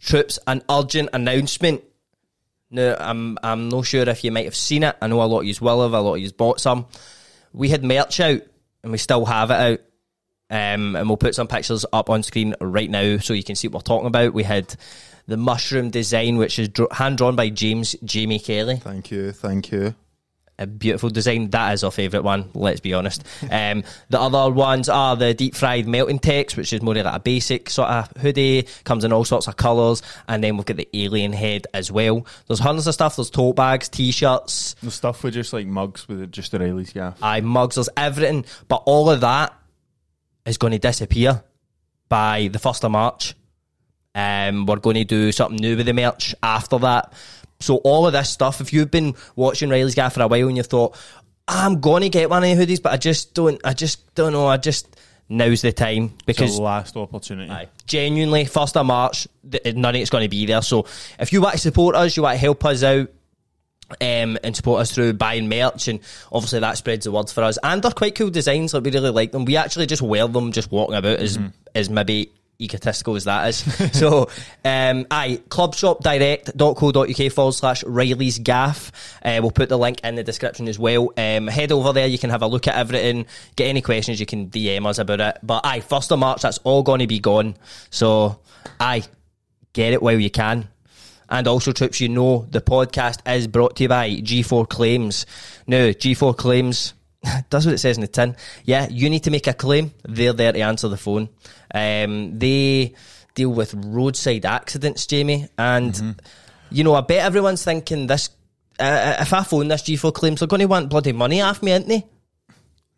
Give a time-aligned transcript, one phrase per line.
[0.00, 1.82] Troops, an urgent announcement.
[2.70, 4.96] Now, I'm I'm not sure if you might have seen it.
[5.02, 5.92] I know a lot of you will have.
[5.92, 6.86] A lot of you bought some.
[7.52, 8.42] We had merch out,
[8.82, 9.80] and we still have it out.
[10.52, 13.68] Um, and we'll put some pictures up on screen right now so you can see
[13.68, 14.34] what we're talking about.
[14.34, 14.74] We had
[15.26, 18.76] the mushroom design, which is hand drawn by James Jamie Kelly.
[18.76, 19.94] Thank you, thank you.
[20.60, 21.48] A beautiful design.
[21.50, 23.24] That is our favourite one, let's be honest.
[23.50, 27.18] Um, the other ones are the deep fried melting text, which is more like a
[27.18, 30.88] basic sort of hoodie, comes in all sorts of colours, and then we've got the
[30.94, 32.26] alien head as well.
[32.46, 36.06] There's hundreds of stuff, there's tote bags, t shirts, The stuff with just like mugs
[36.06, 37.18] with just the Reilly's gaff.
[37.22, 39.52] eye mugs, there's everything, but all of that
[40.44, 41.42] is going to disappear
[42.08, 43.34] by the 1st of March.
[44.14, 47.12] Um, we're going to do something new with the merch after that.
[47.60, 50.56] So all of this stuff, if you've been watching Reilly's Gaff for a while and
[50.56, 50.96] you thought,
[51.46, 54.32] I'm going to get one of the hoodies, but I just don't, I just don't
[54.32, 54.96] know, I just,
[55.28, 57.50] now's the time It's because the last opportunity.
[57.50, 57.68] Aye.
[57.86, 60.62] Genuinely, first of March, none of it's going to be there.
[60.62, 60.86] So
[61.18, 63.08] if you want to support us, you want to help us out.
[64.00, 65.98] Um, and support us through buying merch, and
[66.30, 67.58] obviously that spreads the word for us.
[67.60, 68.72] And they're quite cool designs.
[68.72, 69.44] Like we really like them.
[69.44, 71.40] We actually just wear them, just walking about, as
[71.74, 72.30] as maybe
[72.60, 73.58] egotistical as that is.
[73.98, 74.28] so,
[74.64, 78.92] um, aye, clubshopdirect.co.uk forward slash Reilly's Gaff.
[79.24, 81.12] Uh, we'll put the link in the description as well.
[81.16, 83.26] Um, head over there, you can have a look at everything.
[83.56, 85.38] Get any questions, you can DM us about it.
[85.42, 87.56] But aye, 1st of March, that's all going to be gone.
[87.90, 88.40] So,
[88.78, 89.02] aye,
[89.72, 90.68] get it while you can.
[91.28, 95.26] And also, troops, you know the podcast is brought to you by G4 Claims.
[95.66, 96.94] Now, G4 Claims
[97.50, 98.36] does what it says in the tin.
[98.64, 99.92] Yeah, you need to make a claim.
[100.04, 101.28] They're there to answer the phone.
[101.74, 102.94] Um, they
[103.34, 105.48] deal with roadside accidents, Jamie.
[105.58, 106.20] And,
[106.70, 108.30] you know, I bet everyone's thinking this.
[108.78, 111.72] Uh, if I phone this G4 Claims, they're going to want bloody money off me,
[111.72, 112.06] aren't they?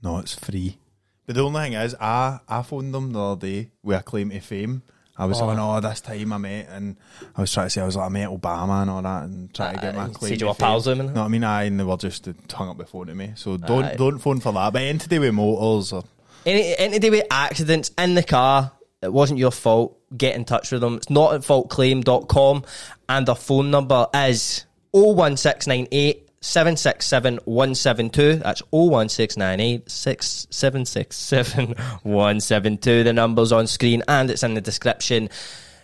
[0.02, 0.78] No, it's free.
[1.26, 4.30] But the only thing is, I, I phoned them the other day with a claim
[4.30, 4.82] to fame.
[5.16, 6.96] I was going, oh, oh this time I met, and
[7.36, 9.52] I was trying to say I was like, I met Obama and all that, and
[9.52, 10.30] trying to uh, get my claim.
[10.30, 12.70] said you to were pals him No, I mean, I and they were just hung
[12.70, 13.32] up the phone to me.
[13.34, 13.96] So don't Aye.
[13.96, 14.72] don't phone for that.
[14.72, 16.04] But do with motors or
[16.46, 18.72] Any, any day with accidents in the car,
[19.02, 19.98] it wasn't your fault.
[20.16, 20.96] Get in touch with them.
[20.96, 22.64] It's not at faultclaim.com
[23.08, 28.36] and their phone number is 01698 767 172.
[28.36, 33.04] That's 01698 6767 172.
[33.04, 35.30] The number's on screen and it's in the description.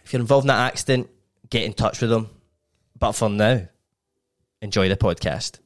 [0.05, 1.09] If you're involved in that accident,
[1.49, 2.29] get in touch with them.
[2.99, 3.69] But for now,
[4.61, 5.61] enjoy the podcast.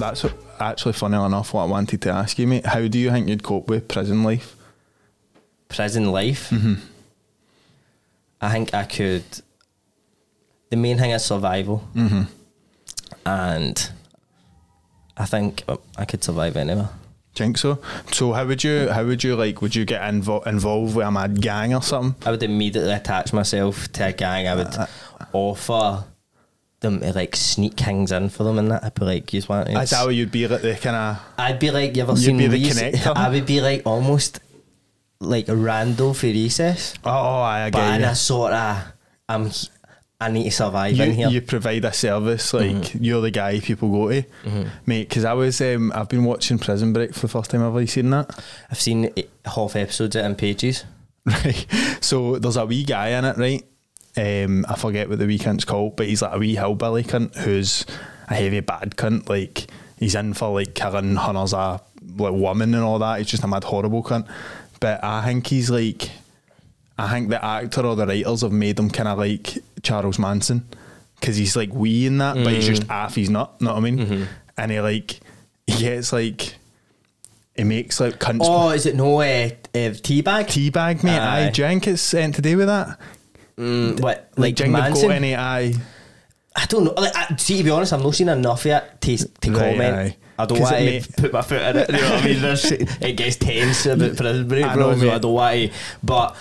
[0.00, 0.24] That's
[0.58, 1.54] actually funny enough.
[1.54, 2.66] What I wanted to ask you, mate.
[2.66, 4.56] How do you think you'd cope with prison life?
[5.70, 6.74] prison life, mm-hmm.
[8.40, 9.24] I think I could.
[10.68, 12.22] The main thing is survival, mm-hmm.
[13.24, 13.90] and
[15.16, 16.90] I think uh, I could survive anywhere.
[17.34, 17.78] Think so?
[18.12, 21.10] So how would you how would you like would you get invo- involved with a
[21.10, 22.20] mad gang or something?
[22.26, 24.48] I would immediately attach myself to a gang.
[24.48, 24.86] I would uh,
[25.20, 26.04] uh, offer
[26.80, 29.68] them to like sneak things in for them, and that I'd be like, "You want?"
[29.68, 32.38] Is that what you'd be like the kind of I'd be like, "You ever seen
[32.38, 33.16] be the Reese?" connector?
[33.16, 34.40] I would be like almost
[35.20, 38.84] like Randall for recess, oh, oh I but in a sort of
[39.28, 39.50] I'm.
[40.22, 41.04] I need to survive you.
[41.04, 41.28] in here.
[41.30, 43.02] You, provide a service like mm-hmm.
[43.02, 44.68] you're the guy people go to, mm-hmm.
[44.84, 45.08] mate.
[45.08, 47.62] Because I was um, I've been watching Prison Break for the first time.
[47.62, 48.38] Have you seen that?
[48.70, 50.84] I've seen it- half episodes of it in pages.
[51.26, 51.66] Right.
[52.00, 53.62] So there's a wee guy in it, right?
[54.16, 57.36] Um, I forget what the wee cunt's called, but he's like a wee hillbilly cunt
[57.36, 57.86] who's
[58.28, 59.28] a heavy bad cunt.
[59.28, 59.66] Like
[59.98, 61.80] he's in for like killing hunters a
[62.16, 63.18] like woman and all that.
[63.18, 64.28] He's just a mad horrible cunt.
[64.80, 66.10] But I think he's like,
[66.98, 70.66] I think the actor or the writers have made him kind of like Charles Manson
[71.20, 73.60] because he's like wee in that, but he's just half he's not.
[73.60, 74.26] Know what I mean?
[74.56, 75.20] And he like
[75.66, 76.54] he gets like
[77.54, 78.40] It makes like cunts.
[78.42, 80.48] Oh, is it no uh, uh, T-Bag?
[80.48, 81.18] T-Bag, mate.
[81.18, 81.46] Aye.
[81.46, 82.98] You think it's anything to do with that?
[83.60, 85.10] Mm, what Like, like do you think they've got Manson?
[85.12, 85.74] any eye?
[86.56, 86.92] I don't know.
[86.96, 89.94] Like, I, see, to be honest, I've not seen enough it to, to Right, comment.
[89.96, 90.16] aye.
[90.38, 91.90] I don't want to put my foot in it.
[91.90, 92.40] You know what I mean?
[92.42, 94.92] There's, it gets tense about prison break, I bro.
[94.92, 95.78] know, so I don't want to.
[96.02, 96.36] But,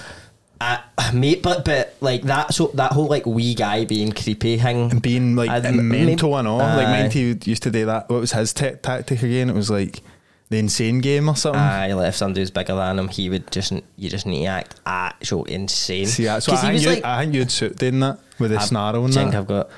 [0.62, 0.80] I,
[1.14, 2.54] mate, but but like that.
[2.54, 4.92] So that whole like wee guy being creepy thing.
[4.92, 6.58] And being like I'd- mental and all.
[6.58, 7.02] Like Aye.
[7.04, 8.10] Minty used to do that.
[8.10, 9.50] What was his ta tactic again?
[9.50, 10.02] It was like
[10.50, 11.62] the insane game or something.
[11.62, 14.48] Aye, like if somebody was bigger than him, he would just you just need to
[14.48, 16.08] act actual insane.
[16.08, 18.60] See, that's what I think, you, like, I think you'd suit doing that with I
[18.60, 19.38] snarl and think that.
[19.38, 19.70] I've got.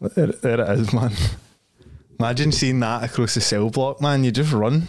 [0.00, 1.12] There, there it is, man.
[2.18, 4.24] Imagine seeing that across the cell block, man.
[4.24, 4.86] You just run.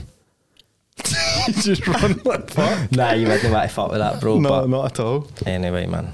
[1.48, 2.92] you just run like fuck.
[2.92, 4.40] Nah, you wouldn't want to fuck with that, bro.
[4.40, 5.28] No, but not at all.
[5.46, 6.14] anyway, man.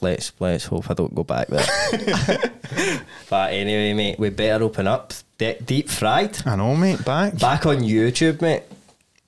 [0.00, 1.64] Let's let's hope I don't go back there.
[3.30, 5.12] but anyway, mate, we better open up.
[5.38, 6.46] De- deep fried.
[6.46, 7.04] I know, mate.
[7.04, 7.38] Back.
[7.38, 8.62] Back on YouTube, mate.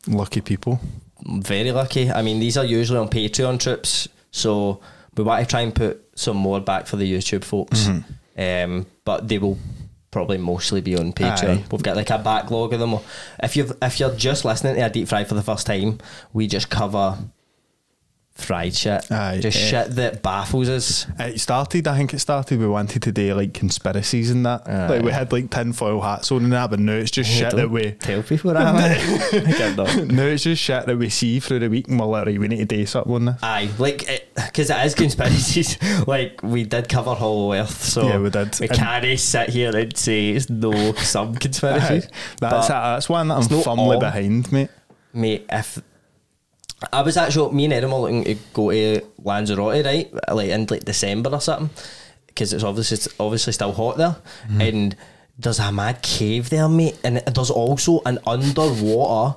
[0.07, 0.81] Lucky people.
[1.27, 2.11] Very lucky.
[2.11, 4.81] I mean, these are usually on Patreon trips, so
[5.17, 7.89] we want to try and put some more back for the YouTube folks.
[8.39, 9.59] Um, but they will
[10.11, 11.59] probably mostly be on Patreon.
[11.59, 11.65] Aye.
[11.71, 12.97] We've got like a backlog of them.
[13.43, 15.99] If you if you're just listening to a deep fry for the first time,
[16.33, 17.19] we just cover
[18.37, 19.11] fried shit.
[19.11, 19.61] Aye, just eh.
[19.61, 21.07] shit that baffles us.
[21.19, 24.69] It started, I think it started, we wanted to do like conspiracies and that.
[24.69, 24.89] Aye.
[24.89, 27.71] Like we had like tinfoil hats on and that, but now it's just shit that
[27.71, 27.93] we.
[27.93, 28.75] tell people that.
[28.75, 29.47] man.
[29.47, 30.07] I get that.
[30.17, 32.49] No, it's just shit that we see through the week and we're like, right, we
[32.49, 33.43] need to do something on this.
[33.43, 35.79] Aye, like because it, is conspiracies.
[36.07, 38.59] like we did cover Hollow Earth, so Yeah, we did.
[38.61, 42.07] We can't sit here and say it's no some conspiracies.
[42.07, 42.11] Aye.
[42.41, 44.01] That's, that's one that I'm firmly all.
[44.01, 44.71] behind, mate.
[45.13, 45.47] mate.
[45.51, 45.81] If
[46.93, 50.67] I was actually me and Erin were looking to go to Lanzarote, right, like in
[50.69, 51.71] like December or something,
[52.27, 54.17] because it's obviously it's obviously still hot there,
[54.49, 54.61] Mm-hmm.
[54.61, 54.97] and
[55.39, 59.37] there's a mad cave there, mate, and there's also an underwater.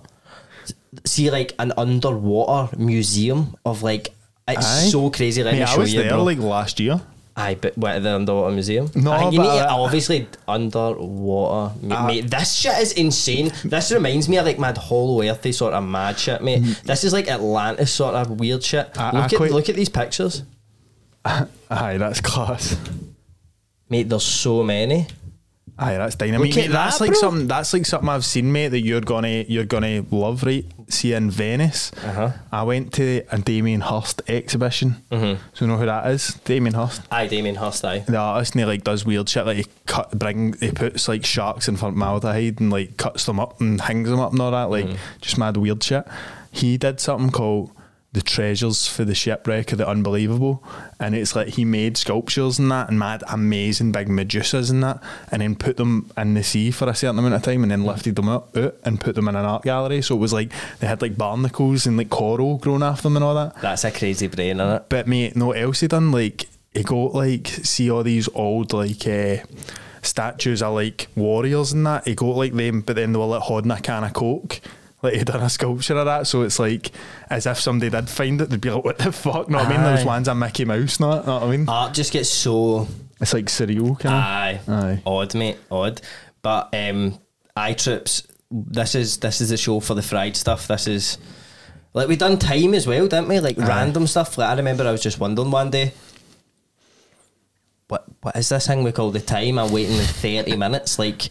[1.05, 4.09] See, like an underwater museum of like
[4.47, 4.89] it's Aye.
[4.89, 5.43] so crazy.
[5.43, 6.23] Let Mate, me I was you, there bro.
[6.23, 6.99] like last year.
[7.39, 8.89] Aye, but what the underwater museum?
[8.95, 11.73] No, I think you but need to, obviously underwater.
[11.81, 12.05] Mate, Ah.
[12.07, 13.51] mate, this shit is insane.
[13.63, 16.61] This reminds me of like mad hollow earthy sort of mad shit, mate.
[16.83, 18.93] This is like Atlantis sort of weird shit.
[18.93, 18.99] Mm.
[19.01, 20.43] I- look I at quite- look at these pictures,
[21.25, 22.75] Aye, that's class.
[23.89, 24.09] mate.
[24.09, 25.07] There's so many.
[25.81, 26.55] Aye, that's dynamite.
[26.55, 27.19] Mate, at that's that, like bro.
[27.19, 27.47] something.
[27.47, 28.69] That's like something I've seen, mate.
[28.69, 30.65] That you're gonna you're gonna love, right?
[30.89, 31.91] See in Venice.
[32.03, 32.31] Uh-huh.
[32.51, 34.97] I went to a Damien Hirst exhibition.
[35.11, 35.41] Mm-hmm.
[35.53, 36.33] So you know who that is?
[36.43, 37.01] Damien Hirst.
[37.11, 37.85] Aye, Damien Hirst.
[37.85, 37.99] Aye.
[37.99, 41.23] The artist and he like does weird shit like he cut bring he puts like
[41.25, 44.41] sharks in front of formaldehyde and like cuts them up and hangs them up and
[44.41, 44.87] all that like
[45.21, 46.05] just mad weird shit.
[46.51, 47.71] He did something called
[48.11, 50.63] the treasures for the shipwreck of the unbelievable
[50.99, 54.99] and it's like he made sculptures and that and mad amazing big medusas and that
[55.31, 57.83] and then put them in the sea for a certain amount of time and then
[57.83, 60.51] lifted them up out and put them in an art gallery so it was like
[60.79, 63.91] they had like barnacles and like coral growing off them and all that That's a
[63.91, 64.85] crazy brain, innit?
[64.89, 66.11] but mate, no else he done?
[66.11, 69.37] Like he got like see all these old like uh,
[70.01, 72.07] statues of like warriors and that.
[72.07, 74.61] He got like them, but then they were like holding a can of coke.
[75.01, 76.91] Like he done a sculpture of that, so it's like
[77.29, 79.81] as if somebody did find it, they'd be like, "What the fuck?" No, I mean
[79.81, 81.25] those ones are Mickey Mouse, not.
[81.25, 81.69] Know what I mean?
[81.69, 82.87] Art just gets so
[83.21, 84.21] It's like surreal, kind of.
[84.23, 84.59] Aye.
[84.67, 85.01] Aye.
[85.05, 85.57] Odd, mate.
[85.71, 86.01] Odd.
[86.41, 87.17] But um
[87.55, 90.67] eye trips, this is this is the show for the fried stuff.
[90.67, 91.17] This is
[91.93, 93.39] like we done time as well, didn't we?
[93.39, 94.37] Like random stuff.
[94.37, 95.93] Like I remember I was just wondering one day.
[97.87, 99.57] What what is this thing we call the time?
[99.57, 100.99] I'm waiting thirty minutes.
[100.99, 101.29] Like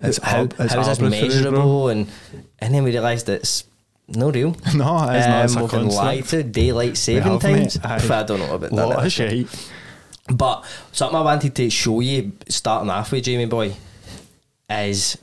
[0.00, 1.28] It's how, arb- it's how is this arbitrary, bro.
[1.28, 1.88] measurable?
[1.88, 2.08] And
[2.58, 3.64] and then we realised it's
[4.08, 4.56] no real.
[4.74, 5.44] No, it is not.
[5.44, 5.94] It's um, a we've been constant.
[5.94, 7.70] lied to daylight saving have, mate.
[7.70, 7.78] times.
[7.82, 8.20] Aye.
[8.20, 8.76] I don't know about that.
[8.76, 9.44] Lot of actually.
[9.46, 9.72] shit.
[10.32, 13.74] But something I wanted to show you starting off with, Jamie boy,
[14.70, 15.18] is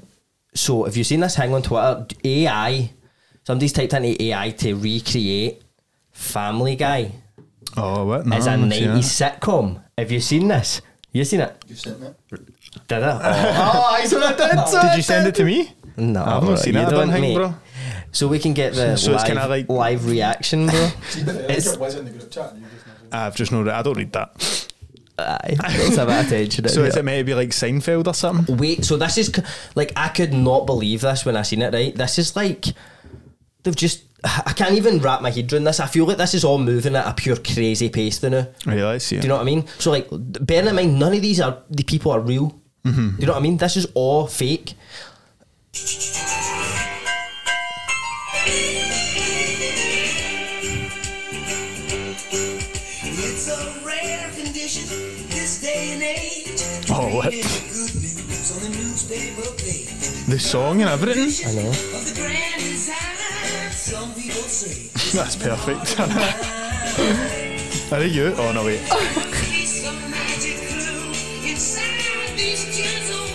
[0.53, 2.07] so if you've seen this hang on Twitter?
[2.23, 2.91] AI,
[3.43, 5.61] somebody's typed into AI to recreate
[6.11, 7.11] Family Guy
[7.77, 8.25] Oh, what?
[8.25, 9.81] No, as a I haven't 90s sitcom.
[9.97, 10.81] Have you seen this?
[11.11, 11.55] You seen it?
[11.67, 12.07] You've seen me.
[12.87, 13.03] Did it?
[13.03, 14.37] Oh, I saw it.
[14.37, 15.73] Did, Did you send it to me?
[15.97, 16.83] No, I've not seen you it.
[16.87, 17.35] I don't don't, think, mate.
[17.35, 17.55] bro.
[18.11, 20.89] So we can get the So it's live, kinda like- live reaction, bro.
[21.17, 22.51] It's- it was in the group chat.
[22.53, 22.99] and You just never.
[23.25, 24.67] I've just know that I don't read that.
[25.17, 26.67] Aye, let's have a bit of attention.
[26.69, 26.99] So in is here.
[26.99, 28.57] it maybe like Seinfeld or something?
[28.57, 29.41] Wait, so this is c-
[29.75, 31.73] like I could not believe this when I seen it.
[31.73, 32.65] Right, this is like
[33.63, 34.03] they've just.
[34.25, 35.79] I can't even wrap my head around this.
[35.79, 38.47] I feel like this is all moving at a pure crazy pace now.
[38.65, 39.17] Right, let's see.
[39.17, 39.67] Do you know what I mean?
[39.77, 42.59] So like, bearing in mind, none of these are the people are real.
[42.85, 43.09] Mm-hmm.
[43.15, 43.57] Do you know what I mean?
[43.57, 44.75] This is all fake.
[52.17, 54.87] It's a rare condition
[55.29, 56.61] this day and age.
[56.89, 57.25] Oh, what?
[57.25, 60.25] Reading Good news on the newspaper page.
[60.27, 61.29] The song and everything?
[61.49, 61.69] I know.
[61.69, 64.89] Of the grand design, some people say.
[65.17, 65.99] That's perfect.
[67.91, 68.33] Are they you?
[68.37, 68.81] Oh, no, wait.
[72.51, 73.25] inside these gentle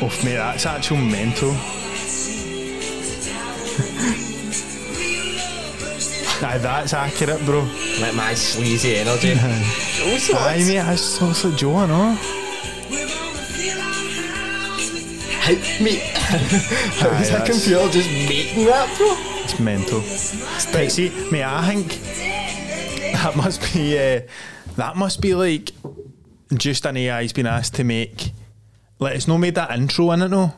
[0.00, 0.02] walls.
[0.02, 1.50] Oh, mate, that's actual mental.
[6.42, 7.60] Aye, that's accurate, bro.
[8.00, 9.32] Like my sleazy energy.
[9.38, 12.18] Aye, mate, that's so, so Joe, I know.
[12.90, 15.52] We're gonna fill our house with How,
[15.82, 19.16] mate, how Aye, is that that's- computer just making that, bro?
[19.44, 20.00] It's mental.
[20.72, 21.88] But see, mate, I think
[23.12, 24.20] that must be, uh,
[24.76, 25.70] that must be like
[26.52, 28.32] just an AI's been asked to make
[28.98, 30.54] like it's not made that intro in it no.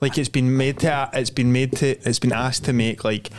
[0.00, 3.30] Like it's been made to it's been made to it's been asked to make like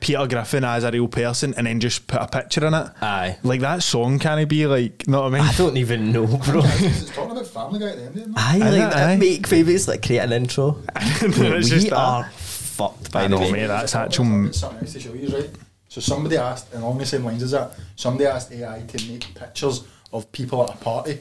[0.00, 2.90] Peter Griffin as a real person and then just put a picture in it.
[3.02, 3.38] Aye.
[3.42, 5.42] Like that song can it be like know what I mean?
[5.48, 6.62] I don't even know, bro.
[6.64, 8.36] It's talking about Family Guy at the end, isn't it?
[8.38, 8.90] I Aye, like aye.
[8.90, 9.18] that.
[9.18, 10.82] Make favourites like create an intro.
[10.96, 11.96] It's we just that.
[11.98, 13.52] are fucked by I the way.
[13.52, 15.50] mate, that's actual something else to show you, right?
[15.88, 19.34] So somebody asked, and along the same lines as that, somebody asked AI to make
[19.34, 21.18] pictures of people at a party.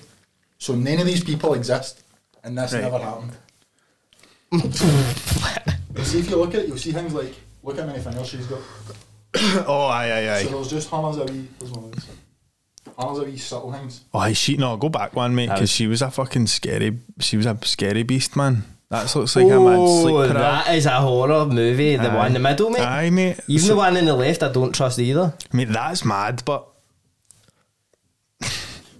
[0.58, 2.04] So none of these people exist,
[2.44, 2.82] and this Right.
[2.84, 3.32] never happened.
[4.52, 4.72] You
[6.04, 8.46] see, if you look at it, you'll see things like, look how many fingers she's
[8.48, 8.60] got.
[9.68, 10.52] Oh aye aye So aye.
[10.54, 12.08] there's just hundreds of wee, there's one of these.
[13.32, 14.02] Wee subtle things.
[14.14, 17.46] Oh she no, go back one, mate, because she was a fucking scary she was
[17.46, 18.64] a scary beast, man.
[18.90, 21.96] That looks like a oh, mad sleep Oh, that is a horror movie.
[21.96, 22.16] The Aye.
[22.16, 22.82] one in the middle, mate.
[22.82, 23.40] Aye, mate.
[23.48, 25.36] Even So- the one in the left, I don't trust either.
[25.54, 26.68] Mate, that's mad, but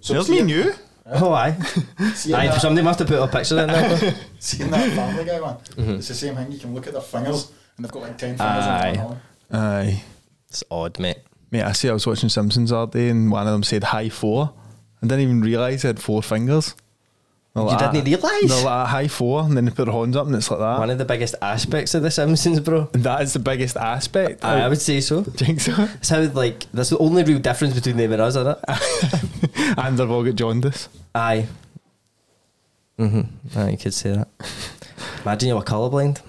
[0.00, 0.72] So there's see me and you.
[1.06, 1.56] Oh, aye.
[1.98, 4.14] Aye that- somebody must have put a picture in there.
[4.38, 5.90] Seeing that Family Guy one, Mm-hmm.
[5.94, 6.52] it's the same thing.
[6.52, 8.90] You can look at their fingers, and they've got like ten fingers Aye.
[8.90, 9.20] on one arm.
[9.52, 10.02] Aye.
[10.48, 11.18] it's odd, mate.
[11.50, 13.82] Mate, I see I was watching Simpsons the other day and one of them said
[13.82, 14.52] high four.
[15.02, 16.76] I didn't even realise they had four fingers.
[17.56, 18.48] You didn't realise?
[18.48, 20.78] They're like high four and then they put their horns up and it's like that.
[20.78, 22.88] One of the biggest aspects of The Simpsons, bro.
[22.92, 24.44] That is the biggest aspect.
[24.44, 25.22] Aye, I would say so.
[25.22, 25.74] Do think so?
[25.94, 29.74] It's how, like, that's the only real difference between them and us, isn't it?
[29.78, 30.88] and they've all got jaundice.
[31.12, 31.48] Aye.
[32.98, 33.58] Mm-hmm.
[33.58, 34.28] Aye, you could say that.
[35.22, 36.20] Imagine you were colourblind.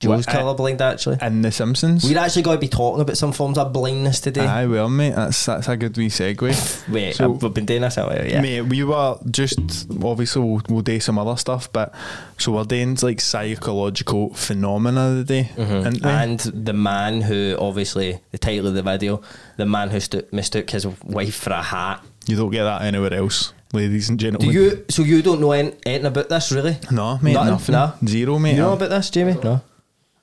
[0.00, 1.18] Joe's What, uh, colourblind, actually.
[1.20, 2.04] In The Simpsons.
[2.04, 4.46] We're actually going to be talking about some forms of blindness today.
[4.46, 6.88] Aye, well, mate, that's that's a good wee segue.
[6.92, 8.40] Wait, So- I've, we've been doing this a while, yeah.
[8.40, 9.58] Mate, we were just
[10.04, 11.92] obviously we'll, we'll do some other stuff, but
[12.36, 15.64] so we're doing like psychological phenomena today, we?
[16.04, 19.20] And the man who, obviously, the title of the video,
[19.56, 22.04] the man who stu- mistook his wife for a hat.
[22.28, 24.54] you don't get that anywhere else, ladies and Do gentlemen.
[24.54, 24.84] you?
[24.90, 26.78] So you don't know anything about this, really?
[26.92, 27.50] No, mate, Nothing?
[27.50, 27.72] nothing.
[27.72, 27.92] No?
[28.06, 28.52] Zero, mate.
[28.52, 29.34] You know about this, Jamie?
[29.42, 29.60] No.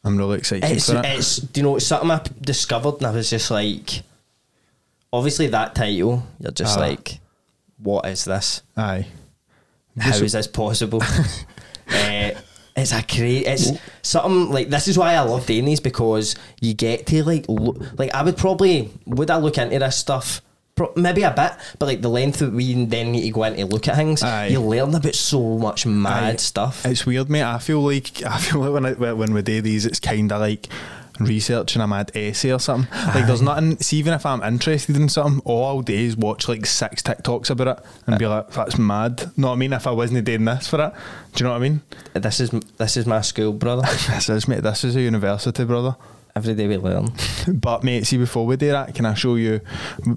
[0.06, 1.06] I'm really excited It's, for it.
[1.06, 4.04] it's, do you know, it's something I discovered and I was just like,
[5.12, 6.82] obviously that title, you're just Ah.
[6.82, 7.20] like,
[7.80, 8.62] what is this?
[8.78, 9.08] Aye.
[10.00, 11.02] How So- is this possible?
[11.90, 12.32] uh,
[12.78, 13.46] it's a crazy.
[13.46, 13.72] It's
[14.02, 17.78] something like this is why I love doing these because you get to like look.
[17.98, 20.42] Like I would probably would I look into this stuff.
[20.76, 23.56] Pro- Maybe a bit, but like the length that we then need to go in
[23.56, 24.48] to look at things, Aye.
[24.48, 26.38] you learn about so much mad Aye.
[26.38, 26.86] stuff.
[26.86, 27.44] It's weird, mate.
[27.44, 30.42] I feel like I feel like when I, when we do these, it's kind of
[30.42, 30.68] like
[31.18, 32.92] researching a mad essay or something.
[32.92, 33.78] Like there's nothing.
[33.80, 37.50] See, even if I'm interested in something, all I'll do is watch like six TikToks
[37.50, 39.72] about it and be like, "That's mad." Know what I mean?
[39.72, 40.94] If I wasn't doing this for it,
[41.36, 41.82] do you know what I mean?
[42.14, 43.84] This is this is my school, brother.
[44.10, 44.64] This is mate.
[44.64, 45.96] This is a university, brother.
[46.36, 47.08] Every day we learn.
[47.48, 49.62] But mate, see, before we do that, can I show you?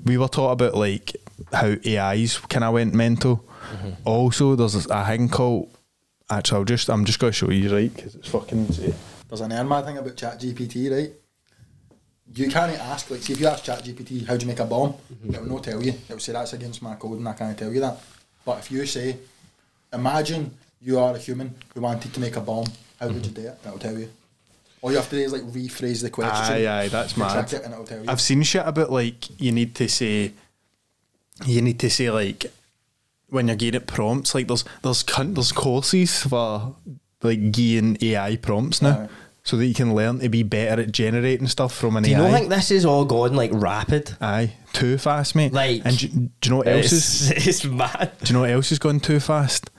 [0.04, 1.14] We were taught about like
[1.52, 3.44] how AIs kind of went mental.
[3.70, 3.90] Mm-hmm.
[4.04, 5.70] Also, there's a thing called.
[6.30, 8.66] Actually, I'll just I'm just going to show you right because it's fucking.
[9.28, 11.12] There's an mad thing about ChatGPT, right?
[12.34, 14.92] You can't ask, like, see if you ask ChatGPT, how do you make a bomb?
[14.92, 15.34] Mm-hmm.
[15.34, 15.92] It will not tell you.
[15.92, 17.98] It will say that's against my code and I can't tell you that.
[18.44, 19.16] But if you say,
[19.92, 22.66] imagine you are a human who wanted to make a bomb,
[23.00, 23.24] how would mm-hmm.
[23.24, 23.58] you do it?
[23.64, 24.10] It will tell you.
[24.80, 26.54] All you have to do is like rephrase the question.
[26.54, 27.52] Aye, aye, that's mad.
[27.52, 28.08] It and it'll tell you.
[28.08, 30.32] I've seen shit about like you need to say,
[31.44, 32.46] you need to say like
[33.28, 34.34] when you're getting it prompts.
[34.34, 36.76] Like there's there's cunt, there's courses for
[37.22, 39.08] like giving AI prompts now, Aye.
[39.42, 42.08] so that you can learn to be better at generating stuff from an AI.
[42.08, 42.30] Do you AI.
[42.30, 44.16] not think this is all gone like rapid?
[44.20, 45.52] Aye, too fast, mate.
[45.52, 47.30] Like- and do, do you know what else is?
[47.32, 48.12] It's, it's mad.
[48.22, 49.70] Do you know what else is going too fast?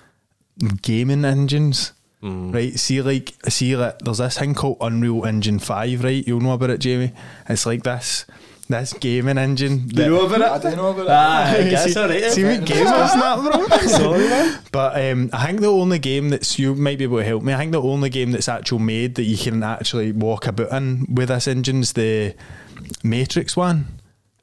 [0.81, 1.93] Gaming engines.
[2.21, 6.25] Right, see, like, see, like, there's this thing called Unreal Engine Five, right?
[6.27, 7.13] You'll know about it, Jamie.
[7.47, 8.25] It's like this,
[8.67, 9.87] this gaming engine.
[9.87, 10.47] Do you know about it?
[10.51, 11.09] I don't know about it.
[11.09, 12.23] Ah, I guess see, alright.
[12.31, 13.77] see me gamers and that, bro.
[13.87, 14.59] Sorry, man.
[14.73, 17.53] But um, I think the only game that's you might be able to help me.
[17.53, 21.05] I think the only game that's actual made that you can actually walk about in
[21.13, 22.35] with this engine is the
[23.01, 23.87] Matrix one,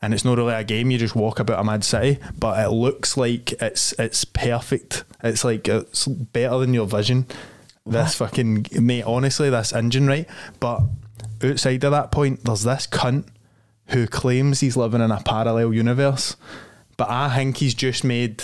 [0.01, 0.91] and it's not really a game.
[0.91, 5.05] You just walk about a mad city, but it looks like it's it's perfect.
[5.23, 7.27] It's like it's better than your vision.
[7.87, 10.29] This fucking mate, honestly, this engine, right?
[10.61, 10.83] But
[11.43, 13.27] outside of that point, there's this cunt
[13.89, 16.37] who claims he's living in a parallel universe,
[16.97, 18.43] but I think he's just made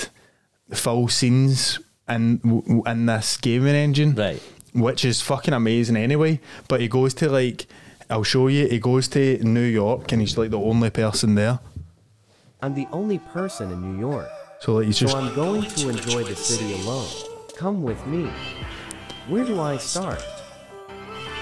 [0.73, 2.41] full scenes in
[2.87, 4.41] in this gaming engine, Right.
[4.75, 6.41] Which is fucking amazing anyway.
[6.69, 7.67] But he goes to like,
[8.09, 8.69] I'll show you.
[8.69, 11.59] He goes to New York and he's like the only person there.
[12.63, 14.29] I'm the only person in New York,
[14.61, 17.09] So like he's so just I'm going to enjoy the city alone.
[17.57, 18.31] Come with me.
[19.29, 20.25] Where do I start?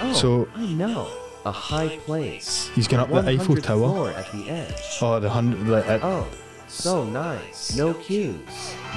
[0.03, 1.09] Oh, So- I know.
[1.47, 2.71] A high place.
[2.75, 4.11] He's going up the Eiffel Tower.
[4.11, 4.75] At the edge.
[5.01, 5.67] oh the hundred.
[5.69, 6.29] Like, it, uh, Oh,
[6.69, 7.75] So nice.
[7.75, 8.37] No cues.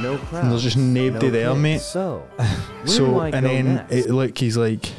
[0.02, 0.50] No crowds.
[0.50, 1.60] there's just nobody there, kids.
[1.62, 1.80] mate.
[1.82, 2.28] So,
[2.86, 4.92] So and then it, look, he's like.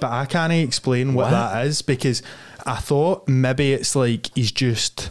[0.00, 1.30] But I can't explain what, What?
[1.30, 2.22] that is because
[2.64, 5.10] I thought maybe it's like he's just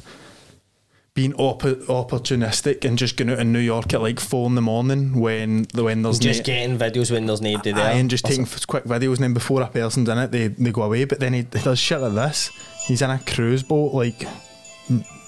[1.17, 4.61] being oppo- opportunistic and just going out in New York at like four in the
[4.61, 7.91] morning when the when there's Just na- getting videos when there's nobody there.
[7.91, 10.83] And just taking quick videos, and then before a person's in it, they, they go
[10.83, 11.05] away.
[11.05, 12.51] But then he, he does shit like this.
[12.85, 14.27] He's in a cruise boat, like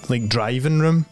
[0.08, 1.06] like driving room.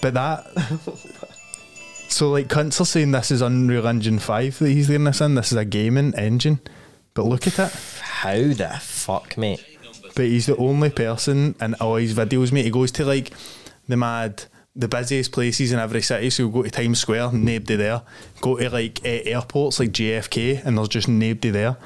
[0.00, 0.46] But that.
[2.08, 5.34] so like cunts are saying this is Unreal Engine Five that he's doing this in.
[5.34, 6.60] This is a gaming engine.
[7.12, 7.72] But look at it.
[8.00, 9.73] How the fuck, mate?
[10.14, 12.64] But he's the only person in all his videos, mate.
[12.64, 13.32] He goes to like
[13.88, 14.44] the mad,
[14.76, 16.30] the busiest places in every city.
[16.30, 18.02] So go to Times Square, nobody there.
[18.40, 21.76] Go to like eh, airports like JFK, and there's just nobody there.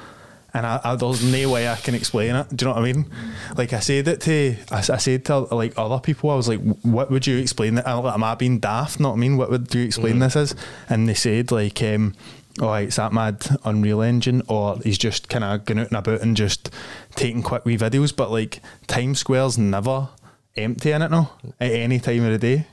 [0.51, 2.55] And I, I, there's no way I can explain it.
[2.55, 3.05] Do you know what I mean?
[3.55, 7.11] Like I said it to, I said to like other people, I was like, "What
[7.11, 7.87] would you explain that?
[7.87, 8.99] Am I being daft?
[8.99, 9.37] Not what I mean?
[9.37, 10.55] What would you explain this as?"
[10.89, 12.15] And they said like, um,
[12.59, 16.21] "Oh, it's that mad Unreal Engine, or he's just kind of going out and about
[16.21, 16.69] and just
[17.15, 20.09] taking quick wee videos." But like Times Square's never
[20.55, 22.67] empty in it now at any time of the day.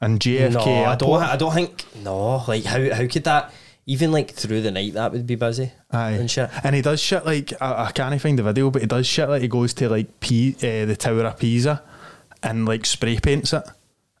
[0.00, 1.22] And JFK, no, I don't.
[1.22, 1.84] I don't think.
[2.02, 3.52] No, like how how could that?
[3.86, 5.70] Even like through the night, that would be busy.
[5.90, 6.12] Aye.
[6.12, 6.48] and shit.
[6.64, 9.28] And he does shit like I, I can't find the video, but he does shit
[9.28, 11.82] like he goes to like P, uh, the Tower of Pisa
[12.42, 13.62] and like spray paints it,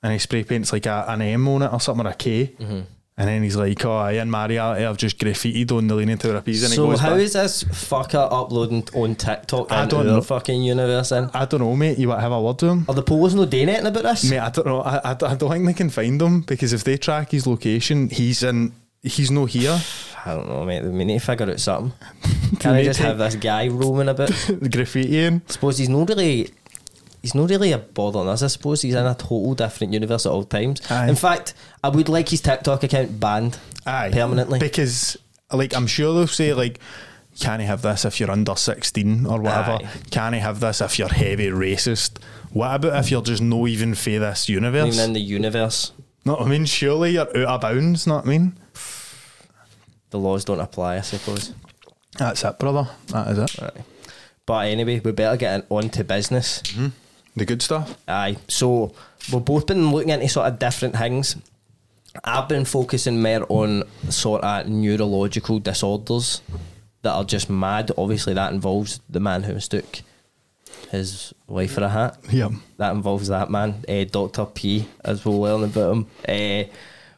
[0.02, 2.54] and he spray paints like a, an M on it or something or a K.
[2.58, 2.80] Mm-hmm.
[3.16, 6.34] And then he's like, "Oh, I in Mariality, I've just graffitied on the Leaning Tower
[6.34, 9.96] of Pisa." And So goes how back- is this fucker uploading on TikTok I into
[9.96, 10.20] don't know.
[10.20, 11.10] fucking universe?
[11.10, 11.96] Then I don't know, mate.
[11.98, 12.84] You have a word to him?
[12.88, 14.28] are the Poles no doing anything about this?
[14.28, 14.80] Mate, I don't know.
[14.80, 18.08] I, I, I don't think they can find him because if they track his location,
[18.08, 18.72] he's in.
[19.00, 19.78] He's no here.
[20.26, 20.82] I don't know, mate.
[20.84, 21.92] We need to figure out something.
[22.58, 24.30] Can I just have this guy roaming about?
[24.48, 25.42] The graffitiing.
[25.50, 26.48] suppose he's not really
[27.24, 28.42] he's not really a bother on us.
[28.42, 30.82] I suppose he's in a total different universe at all times.
[30.90, 31.08] Aye.
[31.08, 34.10] In fact, I would like his TikTok account banned Aye.
[34.12, 34.58] permanently.
[34.58, 35.16] Because,
[35.50, 36.80] like, I'm sure they'll say, like,
[37.40, 39.70] can I have this if you're under 16 or whatever?
[39.82, 39.88] Aye.
[40.10, 42.18] Can I have this if you're heavy racist?
[42.52, 44.94] What about if you're just no even for this universe?
[44.94, 45.92] Even in the universe,
[46.26, 48.58] No, I mean, surely you're out of bounds, not I mean?
[50.10, 50.96] the laws don't apply.
[50.96, 51.54] I suppose.
[52.18, 52.86] That's it, brother.
[53.06, 53.62] That is it.
[53.62, 53.84] Aye.
[54.44, 56.60] But anyway, we better get on to business.
[56.64, 56.88] Mm-hmm.
[57.36, 57.98] The good stuff.
[58.06, 58.36] Aye.
[58.48, 58.94] So
[59.32, 61.36] we've both been looking into sort of different things.
[62.22, 66.42] I've been focusing more on sort of neurological disorders
[67.02, 67.90] that are just mad.
[67.98, 70.02] Obviously, that involves the man who mistook
[70.90, 72.18] his wife for a hat.
[72.30, 72.52] Yep.
[72.76, 76.06] That involves that man, uh, Doctor P, as we'll learn about him.
[76.28, 76.70] Uh,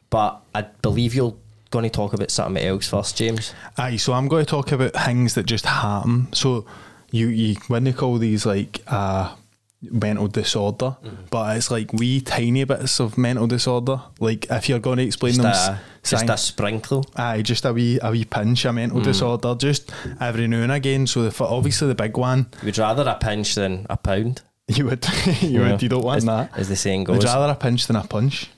[0.08, 1.34] but I believe you're
[1.70, 3.52] going to talk about something else first, James.
[3.76, 6.32] Aye, so I'm going to talk about things that just happen.
[6.32, 6.64] So
[7.10, 9.34] you, you when they call these like uh,
[9.82, 11.24] mental disorder, Mm-hmm.
[11.30, 14.00] but it's like wee tiny bits of mental disorder.
[14.20, 17.04] Like if you're going to explain Just them, a, just a sprinkle.
[17.16, 18.76] Aye, just a wee a wee pinch of Mm.
[18.76, 21.06] mental disorder, just every now and again.
[21.06, 24.42] So the, obviously the big one, You'd rather a pinch than a pound.
[24.68, 25.06] you would
[25.42, 25.72] you Yeah.
[25.72, 26.50] would you don't want as, that.
[26.56, 27.18] As the saying goes.
[27.18, 28.50] Would rather a pinch than a punch,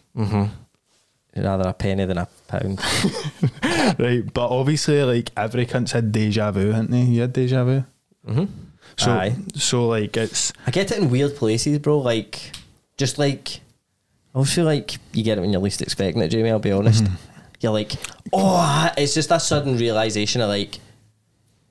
[1.37, 2.81] rather a penny than a pound.
[3.99, 4.23] right?
[4.33, 7.03] But obviously, like every cunt's had deja vu, hasn't they?
[7.03, 7.85] You had deja vu.
[8.27, 8.45] mm-hmm.
[8.99, 9.37] So Aye.
[9.55, 11.99] so like it's I get it in weird places, bro.
[11.99, 12.51] Like,
[12.97, 13.61] just like,
[14.35, 16.51] I feel like you get it when you're least expecting it, Jamie.
[16.51, 17.05] I'll be honest.
[17.05, 17.15] Mm-hmm.
[17.61, 17.93] You're like,
[18.33, 20.79] oh, it's just a sudden realization of like,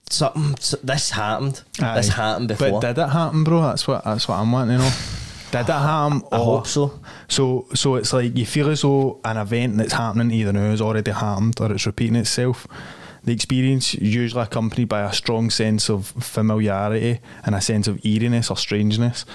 [0.10, 1.64] something, this happened.
[1.78, 2.80] This happened before.
[2.80, 3.62] But did it happen, bro?
[3.62, 4.92] That's what that's what I'm wanting to know.
[5.52, 6.24] Did it happen?
[6.32, 7.00] I hope so.
[7.28, 10.82] So so it's like you feel as though an event that's happening either now has
[10.82, 12.68] already happened or it's repeating itself.
[13.28, 18.50] The experience usually accompanied by a strong sense of familiarity and a sense of eeriness
[18.50, 19.26] or strangeness.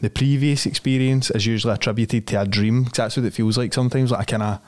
[0.00, 4.10] The previous experience is usually attributed to a dream that's what it feels like sometimes.
[4.10, 4.60] Like a kind of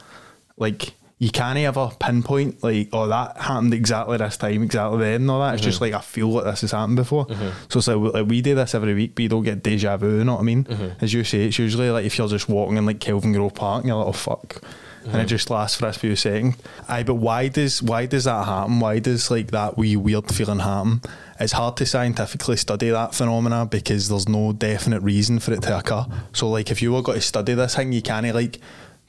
[0.58, 5.30] like you can't ever pinpoint like oh that happened exactly this time exactly then and
[5.30, 5.54] all that.
[5.54, 5.94] It's just mm-hmm.
[5.94, 7.24] like I feel like this has happened before.
[7.24, 7.50] Mm-hmm.
[7.70, 10.18] So it's like, like we do this every week, but you don't get deja vu.
[10.18, 10.64] You know what I mean?
[10.64, 11.02] Mm-hmm.
[11.02, 13.88] As you say, it's usually like if you're just walking in like Kelvingrove Park and
[13.88, 14.62] you're like oh fuck.
[15.06, 16.56] And it just lasts for a few seconds.
[16.88, 18.80] Aye, but why does why does that happen?
[18.80, 21.02] Why does like that wee weird feeling happen?
[21.38, 25.78] It's hard to scientifically study that phenomena because there's no definite reason for it to
[25.78, 26.06] occur.
[26.32, 28.60] So like if you were going to study this thing, you can't like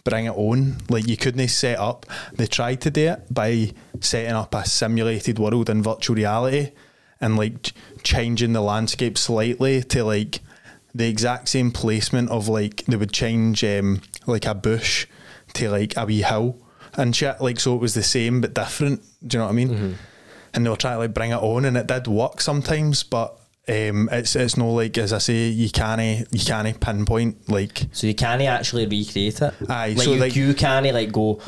[0.03, 0.77] bring it on.
[0.89, 2.05] Like you couldn't set up.
[2.34, 6.71] They tried to do it by setting up a simulated world in virtual reality
[7.21, 10.39] and like changing the landscape slightly to like
[10.93, 15.08] the exact same placement of like they would change um, like a bush
[15.56, 16.58] to like a wee hill
[16.96, 17.41] and shit.
[17.41, 19.02] Like so it was the same but different.
[19.28, 19.98] Do you know what I mean?
[20.54, 23.38] and they were trying to like bring it on, and it did work sometimes, but.
[23.68, 26.00] Um, it's it's no like as I say you can't
[26.32, 29.54] you can't pinpoint like So you can't actually recreate it.
[29.68, 31.41] Aye, like so you, like- you can't like go.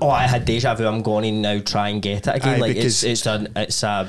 [0.00, 0.86] Oh, I had deja vu.
[0.86, 2.54] I'm going to now try and get it again.
[2.54, 4.08] Aye, like it's it's a it's a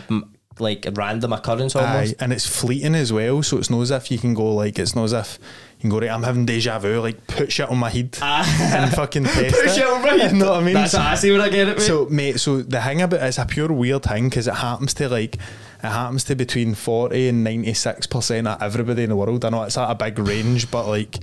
[0.59, 2.15] like a random occurrence Aye, almost.
[2.21, 3.43] and it's fleeting as well.
[3.43, 5.37] So it's not as if you can go like it's not as if
[5.81, 6.11] you can go right.
[6.11, 6.99] I'm having deja vu.
[7.01, 8.75] Like put shit on my head ah.
[8.83, 9.75] and fucking test Put it.
[9.75, 10.31] shit on my head.
[10.33, 10.73] You know what I mean?
[10.75, 11.77] That's So- I see when I get it.
[11.77, 11.83] Mate.
[11.83, 15.09] So mate, so the thing about it's a pure weird thing because it happens to
[15.09, 19.43] like it happens to between forty and ninety six percent of everybody in the world.
[19.43, 21.17] I know it's at a big range, but like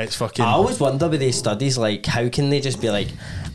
[0.00, 0.44] it's fucking.
[0.44, 3.08] I always wonder with these studies, like how can they just be like,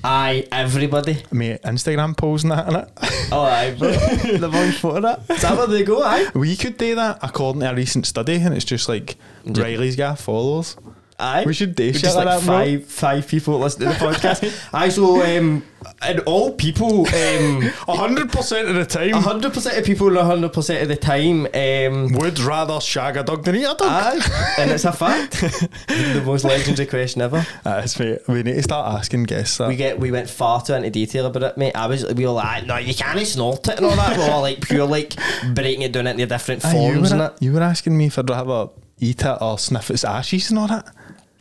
[0.03, 2.89] "Aye, everybody." Mate, Instagram posing that in it.
[3.31, 3.91] Oh, aye, bro.
[4.37, 5.29] the one photo that.
[5.29, 6.03] Is that where they go?
[6.03, 9.95] Aye, we could do that according to a recent study, and it's just like Riley's
[9.95, 10.75] got followers.
[11.19, 11.43] Aye.
[11.45, 12.55] We should do shit just like like that, bro.
[12.57, 14.69] five five people listening to the podcast.
[14.73, 15.63] aye, so um,
[16.01, 17.61] and all people um.
[17.87, 22.13] hundred percent of the time, hundred percent of people, hundred percent of the time, um,
[22.13, 23.81] would rather shag a dog than eat a dog.
[23.81, 25.41] aye, and it's a fact.
[25.87, 27.45] the most legendary question ever.
[27.63, 28.19] That's mate.
[28.27, 29.67] We need to start asking guests that.
[29.67, 31.75] We get we went far too into detail about it, mate.
[31.75, 34.17] I was we were like, no, you can't snort it and all that.
[34.17, 35.15] We were like pure like
[35.53, 38.17] breaking it down into different Aye, you, forms and were, you were asking me if
[38.17, 40.87] I'd rather eat it or sniff its ashes and all that.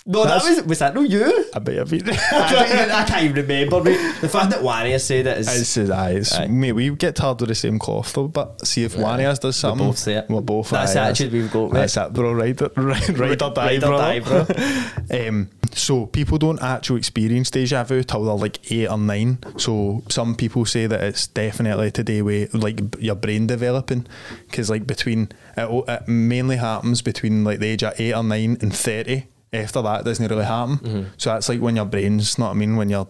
[0.04, 1.44] No, that was was that no you?
[1.54, 3.84] I bet I've eaten I, don't even, I can't even remember.
[3.84, 4.14] Mate.
[4.20, 5.60] The fact that Wanya said it is.
[5.60, 6.48] It's, it's, aye, it's, Aye.
[6.48, 9.54] mate, we get tired with the same cloth though, but see if one of does
[9.56, 9.86] something.
[9.86, 10.28] we both say it.
[10.28, 11.80] We're both That's the aye, attitude we've got, mate.
[11.80, 12.32] That's it, bro.
[12.32, 13.98] Ride, ride, ride or die, Ride or bro.
[13.98, 15.28] die, bro.
[15.28, 19.38] um, so people don't actually experience deja vu till they're like eight or nine.
[19.56, 24.06] So some people say that it's definitely today with like your brain developing,
[24.50, 28.58] because like between it, it mainly happens between like the age of eight or nine
[28.60, 29.26] and thirty.
[29.52, 30.78] After that, doesn't really happen.
[30.78, 31.08] Mm-hmm.
[31.18, 33.08] So that's like when your brain's, know what I mean, when your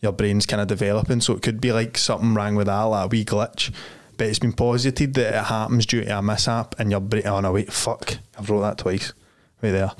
[0.00, 1.20] your brain's kind of developing.
[1.20, 3.72] So it could be like something wrong with that, like a wee glitch.
[4.16, 7.26] But it's been posited that it happens due to a mishap and your brain.
[7.26, 8.18] Oh no, wait, fuck!
[8.38, 9.12] I've wrote that twice.
[9.62, 9.92] Right there.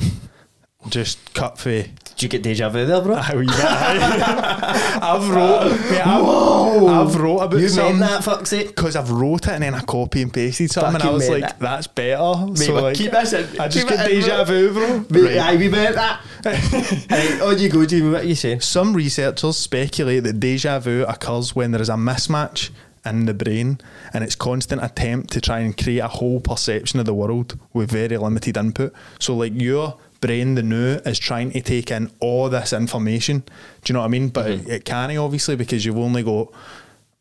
[0.89, 1.85] Just cut for.
[2.21, 3.15] Did you get deja vu there, bro?
[3.15, 5.71] Oh, How you I've wrote.
[5.91, 8.69] Mate, I've, I've wrote about You something meant that, fuck's sake.
[8.69, 11.41] because I've wrote it and then I copy and pasted something and I was like,
[11.45, 11.59] that.
[11.59, 12.55] that's better.
[12.57, 13.59] so like, keep this in.
[13.59, 14.99] I just get in, deja vu, bro.
[15.09, 15.37] Mate, Right.
[15.39, 16.21] Aye, we meant that.
[17.11, 18.11] Aye, on you go, Jimmy.
[18.11, 18.61] What are you saying?
[18.61, 22.69] Some researchers speculate that deja vu occurs when there is a mismatch
[23.07, 23.81] in the brain
[24.13, 27.91] and its constant attempt to try and create a whole perception of the world with
[27.91, 28.93] very limited input.
[29.19, 33.41] So, like, your brain, the new, is trying to take in all this information.
[33.41, 34.29] Do you know what I mean?
[34.29, 36.49] But it, it can't, obviously, because you've only got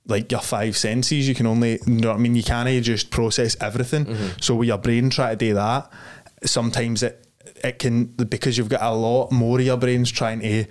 [0.08, 1.28] like your five senses.
[1.28, 2.36] You can only, you know what I mean?
[2.36, 4.06] You can't just process everything.
[4.42, 5.92] So, with your brain try to do that,
[6.44, 7.26] sometimes it
[7.64, 10.66] it can because you've got a lot more of your brains trying to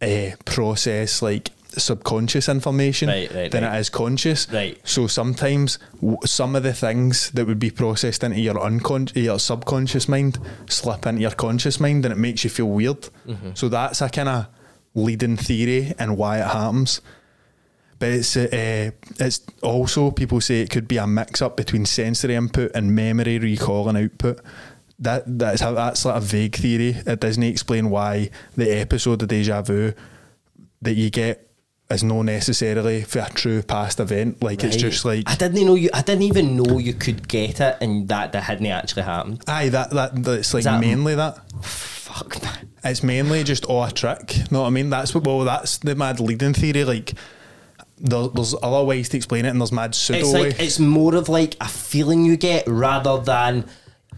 [0.00, 3.76] uh, process like subconscious information Right, right, than right.
[3.76, 4.48] it is conscious.
[4.52, 4.78] Right.
[4.84, 9.38] So sometimes w- some of the things that would be processed into your unconscious, your
[9.38, 10.38] subconscious mind,
[10.68, 13.08] slip into your conscious mind, and it makes you feel weird.
[13.26, 13.50] Mm-hmm.
[13.54, 14.46] So that's a kind of
[14.94, 17.00] leading theory and why it happens.
[17.98, 22.36] But it's uh, it's also people say it could be a mix up between sensory
[22.36, 24.40] input and memory recall and output.
[25.00, 26.90] That that's how that's like a vague theory.
[27.04, 29.94] It doesn't explain why the episode of deja vu
[30.82, 31.47] that you get
[31.90, 34.42] is not necessarily for a true past event.
[34.42, 35.88] Like it's just like I didn't know you.
[35.94, 39.42] I didn't even know you could get it, and that that hadn't actually happened.
[39.48, 41.38] aye that that that's like that- mainly that.
[41.62, 42.68] Fuck man.
[42.84, 44.50] It's mainly just all a trick.
[44.50, 44.90] Know what I mean?
[44.90, 45.24] That's what.
[45.24, 46.84] Well, that's the mad leading theory.
[46.84, 47.14] Like
[47.98, 50.64] there, there's other ways to explain it, and there's mad pseudo It's like way.
[50.66, 53.66] it's more of like a feeling you get rather than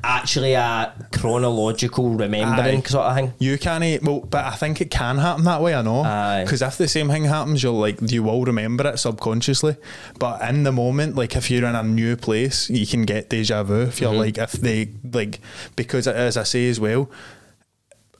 [0.02, 2.88] actually a chronological remembering Aye.
[2.88, 3.32] sort of thing.
[3.38, 5.74] You can't, well, but I think it can happen that way.
[5.74, 6.02] I know,
[6.44, 9.76] because if the same thing happens, you'll like you will remember it subconsciously.
[10.18, 13.62] But in the moment, like if you're in a new place, you can get deja
[13.62, 13.82] vu.
[13.82, 14.02] If Mm-hmm.
[14.04, 15.40] you're like, if they like,
[15.76, 17.10] because as I say as well,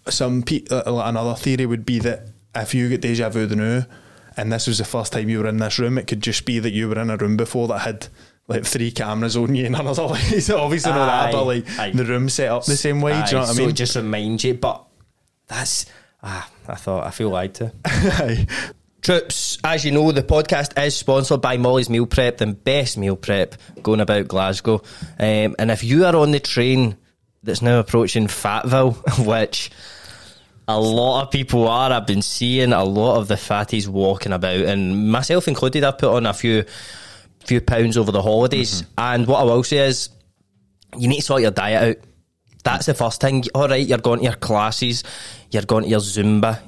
[0.09, 3.83] some pe- uh, another theory would be that if you get deja vu the new,
[4.37, 6.59] and this was the first time you were in this room, it could just be
[6.59, 8.09] that you were in a room before that had.
[8.51, 10.41] Like three cameras on you and another way.
[10.41, 11.93] So obviously not that, but like aye.
[11.93, 13.13] the room set up the same way.
[13.13, 13.75] do you know Aye, what I mean?
[13.75, 14.85] just reminds you, but
[15.47, 15.87] that's
[16.23, 17.73] ah, I thought I feel lied to.
[17.87, 18.47] Aye.
[19.03, 23.17] Troops, as you know, the podcast is sponsored by Molly's Meal Prep, the best meal
[23.17, 24.83] prep going about Glasgow.
[25.19, 26.99] Um, and if you are on the train
[27.43, 28.93] that's now approaching Fatville,
[29.27, 29.71] which
[30.69, 34.61] a lot of people are, I've been seeing a lot of the fatties walking about,
[34.61, 36.65] and myself included, I've put on a few
[37.45, 38.85] few pounds over the holidays.
[38.97, 40.09] And what I will say is,
[40.97, 42.05] you need to sort your diet out.
[42.63, 43.45] That's the first thing.
[43.55, 45.03] All right, you're going to your classes,
[45.51, 46.61] you're going to your Zumba,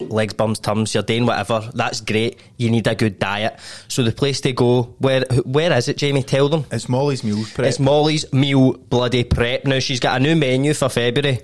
[0.00, 1.68] legs, bums, tums, you're doing whatever.
[1.74, 2.40] That's great.
[2.56, 3.58] You need a good diet.
[3.88, 6.22] So the place to go, where where is it, Jamie?
[6.22, 6.64] Tell them.
[6.70, 7.68] It's Molly's Meals Prep.
[7.68, 9.66] It's Molly's Meal Bloody Prep.
[9.66, 11.40] Now she's got a new menu for February.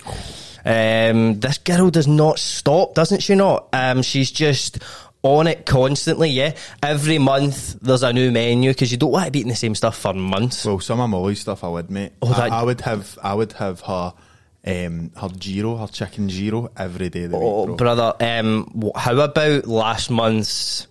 [0.64, 3.34] Um, this girl does not stop, doesn't she?
[3.34, 3.68] Not.
[3.72, 4.82] Um, she's just
[5.22, 6.30] on it constantly.
[6.30, 9.56] Yeah, every month there's a new menu because you don't want to be eating the
[9.56, 10.64] same stuff for months.
[10.64, 12.12] Well, some of Molly's stuff I would, mate.
[12.22, 14.14] Oh, that- I, I would have, I would have her,
[14.66, 17.94] um, her gyro, her chicken gyro every day of the Oh, week, bro.
[17.94, 18.14] brother.
[18.20, 20.86] Um, how about last month's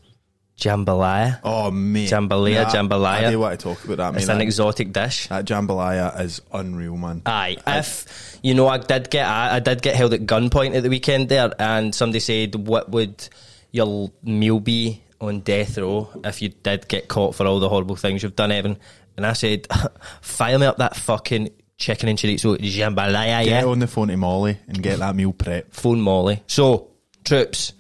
[0.60, 1.40] jambalaya?
[1.44, 2.10] Oh, mate.
[2.10, 3.28] Jambalaya, Nah, jambalaya.
[3.28, 4.20] I do want to talk about that, mate.
[4.22, 5.28] It's an That, exotic dish.
[5.28, 7.22] that jambalaya is unreal, man.
[7.26, 10.84] Aye, if you know, I did get I, I did get held at gunpoint at
[10.84, 13.28] the weekend there, and somebody said, "What would
[13.72, 17.96] your meal be on death row if you did get caught for all the horrible
[17.96, 18.78] things you've done, Evan?"
[19.18, 19.68] And I said,
[20.22, 24.18] "Fire me up that fucking chicken and chorizo jambalaya, Get yeah." on the phone to
[24.18, 25.74] Molly and get that meal prep.
[25.74, 26.44] Phone Molly.
[26.48, 26.90] So,
[27.24, 27.74] troops,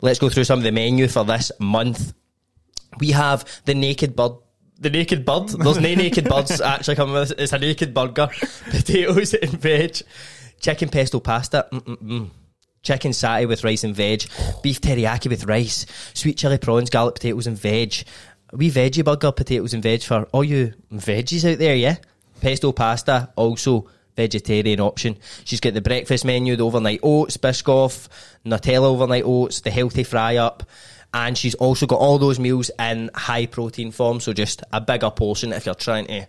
[0.00, 2.12] let's go through some of the menu for this month.
[2.98, 4.32] We have the naked bird.
[4.78, 5.48] The naked bird.
[5.48, 7.38] There's no naked birds actually coming with this.
[7.38, 8.28] It's a naked burger.
[8.70, 9.98] Potatoes and veg.
[10.58, 11.66] Chicken pesto pasta.
[11.72, 12.30] Mm-mm-mm.
[12.82, 14.24] Chicken satay with rice and veg.
[14.62, 15.84] Beef teriyaki with rice.
[16.14, 17.94] Sweet chili prawns, garlic potatoes and veg.
[18.52, 21.96] Wee veggie burger, potatoes and veg for all you veggies out there, yeah?
[22.40, 25.16] Pesto pasta, also vegetarian option.
[25.44, 28.08] She's got the breakfast menu, the overnight oats, Biscoff,
[28.44, 30.64] Nutella overnight oats, the healthy fry up.
[31.12, 35.10] And she's also got all those meals in high protein form, so just a bigger
[35.10, 36.28] portion if you're trying to Get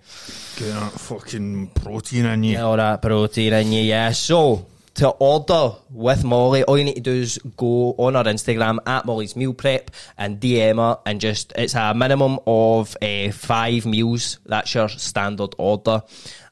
[0.59, 2.51] that fucking protein in you.
[2.53, 4.11] get all that protein in you, yeah.
[4.11, 8.79] So to order with Molly, all you need to do is go on our Instagram
[8.85, 13.85] at Molly's Meal Prep and DM her, and just it's a minimum of uh, five
[13.85, 14.39] meals.
[14.45, 16.03] That's your standard order.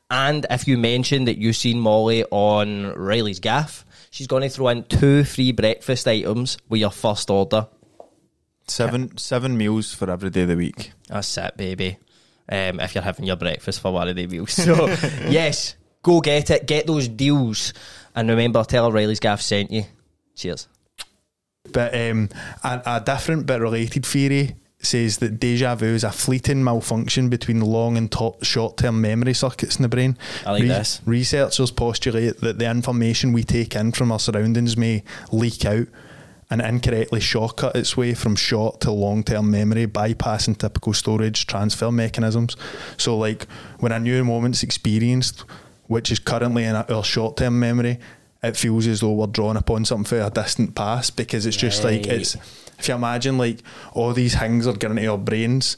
[0.10, 4.70] And if you mention that you've seen Molly on Reilly's Gaff, she's going to throw
[4.70, 7.68] in two free breakfast items with your first order.
[8.68, 10.92] Seven seven meals for every day of the week.
[11.08, 11.98] That's it, baby.
[12.52, 14.54] Um, if you're having your breakfast for one of the meals.
[14.66, 14.88] So,
[15.28, 16.68] yes, go get it.
[16.68, 17.74] Get those deals.
[18.16, 19.84] And remember, tell O'Reilly's Gaff sent you.
[20.36, 20.68] Cheers.
[21.72, 22.30] But um,
[22.64, 27.60] a, a different but related theory says that deja vu is a fleeting malfunction between
[27.60, 30.18] long and to- short-term memory circuits in the brain.
[30.46, 31.02] I like this.
[31.06, 35.88] Researchers postulate that the information we take in from our surroundings may leak out
[36.50, 42.56] and incorrectly shortcut its way from short to long-term memory, bypassing typical storage transfer mechanisms.
[42.98, 43.48] So, like
[43.80, 45.44] when a new moment's experienced,
[45.90, 48.00] which is currently in our short-term memory,
[48.42, 51.84] it feels as though we're drawing upon something from a distant past because it's just
[51.84, 52.36] like it's.
[52.78, 53.60] If you imagine like
[53.94, 55.76] all these things are getting into our brains,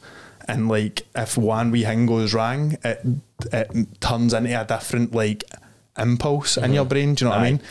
[0.47, 3.03] and like if one wee thing goes wrong, it
[3.51, 5.43] it turns into a different like
[5.97, 7.15] impulse in your brain.
[7.15, 7.61] Do you know what I mean?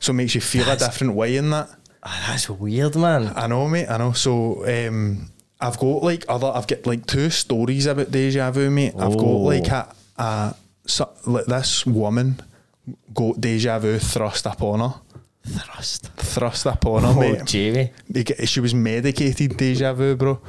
[0.00, 1.70] So it makes you feel a different way in that.
[2.02, 3.32] Ah, that's weird, man.
[3.34, 3.86] I know, mate.
[3.88, 4.12] I know.
[4.12, 5.30] So um,
[5.60, 6.48] I've got like other.
[6.54, 8.92] I've got like two stories about deja vu, mate.
[8.98, 9.38] I've got Oh.
[9.38, 10.54] like a, a
[10.86, 12.40] so, like this woman
[13.14, 14.94] got deja vu thrust upon her.
[15.46, 16.10] Thrust.
[16.16, 17.44] Thrust upon her, Oh, mate.
[17.44, 17.92] Jamie.
[18.44, 20.40] She was medicated deja vu, bro.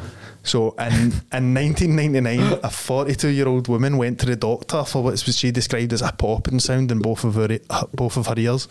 [0.43, 5.17] So in in 1999, a 42 year old woman went to the doctor for what
[5.19, 7.59] she described as a popping sound in both of her e,
[7.93, 8.67] both of her ears.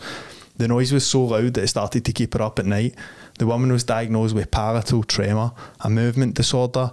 [0.57, 2.95] The noise was so loud that it started to keep her up at night.
[3.39, 5.51] The woman was diagnosed with palatal tremor,
[5.81, 6.91] a movement disorder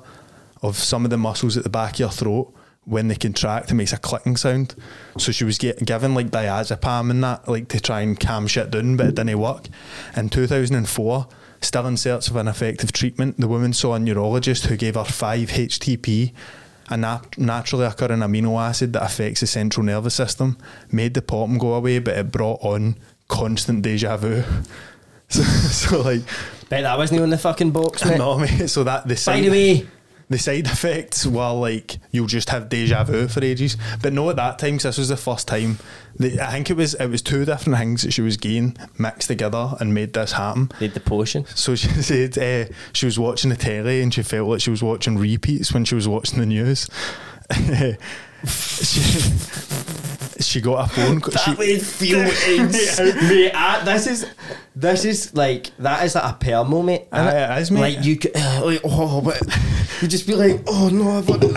[0.63, 2.53] of some of the muscles at the back of your throat.
[2.85, 4.75] When they contract, it makes a clicking sound.
[5.17, 8.73] So she was get, given like diazepam and that, like to try and calm shit
[8.73, 9.67] down, but it didn't work.
[10.17, 11.29] In 2004,
[11.61, 15.03] still in search of an effective treatment, the woman saw a neurologist who gave her
[15.03, 16.33] 5-HTP,
[16.91, 20.59] a nat- naturally occurring amino acid that affects the central nervous system,
[20.91, 22.97] made the problem go away, but it brought on
[23.29, 24.43] constant deja vu.
[25.29, 26.21] So, so like,
[26.69, 28.19] Bet that wasn't on the fucking box, mate.
[28.19, 28.69] no, mate.
[28.69, 29.87] So that the By the way,
[30.33, 33.77] the side effects were like you'll just have deja vu for ages.
[34.03, 35.79] But no, at that time, 'cause this was the first time.
[36.19, 39.29] The, I think it was it was two different things that she was getting mixed
[39.29, 40.71] together and made this happen.
[40.79, 41.47] did the potion.
[41.55, 44.83] So she said uh, she was watching the telly and she felt like she was
[44.83, 46.89] watching repeats when she was watching the news.
[48.47, 49.01] she,
[50.41, 51.21] she got a phone.
[51.21, 51.33] call.
[51.33, 52.21] That She, would feel
[52.61, 53.53] insane, mate.
[53.55, 54.27] I, this is
[54.75, 57.11] this is like that is like a pearl moment.
[57.11, 57.19] innit?
[57.19, 57.81] Aye, it is, mate.
[57.97, 59.41] Like you, could, uh, like oh, but
[60.01, 61.43] you just be like, oh no, I've done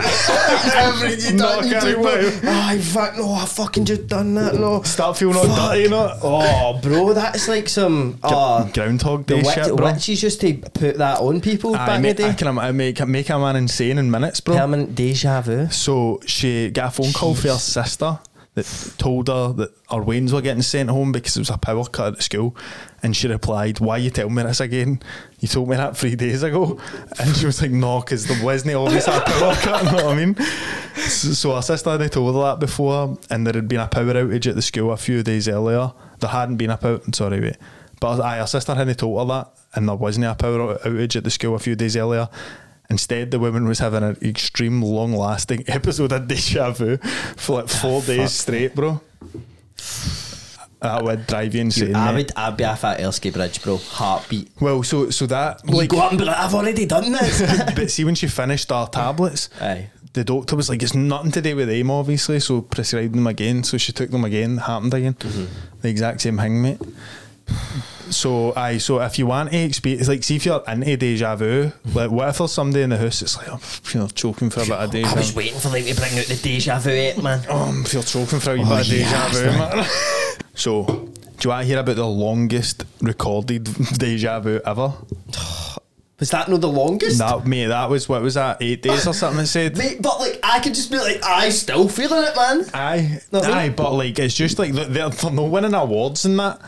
[0.74, 1.64] everything you done.
[1.64, 2.40] You Knock do it what?
[2.44, 4.54] Oh, fuck no, I fucking just done that.
[4.54, 5.70] No, start feeling all Fuck.
[5.72, 6.16] dirty, you know.
[6.22, 9.86] Oh, bro, that's like some uh, Groundhog the Day witch, shit, bro.
[9.92, 12.34] witches used to put that on people Aye, back in the mate, I day.
[12.36, 14.56] can I make make a man insane in minutes, bro.
[14.56, 15.68] Permanent deja vu.
[15.70, 18.18] So she got a phone call for her sister
[18.52, 21.84] that told her that our Waynes were getting sent home because it was a power
[21.86, 22.54] cut at the school.
[23.02, 25.00] And she replied, Why you telling me this again?
[25.40, 26.78] You told me that three days ago.
[27.18, 30.18] And she was like, No, because there wasn't always a power cut, you know what
[30.18, 30.36] I mean?
[30.96, 34.12] So, so her sister had told her that before, and there had been a power
[34.12, 35.92] outage at the school a few days earlier.
[36.20, 37.56] There hadn't been a power, sorry, wait.
[38.00, 41.24] But aye, her sister hadn't told her that, and there wasn't a power outage at
[41.24, 42.28] the school a few days earlier.
[42.88, 46.96] Instead, the woman was having an extreme, long-lasting episode of deja vu
[47.36, 49.00] for like four days straight, bro.
[50.80, 51.96] That would drive you insane.
[51.96, 52.16] I mate.
[52.16, 53.78] would, I'd be off at Erskine Bridge, bro.
[53.78, 54.50] Heartbeat.
[54.60, 57.40] Well, so so that You like, go up and be like, I've already done this.
[57.74, 59.88] but see when she finished our tablets, Aye.
[60.12, 63.64] the doctor was like, "It's nothing to do with them, obviously." So prescribed them again.
[63.64, 64.58] So she took them again.
[64.58, 65.14] Happened again.
[65.14, 65.80] Mm-hmm.
[65.80, 66.80] The exact same thing, mate.
[68.10, 71.72] So aye, so if you want to experience, like, see if you're into deja vu,
[71.94, 73.58] like, what if there's somebody in the house that's like, I'm
[73.92, 76.18] you know, choking for a bit of deja I was waiting for them to bring
[76.18, 77.44] out the deja vu, eh, man.
[77.48, 79.86] Oh, I'm feel choking for a Oh, bit of deja vu, man.
[80.54, 83.64] so, do you want to hear about the longest recorded
[83.98, 84.92] deja vu ever?
[86.18, 87.18] Was that not the longest?
[87.18, 88.56] That mate, that was what was that?
[88.62, 89.42] Eight days or something?
[89.42, 89.76] It said.
[89.78, 92.64] Mate, but like, I could just be like, I still feeling it, man.
[92.72, 96.58] Aye, aye, but like it's just like they're, they're not winning awards and that.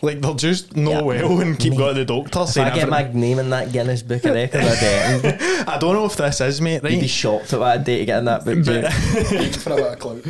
[0.00, 1.00] Like they'll just know Yeah.
[1.02, 1.78] well and keep Mate.
[1.78, 2.68] going to the doctor If saying.
[2.68, 6.04] I get my everything- name in that Guinness Book of Records, I'd I don't know
[6.06, 6.82] if this is mate.
[6.84, 8.62] You'd be Right, shocked at what I'd do to get in that book.
[8.62, 9.54] Jake.
[9.56, 10.22] for a bit of clout.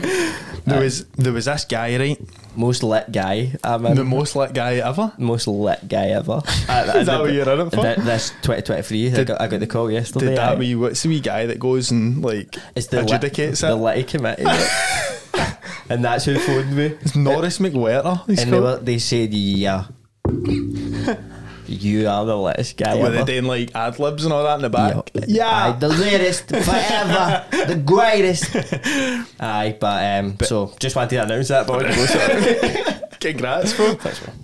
[0.65, 2.19] there uh, was there was this guy right,
[2.59, 3.53] Most lit guy.
[3.63, 3.95] I'm in.
[3.95, 5.13] the most lit guy ever.
[5.17, 6.43] most lit guy ever.
[6.47, 7.83] Is that what you're in it for?
[7.83, 10.27] Th- This 2023, I, Did- got, I got the call yesterday.
[10.31, 10.59] Did that aye.
[10.59, 13.77] wee what's the wee guy that goes and like It's the lit- adjudicates the?
[13.77, 14.45] Litty Committee.
[15.89, 16.87] and that's who phoned me.
[17.01, 18.27] It's Norris McWhirter.
[18.27, 18.79] He's and they, called.
[18.81, 19.85] were, they said, yeah.
[21.69, 23.27] You are the littest guy Were they ever.
[23.27, 25.11] doing like ad libs and all that in the back?
[25.17, 28.55] Aye, the latest, forever, the greatest.
[29.41, 31.85] Aye, but um, but so just wanted to announce that, but
[33.21, 33.97] Congrats, bro.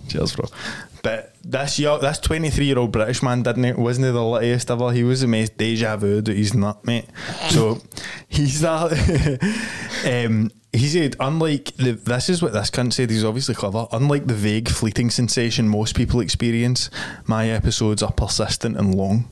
[0.09, 0.47] Cheers, bro.
[1.03, 3.79] But this young, this 23 year old British man didn't it?
[3.79, 4.91] Wasn't he the littiest ever?
[4.91, 7.05] He was the most deja vu that he's not, mate.
[7.51, 7.81] So
[8.29, 8.91] he's that.
[10.27, 13.11] um, he said, unlike the, this is what this cunt said.
[13.11, 13.87] He's obviously clever.
[13.93, 16.91] Unlike the vague, fleeting sensation most people experience,
[17.27, 19.29] my episodes are persistent and long.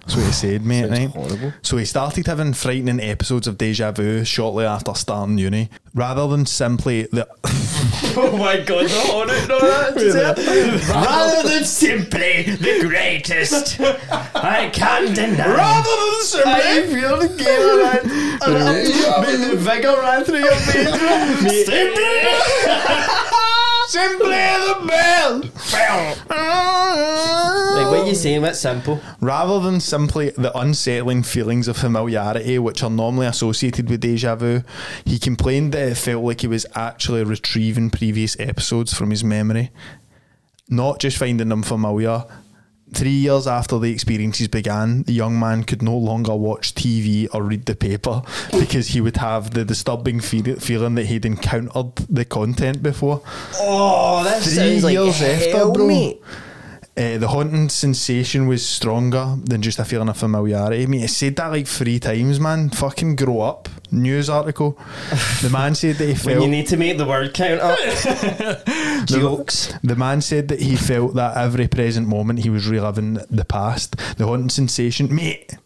[0.00, 0.86] That's what he said, mate.
[0.88, 1.10] Sounds right?
[1.10, 1.52] horrible.
[1.62, 6.46] So he started having frightening episodes of deja vu shortly after starting uni, rather than
[6.46, 7.28] simply the.
[8.16, 15.46] oh my god, the hornet, no, that's Rather than simply the greatest, I can't deny.
[15.46, 16.52] rather than simply.
[16.52, 18.30] I feel the game around.
[18.42, 21.66] And the vigor ran through your veins.
[21.66, 22.20] Simply
[23.92, 25.40] the bell.
[25.72, 26.16] Bell.
[27.74, 29.00] Like, what you saying, it's simple.
[29.20, 34.62] Rather than simply the unsettling feelings of familiarity which are normally associated with deja vu,
[35.04, 39.70] he complained that it felt like he was actually retrieving previous episodes from his memory,
[40.68, 42.24] not just finding them familiar.
[42.92, 47.42] Three years after the experiences began, the young man could no longer watch TV or
[47.44, 48.22] read the paper
[48.52, 53.22] because he would have the disturbing fe- feeling that he'd encountered the content before.
[53.54, 55.86] Oh, that Three sounds like years after, hell, bro.
[55.86, 56.20] mate.
[56.96, 60.82] Uh, the haunting sensation was stronger than just a feeling of familiarity.
[60.82, 62.68] I mean, I said that like three times, man.
[62.70, 63.68] Fucking grow up.
[63.92, 64.78] News article.
[65.42, 66.38] The man said that he felt.
[66.38, 67.78] When you need to make the word count up.
[69.06, 69.72] Jokes.
[69.82, 73.96] the man said that he felt that every present moment he was reliving the past.
[74.16, 75.56] The haunting sensation, mate.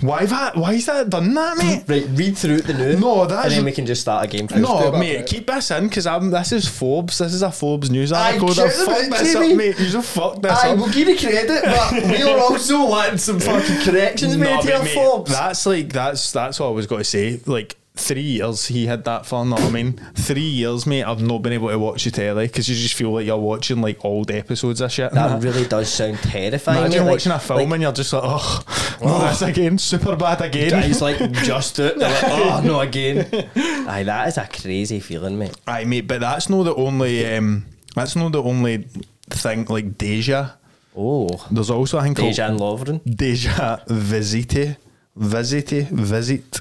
[0.00, 0.56] Why that?
[0.56, 1.84] Why is that done that, mate?
[1.88, 3.00] Right, read through the news.
[3.00, 4.46] No, that's- And then we can just start a game.
[4.46, 5.26] do No, mate, right?
[5.26, 6.30] keep this in because I'm.
[6.30, 7.18] this is Forbes.
[7.18, 8.48] This is a Forbes news article.
[8.48, 9.78] They've fucked this up, mate.
[9.78, 10.78] You just fucked this Aye, up.
[10.78, 14.78] we'll give you credit, but we are also wanting some fucking corrections No, made here,
[14.78, 15.30] mate, Forbes.
[15.32, 17.40] That's like that's that's what I was going to say.
[17.46, 19.44] Like three years he had that for.
[19.44, 19.92] Know what I mean?
[20.14, 21.04] Three years, mate.
[21.04, 23.80] I've not been able to watch the telly because you just feel like you're watching
[23.80, 25.08] like old episodes of shit.
[25.12, 26.78] and That really does sound terrifying.
[26.78, 28.62] Imagine like- watching a film like, and you're just like, oh,
[29.02, 30.70] not this again, super bad again.
[30.70, 31.98] Guys like just it.
[31.98, 33.28] They're like, oh no again.
[33.88, 35.56] Aye, that is a crazy feeling, mate.
[35.66, 37.26] Aye, mate, but that's not the only.
[37.34, 38.86] Um, that's not the only
[39.28, 39.66] thing.
[39.66, 40.52] Like Deja,
[40.96, 43.00] Oh, there's also a thing called Dejan Lovren.
[43.16, 44.76] Deja Visite,
[45.16, 46.60] Visite, Visit.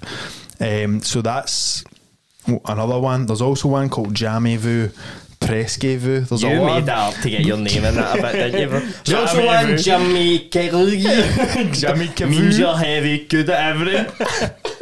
[0.61, 1.83] Um, so that's
[2.65, 3.25] another one.
[3.25, 4.89] There's also one called Jammy Vu,
[5.39, 6.21] Presque Vu.
[6.21, 8.31] There's You a lot made that up to get your name in that a bit,
[8.33, 8.93] didn't you?
[9.05, 9.77] There's also one.
[9.77, 10.99] Jimmy Kelly.
[11.01, 12.61] Jammy Means Vu.
[12.61, 14.51] you're heavy, good at everything.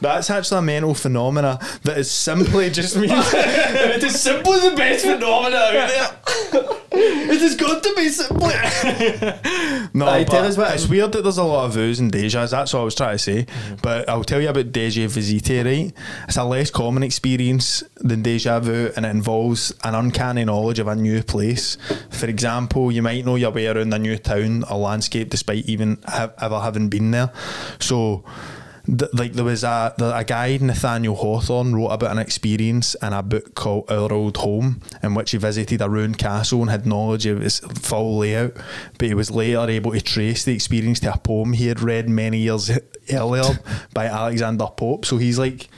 [0.00, 5.04] That's actually a mental phenomena that is simply just means it is simply the best
[5.04, 6.72] phenomena out there.
[6.98, 8.54] It has got to be simply.
[9.94, 12.10] no, Aye, but tell us what- it's weird that there's a lot of views and
[12.12, 12.50] dejas.
[12.50, 13.42] That's what I was trying to say.
[13.44, 13.74] Mm-hmm.
[13.82, 15.92] But I'll tell you about deja visite, right?
[16.28, 20.88] It's a less common experience than deja vu, and it involves an uncanny knowledge of
[20.88, 21.76] a new place.
[22.10, 25.98] For example, you might know your way around a new town or landscape despite even
[26.06, 27.30] ha- ever having been there.
[27.80, 28.24] So.
[28.86, 33.12] Th- like there was a the, a guy Nathaniel Hawthorne wrote about an experience in
[33.12, 36.86] a book called Our Old Home in which he visited a ruined castle and had
[36.86, 38.52] knowledge of its full layout
[38.98, 42.08] but he was later able to trace the experience to a poem he had read
[42.08, 42.70] many years
[43.12, 43.60] earlier
[43.94, 45.04] by Alexander Pope.
[45.04, 45.68] So he's like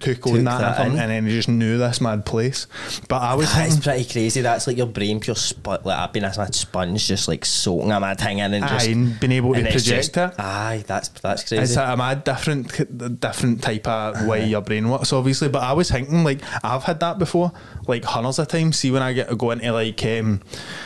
[0.00, 2.66] took on Took that, that and, and then he just knew this mad place
[3.08, 4.40] but I was That's thinking pretty crazy.
[4.40, 7.92] That's like your brain pure sp- like I've been a mad sponge, just like soaking
[7.92, 10.40] a mad thing in and just Aye, being able to it's project just- it.
[10.40, 11.62] Aye, that's that's crazy.
[11.62, 15.48] It's a mad different different type of way your brain works, obviously.
[15.48, 17.52] But I was thinking like I've had that before,
[17.86, 18.78] like hundreds of times.
[18.78, 20.40] See when I get to go into like um,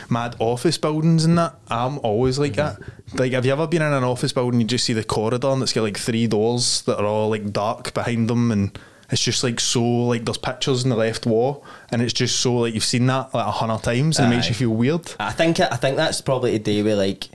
[0.09, 2.79] mad office buildings and that, I'm always like that.
[3.13, 4.61] Like, have you ever been in an office building?
[4.61, 7.51] You just see the corridor and it's got like three doors that are all like
[7.51, 8.77] dark behind them, and
[9.11, 12.55] it's just like so like there's pictures in the left wall, and it's just so
[12.55, 15.13] like you've seen that like a hundred times, and it makes you feel weird.
[15.19, 17.27] I think I think that's probably a day where like,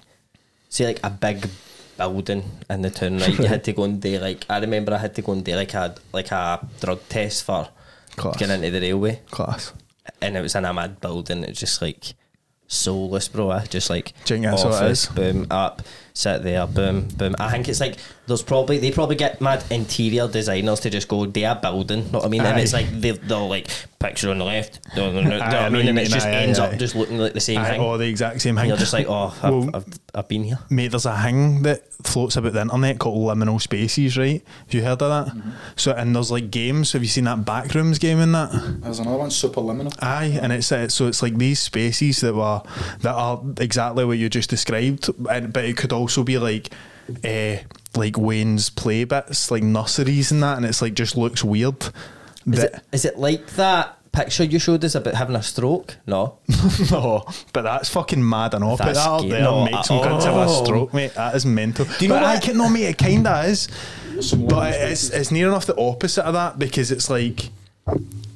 [0.69, 1.47] say like a big
[1.97, 3.39] building in the town, right?
[3.39, 5.55] You had to go and do like I remember I had to go and do
[5.55, 7.69] like a like a drug test for
[8.17, 8.37] Class.
[8.39, 9.73] getting into the railway, Class.
[10.23, 11.45] and it was in a mad building.
[11.45, 12.15] It's just like
[12.69, 13.51] soulless, bro.
[13.51, 13.65] eh?
[13.67, 15.15] Just like think that's what it office, is?
[15.15, 15.83] boom, up,
[16.15, 17.35] sit there, boom, boom.
[17.39, 17.97] I think it's like
[18.27, 22.11] there's probably they probably get mad interior designers to just go do a building.
[22.13, 22.43] Know what I mean?
[22.43, 23.69] And it's like they they'll like
[24.09, 24.81] picture on the left.
[24.97, 25.89] Know what Aye, I I know mean?
[25.89, 26.67] And it just aye, aye, ends aye.
[26.73, 27.81] up just looking like the same Aye, thing.
[27.81, 28.69] all the exact same thing.
[28.69, 30.59] you're just like, oh, I've, Well, I've, I've been here.
[30.71, 34.43] Mate, there's a thing that floats about the internet called liminal spaces, right?
[34.67, 35.35] Have you heard of that?
[35.35, 35.51] Mm-hmm.
[35.77, 36.93] So, and there's like games.
[36.93, 38.51] Have you seen that backrooms game in that?
[38.83, 39.95] There's another one, Superliminal.
[40.03, 42.63] Aye, and it's uh, so it's like these spaces that were
[43.01, 46.71] that are exactly what you just described, and, but it could also be like,
[47.25, 47.57] uh,
[47.95, 51.77] like Wayne's play bits, like nurseries and that, and it's like just looks weird.
[52.53, 55.97] Is it, is it like that picture you showed us about having a stroke?
[56.07, 56.39] No.
[56.91, 58.79] no, but that's fucking mad enough.
[58.79, 61.15] But That's that up there No, makes some cunts have a stroke, mate.
[61.15, 61.85] That is mental.
[61.85, 62.43] Do you know but I what?
[62.43, 62.87] can no, mate.
[62.87, 63.69] It kind of is,
[64.21, 67.51] Some but it's it's near enough the opposite of that because it's like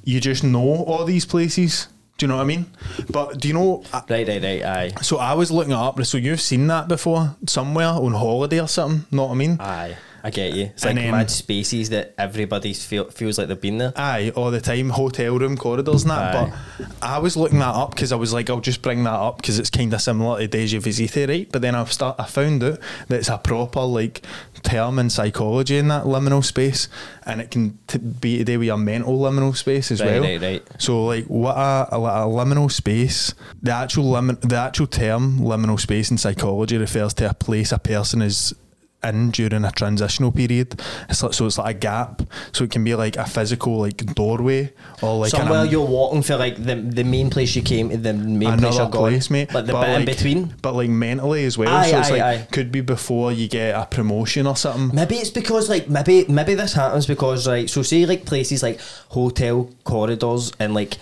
[0.04, 1.88] you just know all these places.
[2.18, 2.66] Do you know what I mean?
[3.08, 3.82] But do you know?
[3.92, 4.62] Uh, right, right, right.
[4.62, 4.92] Aye.
[5.00, 6.04] So I was looking it up.
[6.04, 9.06] So you've seen that before somewhere on holiday or something?
[9.10, 9.56] Know what I mean?
[9.58, 9.96] Aye.
[10.22, 10.64] I get you.
[10.66, 13.92] It's And like then- mad spaces that everybody feel, feels like they've been there.
[13.96, 16.34] Aye, all the time, hotel room corridors and that.
[16.34, 16.52] Aye.
[16.78, 19.38] But I was looking that up because I was like, I'll just bring that up
[19.38, 21.48] because it's kind of similar to deja visite, right?
[21.50, 24.22] But then I've start, I found out that it's a proper like
[24.62, 26.88] term in psychology in that liminal space,
[27.24, 30.22] and it can t- be to do with your mental liminal space as Right, well.
[30.22, 30.62] right, right.
[30.78, 33.34] So like, what a, a, a liminal space?
[33.62, 37.78] The actual limit, the actual term liminal space in psychology refers to a place a
[37.78, 38.54] person is
[39.02, 40.80] in during a transitional period.
[41.08, 42.22] It's like, so it's like a gap.
[42.52, 44.72] So it can be like a physical like doorway
[45.02, 47.96] or like an- Somewhere you're walking for like the the main place you came to,
[47.96, 49.12] the main place you're going.
[49.14, 49.52] place, mate.
[49.54, 50.54] Like the But bit in between.
[50.62, 51.68] But like mentally as well.
[51.74, 52.46] Aye, so it's aye, like aye.
[52.50, 54.94] could be before you get a promotion or something.
[54.94, 58.80] Maybe it's because like maybe maybe this happens because like so say like places like
[59.08, 60.98] hotel corridors and like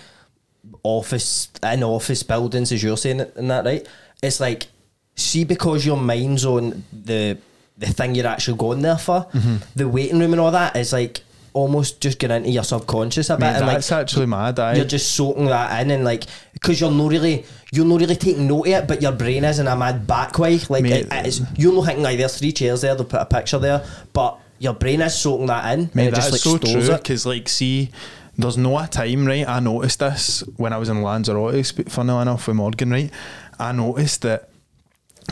[0.83, 3.87] office in office buildings as you're saying it and that right.
[4.23, 4.67] It's like
[5.15, 7.39] see because your mind's on the
[7.79, 9.57] the thing you're actually going there for, Mm-hmm.
[9.77, 11.21] the waiting room and all that is like
[11.55, 14.59] almost just getting into your subconscious a bit Mate, and like that's actually mad.
[14.61, 14.77] Aye.
[14.77, 18.47] you're just soaking that in and like because you're not really you're not really taking
[18.47, 21.09] note of it but your brain is in a mad back way like Mate, it,
[21.27, 24.39] it's you're not thinking like there's three chairs there they'll put a picture there but
[24.59, 26.97] your brain is soaking that in Mate, it that's just like so true.
[26.97, 27.91] Because, like, see,
[28.37, 29.47] there's no a time, right?
[29.49, 33.11] I noticed this when I was in Lanzarote, funnily enough, with Morgan, right?
[33.59, 34.49] I noticed that,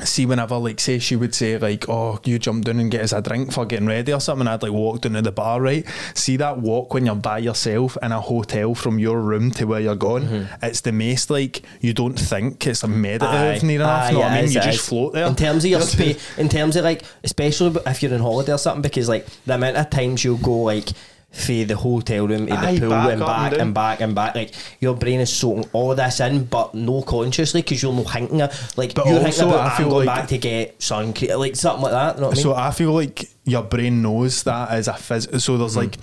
[0.04, 3.12] see, whenever, like, say she would say, like, oh, you jump down and get us
[3.12, 5.86] a drink for getting ready or something, I'd, like, walk down to the bar, right?
[6.14, 9.80] See that walk when you're by yourself in a hotel from your room to where
[9.80, 10.24] you're going?
[10.24, 10.64] Mm-hmm.
[10.64, 14.42] It's the most, like, you don't think it's a meditative near enough, know what I
[14.42, 14.50] mean?
[14.50, 15.26] You just float there.
[15.26, 18.58] in terms of your space in terms of like especially if you're on holiday or
[18.58, 20.88] something because like the amount of times you'll go like
[21.36, 24.00] for the hotel room to the Aye, pool back and up and back and back
[24.00, 27.92] and back like your brain is soaking all this in but no consciously because you're
[27.92, 30.28] not thinking of, like But you're also, thinking about I I'm feel going like- back
[30.28, 32.70] to get sun cre- like something like that you know what I mean So I
[32.70, 35.58] feel like your brain knows that as a phys- so Hmm.
[35.60, 35.96] there's like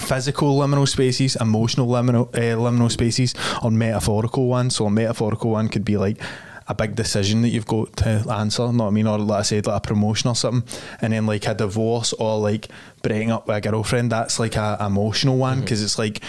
[0.00, 4.76] physical liminal spaces, emotional liminal uh, liminal spaces, or metaphorical ones.
[4.76, 6.20] So a metaphorical one could be like
[6.66, 9.06] a big decision that you've got to answer, know what I mean?
[9.06, 10.68] Or like I said, like a promotion or something.
[11.00, 12.68] And then like a divorce or like
[13.08, 15.40] breaking up with a girlfriend, that's like a emotional Mm-hmm.
[15.40, 16.20] one because it's like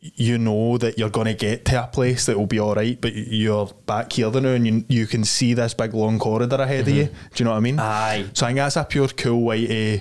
[0.00, 3.00] you know that you're going to get to a place that will be all right,
[3.00, 6.80] but you're back here now and you, you can see this big long corridor ahead
[6.80, 7.04] of you.
[7.06, 7.76] Do you know what I mean?
[7.76, 8.24] Mm-hmm.
[8.26, 8.30] Aye.
[8.32, 10.00] So I think that's a pure cool way to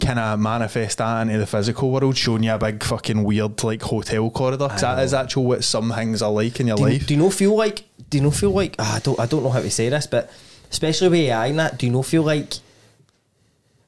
[0.00, 3.82] kind of manifest that into the physical world, showing you a big fucking weird like
[3.82, 4.68] hotel corridor.
[4.68, 7.06] 'cause that is actually what some things are like in your do you, life.
[7.06, 9.42] do you not feel like do you not feel like ah, I don't I don't
[9.42, 10.30] know how to say this, but
[10.70, 12.54] especially with AI and that, do you not feel like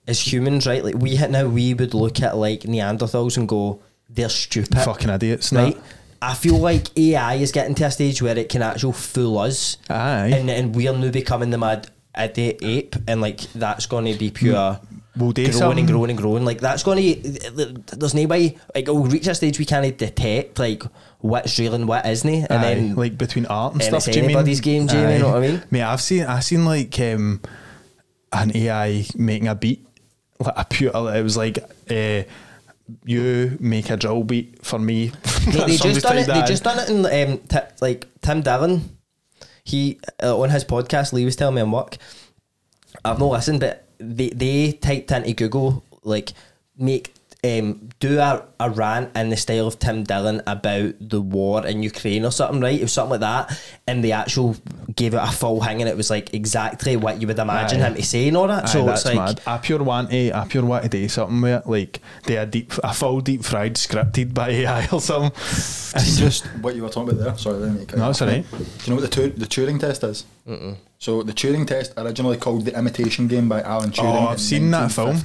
[0.07, 0.84] as humans, right?
[0.84, 4.78] Like we now we would look at like Neanderthals and go, they're stupid.
[4.78, 5.76] Fucking idiots, right?
[6.20, 9.76] I feel like AI is getting to a stage where it can actually fool us.
[9.90, 10.28] Aye.
[10.34, 11.88] And and we're now becoming the mad
[12.18, 14.78] idiot ape and like that's gonna be pure
[15.16, 16.44] We'll do growing and something- growing and growing.
[16.44, 20.82] Like that's gonna there's no way like we'll reach a stage we can't detect like
[21.18, 22.28] what's real and what isn't.
[22.34, 24.07] And Aye, then like between art and and stuff.
[24.09, 24.36] it's do you mean?
[24.36, 25.62] anybody's game, Jamie, you know what I mean?
[25.70, 27.40] Mate, I've seen I've seen like um,
[28.32, 29.84] an AI making a beat,
[30.43, 30.93] like a pure.
[30.95, 31.59] It was like
[31.90, 32.22] uh,
[33.05, 35.12] you make a drill beat for me.
[35.47, 36.26] Mate, they just done it.
[36.26, 38.99] They that just done it in um, t- like Tim Dillon.
[39.64, 41.97] He uh, on his podcast, Lee was telling me on work.
[43.05, 46.32] I've not listened, but they they typed into Google like
[46.76, 47.14] make
[47.45, 51.82] um do a, a rant in the style of Tim Dillon about the war in
[51.82, 52.78] Ukraine or something, right?
[52.78, 54.57] It was something like that, and they actual
[54.95, 57.88] gave it a full hang, and it was like exactly what you would imagine Aye.
[57.88, 58.64] him to say and all that.
[58.64, 59.40] Aye, so that's it's like mad.
[59.47, 62.47] I pure want to, I pure want to do something with it, like they a
[62.47, 65.32] deep, a full deep fried scripted by AI or something.
[65.34, 67.38] It's just what you were talking about there.
[67.38, 68.51] Sorry, let me No, you it's alright.
[68.51, 70.24] Do you know what the, tu- the Turing test is?
[70.49, 70.76] Mm-mm.
[70.99, 74.05] So the Turing test, originally called the Imitation Game by Alan Turing.
[74.05, 75.16] Oh, I've in seen that film.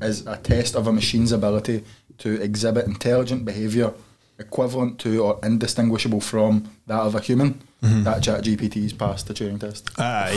[0.00, 1.84] 1950, Is a test of a machine's ability
[2.18, 3.92] to exhibit intelligent behaviour
[4.38, 7.60] equivalent to or indistinguishable from that of a human.
[7.82, 8.04] Mm-hmm.
[8.04, 9.90] That Chat GPT's passed the Turing test.
[9.98, 10.34] Aye,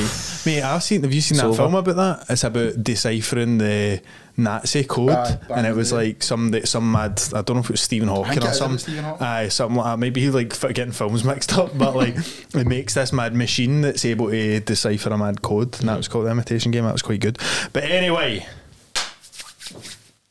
[0.47, 1.03] mate, I've seen.
[1.03, 1.57] Have you seen that Silver.
[1.57, 2.25] film about that?
[2.31, 4.01] It's about deciphering the
[4.35, 5.95] Nazi code, Aye, back and it was day.
[5.97, 7.21] like some some mad.
[7.35, 8.73] I don't know if it was Stephen Hawking or it is, it something.
[8.73, 9.27] was Stephen Hawking.
[9.27, 9.99] Aye, something like that.
[9.99, 12.15] Maybe he like f- getting films mixed up, but like
[12.55, 16.07] it makes this mad machine that's able to decipher a mad code, and that was
[16.07, 16.83] called the Imitation Game.
[16.85, 17.37] That was quite good.
[17.73, 18.47] But anyway,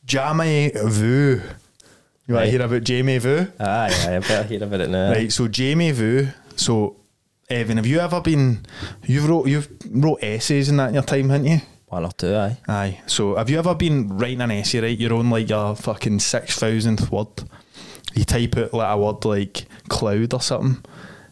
[0.05, 1.41] Jamie Vu.
[2.27, 2.45] You want Right.
[2.45, 3.47] to hear about Jamie Vu?
[3.59, 5.11] aye, aye, I better hear about it now.
[5.11, 6.27] Right, so Jamie Vu.
[6.55, 6.97] So,
[7.49, 8.65] Evan, have you ever been?
[9.05, 11.61] You've wrote you've wrote essays in that in your time, haven't you?
[11.87, 12.57] One or two, aye.
[12.67, 13.01] Aye.
[13.05, 14.97] So, have you ever been writing an essay, right?
[14.97, 17.27] You're on like your fucking six thousandth word.
[18.15, 20.83] You type out like a word like cloud or something,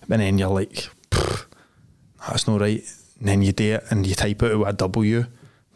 [0.10, 0.90] and then you're like,
[2.28, 2.84] that's not right.
[3.20, 5.26] And then you do it, and you type it with a W.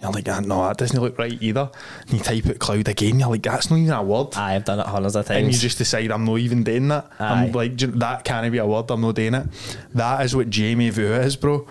[0.01, 1.71] You're like, ah, no, that doesn't look right either.
[2.01, 3.19] And you type out cloud again.
[3.19, 5.37] You're like, that's not even a word Aye, I've done it hundreds of times.
[5.45, 7.09] and you just decide I'm not even doing that.
[7.19, 7.45] Aye.
[7.45, 8.91] I'm like that can't be a word.
[8.91, 9.47] I'm not doing it.
[9.95, 11.67] That is what Jamie Vu is, bro.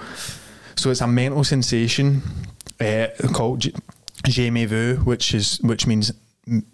[0.74, 2.22] So it's a mental sensation
[2.81, 3.64] uh, called
[4.24, 6.12] Jamie Vu, which is which means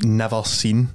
[0.02, 0.90] never seen,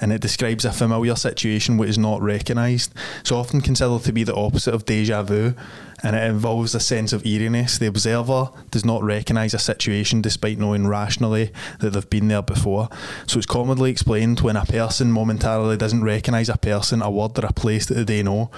[0.00, 2.94] and it describes a familiar situation which is not recognised.
[3.24, 5.54] So often considered to be the opposite of deja vu,
[6.02, 7.78] and it involves a sense of eeriness.
[7.78, 12.88] The observer does not recognise a situation despite knowing rationally that they've been there before.
[13.26, 17.46] So it's commonly explained when a person momentarily doesn't recognise a person, a word, or
[17.46, 18.50] a place that they know.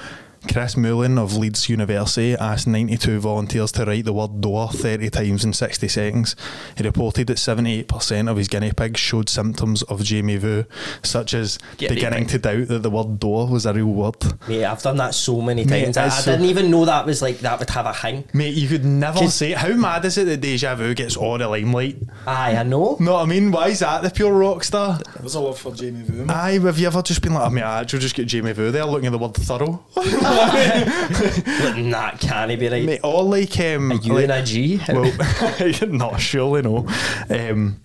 [0.51, 5.45] Chris Moulin of Leeds University asked 92 volunteers to write the word door 30 times
[5.45, 6.35] in 60 seconds.
[6.77, 10.65] He reported that 78% of his guinea pigs showed symptoms of Jamie Vu,
[11.03, 12.29] such as Guinea beginning pig.
[12.31, 14.17] to doubt that the word door was a real word.
[14.49, 15.97] Mate, I've done that so many Mate, times.
[15.97, 18.25] I, I so- didn't even know that was like that would have a hang.
[18.35, 19.59] Mate, you could never say it.
[19.59, 21.99] How mad is it that Deja Vu gets all the limelight?
[22.27, 22.97] Aye, I know.
[22.99, 24.99] No, I mean, why is that the pure rock star?
[25.21, 26.25] There's a love for Jamie Vu.
[26.25, 26.31] man.
[26.37, 28.53] Aye, have you ever just been like, oh, I mean, I actually just get Jamie
[28.53, 29.85] Vu there looking at the word thorough?
[30.33, 32.85] But nah, can he be right?
[32.85, 34.81] Mate, all like, um, a U like- and a G.
[34.89, 36.87] well, not surely no.
[37.31, 37.81] Um,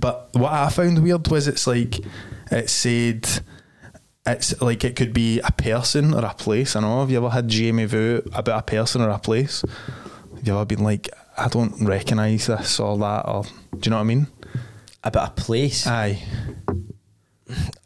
[0.00, 2.00] but what I found weird was it's like
[2.50, 3.28] it said
[4.26, 6.76] it's like it could be a person or a place.
[6.76, 7.00] I know.
[7.00, 9.62] Have you ever had Jamie Vu about a person or a place?
[10.36, 13.50] Have you ever been like, I don't recognise this or that, or do
[13.84, 14.26] you know what I mean?
[15.04, 15.86] about a place.
[15.86, 16.22] Aye.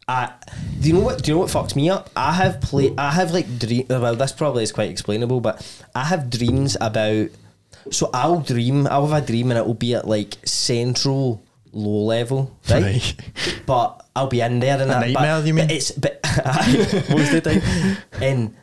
[0.07, 0.33] I,
[0.81, 1.23] do you know what?
[1.23, 2.09] Do you know what fucks me up?
[2.15, 2.93] I have play.
[2.97, 3.85] I have like dream.
[3.89, 7.29] Well, this probably is quite explainable, but I have dreams about.
[7.91, 8.87] So I'll dream.
[8.87, 12.83] I'll have a dream, and it will be at like central low level, right?
[12.83, 13.15] Right.
[13.65, 14.99] But I'll be in there and that.
[14.99, 15.67] nightmare, but, you mean?
[15.67, 16.19] But it's but
[17.09, 18.55] most of the time, and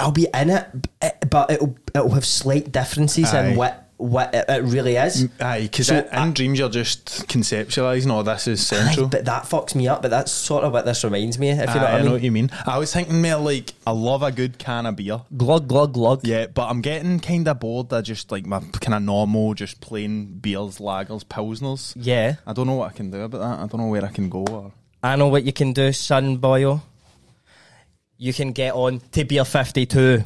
[0.00, 3.46] I'll be in it, but it'll it'll have slight differences Aye.
[3.46, 5.24] in what what it, it really is.
[5.24, 8.10] Mm, aye, because So, in I- dreams you're just conceptualising.
[8.10, 9.06] Oh, this is Aye, central.
[9.08, 10.02] but that fucks me up.
[10.02, 11.50] But that's sort of what this reminds me.
[11.50, 12.04] If you know what I mean.
[12.06, 12.50] know what you mean.
[12.66, 15.20] I was thinking more like I love a good can of beer.
[15.36, 16.26] Glug glug glug.
[16.26, 19.80] Yeah, but I'm getting kind of bored of just like my kind of normal, just
[19.80, 21.92] plain beers, lagers, pilsners.
[21.96, 22.36] Yeah.
[22.46, 23.58] I don't know what I can do about that.
[23.60, 24.44] I don't know where I can go.
[24.50, 24.72] Or
[25.02, 26.80] I know what you can do, son boyo.
[28.16, 30.24] You can get on to Beer 52.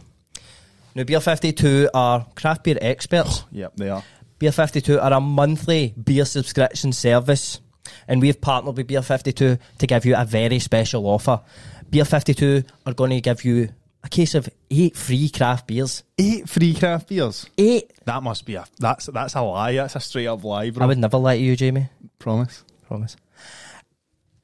[0.98, 3.44] Now, Beer 52 are craft beer experts.
[3.52, 4.02] yep, they are.
[4.40, 7.60] Beer 52 are a monthly beer subscription service,
[8.08, 11.40] and we've partnered with Beer 52 to give you a very special offer.
[11.88, 13.68] Beer 52 are going to give you
[14.02, 16.02] a case of eight free craft beers.
[16.18, 17.48] Eight free craft beers.
[17.56, 17.92] Eight!
[18.04, 19.76] That must be a that's that's a lie.
[19.76, 20.82] That's a straight up lie, bro.
[20.82, 21.90] I would never lie to you, Jamie.
[22.18, 22.64] promise.
[22.88, 23.16] Promise.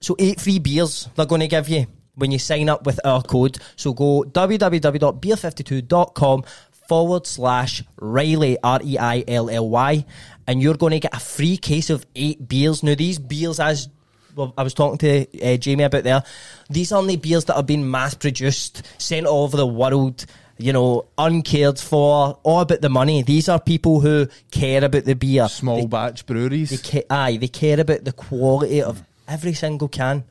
[0.00, 1.86] So eight free beers they're going to give you
[2.16, 3.58] when you sign up with our code.
[3.76, 6.44] So go www.beer52.com
[6.88, 10.04] forward slash Reilly R E I L L Y,
[10.46, 12.82] and you're going to get a free case of eight beers.
[12.82, 13.88] Now these beers, as
[14.36, 16.22] well, I was talking to uh, Jamie about there,
[16.68, 20.26] these aren't the beers that have been mass produced, sent all over the world.
[20.56, 23.24] You know, uncared for, all about the money.
[23.24, 25.48] These are people who care about the beer.
[25.48, 26.70] Small They- batch breweries.
[26.70, 30.22] they ca- aye, they care about the quality of every single can.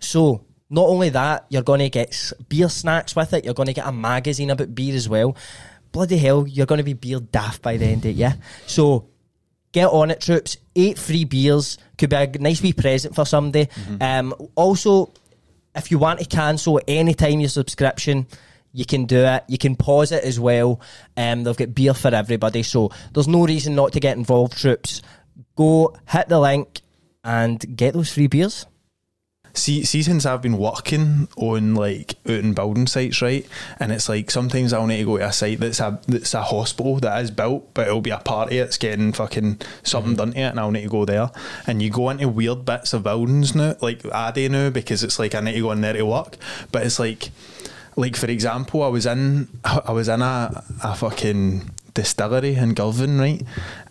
[0.00, 3.44] So, not only that, you're going to get beer snacks with it.
[3.44, 5.36] You're going to get a magazine about beer as well.
[5.92, 8.34] Bloody hell, you're going to be beer daft by the end of it, yeah?
[8.66, 9.08] So,
[9.72, 10.56] get on it, troops.
[10.76, 13.68] Eight free beers could be a nice wee present for somebody.
[14.00, 15.12] Um, also,
[15.74, 18.28] if you want to cancel any time your subscription,
[18.72, 19.42] you can do it.
[19.48, 20.80] You can pause it as well.
[21.16, 25.02] Um, they've got beer for everybody, so there's no reason not to get involved, troops.
[25.56, 26.80] Go hit the link
[27.24, 28.66] and get those free beers.
[29.52, 33.46] See, see, since I've been working on like out in building sites, right,
[33.78, 36.42] and it's like sometimes I'll need to go to a site that's a that's a
[36.42, 40.18] hospital that is built, but it'll be a party that's getting fucking something mm-hmm.
[40.18, 41.30] done to it, and I'll need to go there.
[41.66, 45.18] And you go into weird bits of buildings now, like I do now, because it's
[45.18, 46.36] like I need to go in there to work,
[46.70, 47.30] but it's like,
[47.96, 53.18] like for example, I was in I was in a a fucking distillery in Girvan,
[53.18, 53.42] right,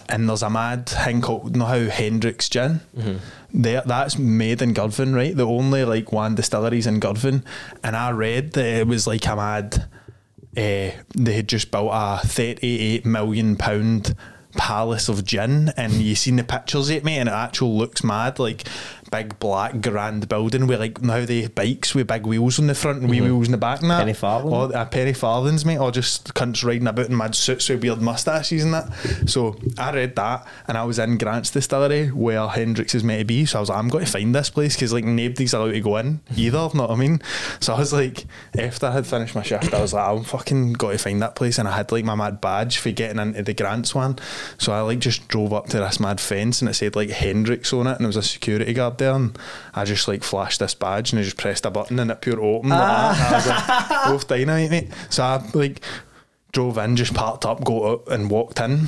[0.07, 2.81] and there's a mad thing called, you know how Hendrick's gin.
[2.97, 3.17] Mm-hmm.
[3.51, 5.35] There, that's made in Girvan, right?
[5.35, 7.43] The only like one distilleries in Girvan,
[7.83, 9.85] and I read that it was like a mad.
[10.55, 14.15] Uh, they had just built a thirty-eight million pound
[14.57, 18.03] palace of gin, and you seen the pictures of it, mate, and it actually looks
[18.03, 18.67] mad, like
[19.11, 23.01] big black grand building with like now they bikes with big wheels on the front
[23.01, 23.99] and wee wheels in the back, and that.
[23.99, 24.51] Penny farthing.
[24.51, 28.01] Or uh, penny farthings, mate, or just cunts riding about in mad suits with weird
[28.01, 28.91] mustaches and that.
[29.27, 33.25] So I read that, and I was in Grant's distillery where Hendrick's is meant to
[33.25, 33.45] be.
[33.45, 35.81] So I was like, I'm going to find this place because like nobody's allowed to
[35.81, 36.69] go in either.
[36.73, 37.21] Know what I mean?
[37.59, 38.25] So I was like,
[38.57, 41.35] after I had finished my shift, I was like, I'm fucking got to find that
[41.35, 44.19] place, and I had like my mad badge for getting into the Grants one.
[44.57, 47.73] So I like just drove up to this mad fence, and it said like Hendrick's
[47.73, 49.37] on it, and there was a security guard there, and
[49.73, 52.41] I just like flashed this badge, and I just pressed a button, and it pure
[52.41, 52.69] opened.
[52.69, 53.17] like that.
[53.17, 54.05] And I was like, ah.
[54.11, 54.89] both dynamite, mate.
[55.09, 55.81] So I like
[56.51, 58.85] drove in, just parked up, got out, and walked in.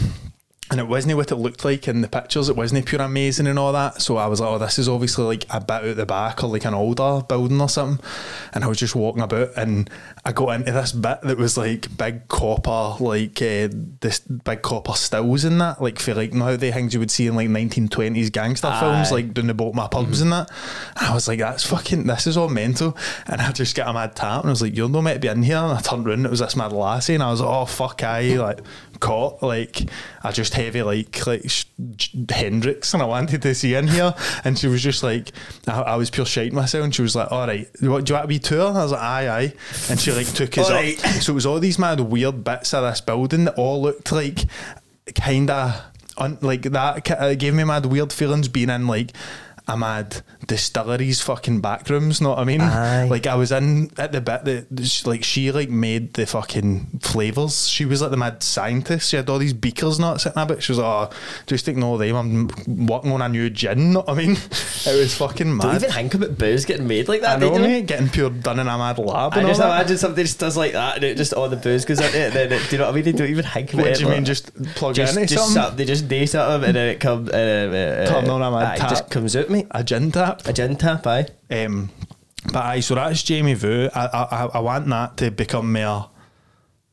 [0.71, 2.47] And it wasn't what it looked like in the pictures.
[2.47, 4.01] It wasn't pure amazing and all that.
[4.01, 6.47] So I was like, oh, this is obviously like a bit out the back or
[6.47, 8.03] like an older building or something.
[8.53, 9.89] And I was just walking about and
[10.23, 13.69] I got into this bit that was like big copper, like uh,
[14.01, 17.25] this big copper stills in that, like for like now the things you would see
[17.25, 20.49] in like 1920s gangster films, like down the bottom of pubs and that.
[20.97, 22.95] And I was like, that's fucking, this is all mental.
[23.25, 25.19] And I just get a mad tap and I was like, you're not meant to
[25.19, 25.57] be in here.
[25.57, 28.03] And I turned around, it was this mad lassie, and I was like, oh fuck,
[28.03, 28.61] I like
[28.99, 29.89] caught like
[30.23, 31.65] I just heavy like like sh-
[32.29, 34.13] Hendrick's, and I wanted to see in here,
[34.43, 35.31] and she was just like,
[35.67, 38.15] I, I was pure shite myself, and she was like, all right, what, do you
[38.15, 38.69] want to be tour?
[38.69, 39.53] And I was like, aye, aye,
[39.89, 40.81] and she like took us All up.
[40.81, 40.97] right.
[40.99, 44.45] So it was all these mad weird bits of this building that all looked like
[45.15, 45.81] kind of
[46.17, 47.03] un- like that.
[47.03, 49.11] ki- uh, gave me mad weird feelings being in like.
[49.67, 52.61] A mad distilleries fucking back rooms, know what I mean?
[52.61, 53.07] Aye.
[53.07, 57.67] Like I was in at the bit that like she like made the fucking flavors.
[57.69, 59.09] She was like the mad scientist.
[59.09, 60.61] She had all these beakers not sitting about.
[60.63, 62.15] She was like, oh, just ignore them.
[62.15, 63.93] I'm working on a new gin.
[63.93, 64.37] Know what I mean?
[64.83, 65.63] It was fucking mad.
[65.63, 67.67] Don't even think about booze getting made like I that, know, do you?
[67.67, 69.31] mate, getting pure done in a mad lab.
[69.35, 71.99] I just imagine somebody just does like that and it just all the booze goes
[71.99, 72.25] into it.
[72.25, 73.03] And then it, do you know what I mean?
[73.03, 73.95] They don't even think about What it.
[73.97, 74.25] do you like- mean?
[74.25, 75.61] Just plug just, into just something?
[75.69, 77.29] some- they just do something and then it comes.
[77.29, 79.60] Uh, uh, Come on, I'm a it just comes out, mate.
[79.71, 80.45] A gin tap.
[80.47, 81.27] A gin tap, aye.
[81.49, 81.89] Um,
[82.51, 83.89] but aye, so that's Jamie Vu.
[83.93, 86.09] I, I I- want that to become more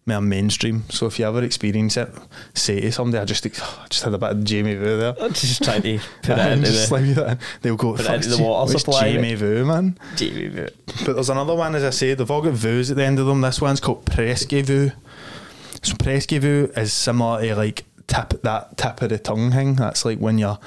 [0.07, 0.85] more mainstream.
[0.89, 2.09] So if you ever experience it,
[2.55, 5.15] say to somebody, I just I just had a bit of Jamie Vu there.
[5.21, 7.39] I'm just trying to put it into just the leave that in.
[7.63, 9.35] They'll go put it into the water what's supply, Jamie.
[9.35, 9.99] Vu, man.
[10.17, 10.69] Jamie Vu.
[11.05, 13.27] But there's another one, as I say, they've all got Vus at the end of
[13.27, 13.41] them.
[13.43, 14.91] This one's called Presque Vu.
[15.83, 19.75] So Presque Vu is similar to like tip that tip of the tongue thing.
[19.75, 20.59] That's like when you're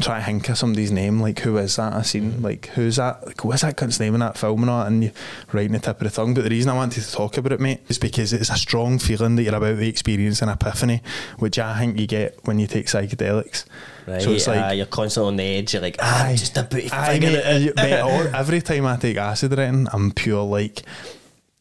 [0.00, 1.20] trying to think of somebody's name.
[1.20, 1.92] Like who is that?
[1.94, 3.26] I seen like who's that?
[3.26, 4.82] Like, what's that cunt's name in that film and all?
[4.82, 5.10] And you
[5.52, 6.34] writing the tip of the tongue.
[6.34, 8.98] But the reason I wanted to talk about it, mate, is because it's a strong
[8.98, 11.02] feeling that you're about to experience an epiphany,
[11.38, 13.64] which I think you get when you take psychedelics.
[14.06, 15.72] Right, So it's like uh, you're constantly on the edge.
[15.72, 17.76] You're like, ah, I'm just about to Aye, mate, it and you- out.
[18.24, 20.82] mate, every time I take acid writing, I'm pure like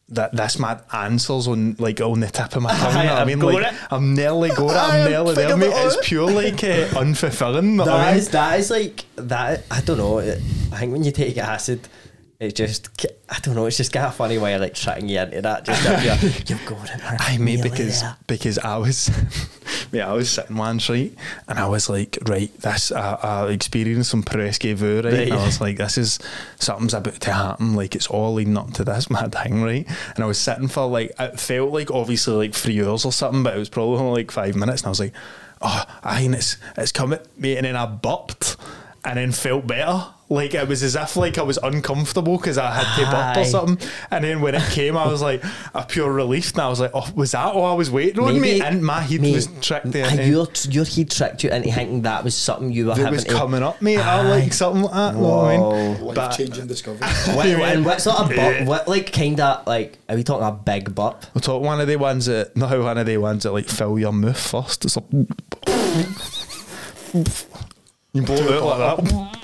[0.09, 0.33] that.
[0.33, 2.95] That's my answers on like on the tip of my tongue.
[2.95, 3.79] Aye, you know what I mean, like it.
[3.91, 4.77] I'm nearly going, it.
[4.77, 5.67] I'm nearly there, mate.
[5.67, 5.85] it.
[5.85, 7.63] It's pure like uh, unfulfilling.
[7.75, 8.17] know what I That mean?
[8.19, 9.63] is that is like that.
[9.71, 10.19] I don't know.
[10.19, 10.35] I
[10.79, 11.87] think when you take acid,
[12.39, 12.89] it just
[13.29, 13.65] I don't know.
[13.65, 15.65] It's just got a funny way of like tricking you into that.
[15.65, 16.97] Just that you're, you've got it.
[16.99, 17.17] man.
[17.19, 18.17] Aye, mate, Nearly because there.
[18.27, 19.09] because I was,
[19.91, 21.13] mate, I was sitting once right,
[21.47, 25.05] and I was like, right, this I, I experienced some presque vu, right?
[25.05, 25.13] Right.
[25.29, 26.19] And I was like, this is
[26.59, 27.73] something's about to happen.
[27.73, 29.87] Like it's all leading up to this mad thing, right?
[30.15, 33.43] And I was sitting for like it felt like obviously like three hours or something,
[33.43, 35.13] but it was probably only like five minutes, and I was like,
[35.61, 38.57] oh, and it's it's coming, mate, and then I burped,
[39.05, 40.07] and then felt better.
[40.27, 43.41] Like it was as if like I was uncomfortable because I had to burp Aye.
[43.41, 43.89] or something.
[44.09, 45.43] And then when it came, I was like
[45.75, 46.51] a pure relief.
[46.53, 48.33] And I was like, oh, was that all I was waiting on?
[48.41, 48.61] Maybe- me?
[48.61, 50.09] And my head mate, was tricked there.
[50.09, 50.25] into.
[50.25, 53.23] Your your head tricked you into thinking that was something you were It having was
[53.25, 53.33] to.
[53.33, 53.99] coming up, mate.
[53.99, 54.21] I Aye.
[54.41, 55.13] like something like that.
[55.13, 56.01] know what I mean?
[56.05, 57.07] Life But- changing discovery.
[57.35, 58.67] What, and what sort of burp?
[58.67, 59.99] What like kind of like?
[60.09, 61.23] Are we talking a big burp?
[61.35, 63.99] We'll talk one of the ones that, not one of the ones that like fill
[63.99, 64.85] your mouth first.
[64.85, 65.03] It's a.
[68.13, 69.41] You blow it out like that.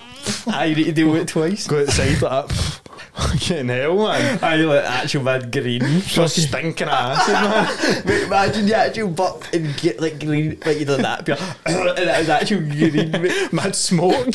[0.48, 1.68] I need to do it twice.
[1.68, 2.82] Go outside like that.
[3.14, 4.40] Fucking hell, man.
[4.42, 5.82] I like actual mad green.
[6.02, 8.06] Just stinking acid, man.
[8.06, 12.00] Mate, imagine you actual burp and get like green, like you done that, pure, and
[12.00, 13.12] it was actual green.
[13.22, 13.54] mate.
[13.54, 14.34] Mad smoke.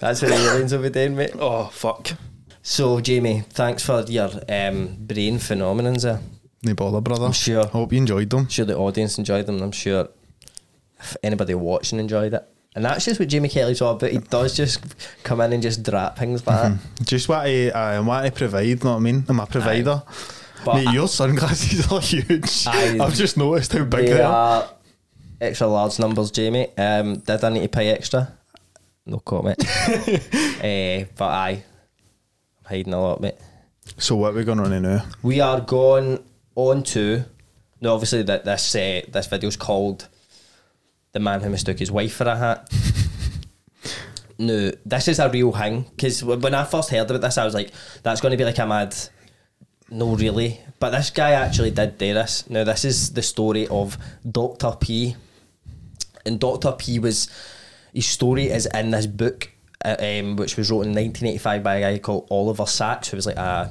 [0.00, 1.32] That's what the aliens will be doing, mate.
[1.38, 2.12] oh, fuck.
[2.62, 6.20] So, Jamie, thanks for your um, brain phenomenons there.
[6.64, 7.26] No bother, brother.
[7.26, 7.66] I'm sure.
[7.66, 8.40] Hope you enjoyed them.
[8.40, 9.62] I'm sure the audience enjoyed them.
[9.62, 10.08] I'm sure
[10.98, 12.53] if anybody watching enjoyed it.
[12.74, 14.10] And that's just what Jamie Kelly's all about.
[14.10, 14.82] He does just
[15.22, 16.78] come in and just drop things like that.
[17.04, 19.24] Just what I, I want to provide, you know what I mean?
[19.28, 20.02] I'm a provider.
[20.64, 22.66] But Mate, I- your sunglasses are huge.
[22.66, 22.98] Aye.
[23.00, 24.68] I've just noticed how big They they are.
[25.40, 26.68] extra large numbers, Jamie.
[26.76, 28.32] Um, did I need to pay extra?
[29.06, 29.58] No comment.
[29.60, 31.62] uh, but I, I'm
[32.64, 33.34] hiding a lot, mate.
[33.98, 35.04] So what are we going on now?
[35.22, 36.24] We are going
[36.56, 37.24] on to.
[37.80, 40.08] No, obviously that this uh, this video's called
[41.14, 42.70] "The Man Who Mistook His Wife for a Hat."
[44.38, 47.54] no, this is a real thing because when I first heard about this, I was
[47.54, 48.94] like, "That's going to be like a mad."
[49.90, 52.48] No, really, but this guy actually did do this.
[52.50, 53.96] Now, this is the story of
[54.30, 55.16] Doctor P,
[56.26, 57.30] and Doctor P was
[57.94, 59.50] his story is in this book.
[59.86, 63.36] Um, which was wrote in 1985 by a guy called Oliver Sacks, who was like
[63.36, 63.70] a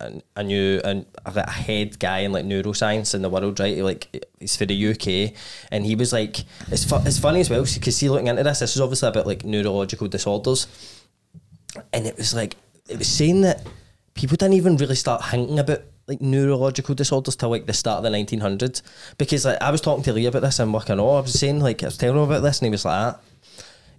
[0.00, 3.78] a, a, new and a head guy in like neuroscience in the world, right?
[3.78, 5.38] Like he's for the UK,
[5.70, 6.40] and he was like,
[6.72, 9.28] it's fu- it's funny as well because see, looking into this, this is obviously about
[9.28, 10.66] like neurological disorders,
[11.92, 12.56] and it was like
[12.88, 13.64] it was saying that
[14.14, 18.04] people didn't even really start thinking about like neurological disorders till like the start of
[18.04, 18.82] the 1900s
[19.18, 21.60] because like I was talking to Lee about this and working on I was saying
[21.60, 23.20] like I was telling him about this and he was like that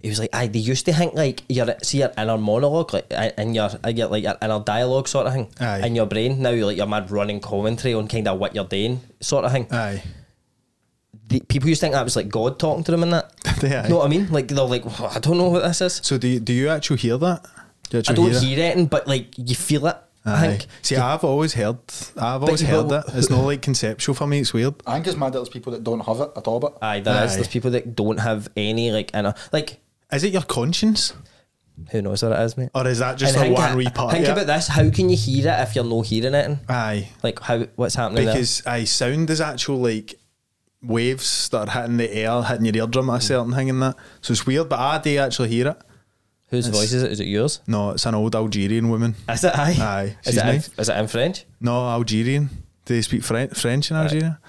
[0.02, 3.06] he was like aye they used to think like your see your inner monologue like
[3.10, 5.86] uh, in your uh, your like your inner dialogue sort of thing Aye.
[5.86, 8.64] in your brain now you're like your mad running commentary on kind of what you're
[8.64, 10.02] doing sort of thing Aye.
[11.28, 13.32] the, people used to think that was like God talking to them and that
[13.62, 13.82] Yeah.
[13.84, 16.00] You know what I mean like they're like "Oh, I don't know what this is
[16.04, 17.44] So do you, do you actually hear that?
[17.90, 18.42] Do you I don't hear it?
[18.42, 21.78] hear anything but like you feel it I think See, I've always heard,
[22.18, 23.04] I've always heard will- it.
[23.14, 24.40] It's not like conceptual for me.
[24.40, 24.74] It's weird.
[24.86, 27.00] I think it's mad that there's people that don't have it at all, but Aye,
[27.00, 27.32] there is.
[27.32, 27.34] Aye.
[27.36, 29.80] There's people that don't have any like inner like
[30.12, 31.12] Is it your conscience,
[31.90, 32.70] who knows what it is, mate.
[32.74, 34.12] or is that just And a one wee part?
[34.12, 34.42] think of it?
[34.42, 36.58] about this: how can you hear it if you're not hearing it?
[36.68, 40.14] Aye, Like how what's happening because aye, sound is actual like
[40.82, 43.22] waves that are hitting the air, hitting your eardrum at a hmm.
[43.22, 43.96] certain thing and that.
[44.20, 45.76] So it's weird, but I do actually hear it.
[46.48, 47.12] Whose it's- voice is it?
[47.12, 47.60] Is it yours?
[47.66, 49.14] No, it's an old Algerian woman.
[49.28, 49.54] Is it?
[49.54, 49.76] Aye.
[49.78, 51.44] Aye, Is she's it, in, is it in French?
[51.60, 52.48] No, Algerian.
[52.86, 54.40] Do they speak French, French in Algeria?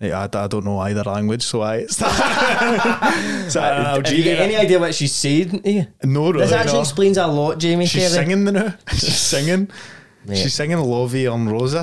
[0.00, 1.76] Yeah, I, I don't know either language, so I.
[1.78, 5.62] It's so, uh, Have you got any idea what she's saying?
[5.62, 5.86] to you?
[6.04, 6.44] No, really.
[6.44, 6.80] This actually no.
[6.80, 7.86] explains a lot, Jamie.
[7.86, 8.74] She's singing the now.
[8.92, 9.68] She's singing.
[10.24, 10.36] Mate.
[10.38, 11.74] She's singing La Vie en Rose.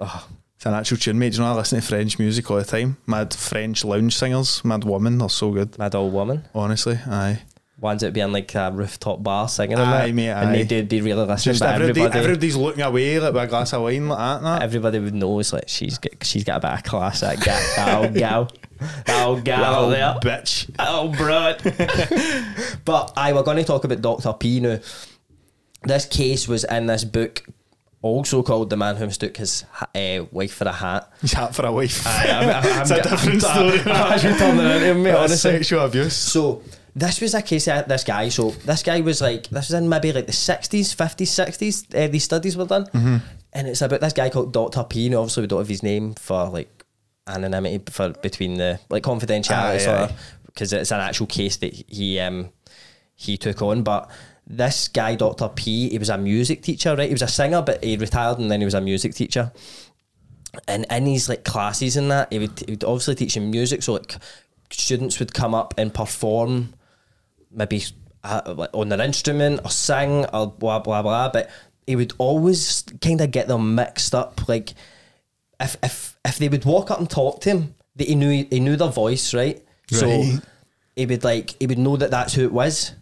[0.00, 1.32] Oh, It's an actual tune, mate.
[1.32, 2.96] Do you know I listen to French music all the time?
[3.06, 5.78] Mad French lounge singers, mad woman, they're so good.
[5.78, 6.44] mad old woman.
[6.54, 7.40] Honestly, aye.
[7.80, 10.12] Ones that be in like a rooftop bar singing and Aye, that.
[10.14, 10.52] mate, And aye.
[10.52, 13.46] they do be really listening, Just but everybody, everybody, everybody's looking away like with a
[13.46, 14.42] glass of wine like that.
[14.42, 14.62] that.
[14.62, 17.20] everybody would know it's like she's got, she's got a bit of class.
[17.20, 18.50] That gal, that old gal,
[19.06, 20.14] that old gal there.
[20.20, 20.68] Bitch.
[20.80, 21.54] Oh, bro.
[22.84, 24.32] but I we're going to talk about Dr.
[24.32, 24.78] P now.
[25.84, 27.44] This case was in this book
[28.02, 29.64] also called the man who mistook his
[29.94, 31.10] uh, wife for a hat.
[31.20, 32.04] He's hat for a wife.
[32.06, 33.80] I'm, I'm, I'm, it's a different story.
[33.80, 35.50] I'm actually turning it into him, mate, That's honestly.
[35.52, 36.14] sexual abuse.
[36.16, 36.62] So
[36.94, 38.28] this was a case of this guy.
[38.28, 41.86] So this guy was like, this was in maybe like the sixties, fifties, sixties.
[41.94, 42.86] Uh, these studies were done,
[43.52, 45.06] and it's about this guy called Doctor P.
[45.06, 46.84] And obviously, we don't have his name for like
[47.26, 50.12] anonymity for between the like confidentiality, Aye, of,
[50.46, 52.50] because it's an actual case that he um
[53.14, 54.10] he took on, but.
[54.50, 55.50] This guy, Dr.
[55.50, 57.06] P, he was a music teacher, right?
[57.06, 59.52] He was a singer, but he retired and then he was a music teacher
[60.66, 63.82] and in his like classes and that, he would, he would obviously teach him music.
[63.82, 64.16] So like
[64.70, 66.74] students would come up and perform,
[67.50, 67.82] maybe
[68.24, 71.30] uh, on their instrument or sing or blah blah blah.
[71.30, 71.50] But
[71.86, 74.48] he would always kind of get them mixed up.
[74.48, 74.74] Like
[75.60, 78.60] if if if they would walk up and talk to him, that he knew he
[78.60, 79.62] knew their voice, right?
[79.90, 80.06] So
[80.96, 82.92] he would like he would know that that's who it was.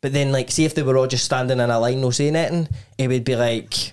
[0.00, 2.36] But then like see if they were all just standing in a line, no saying
[2.36, 3.92] anything, he would be like.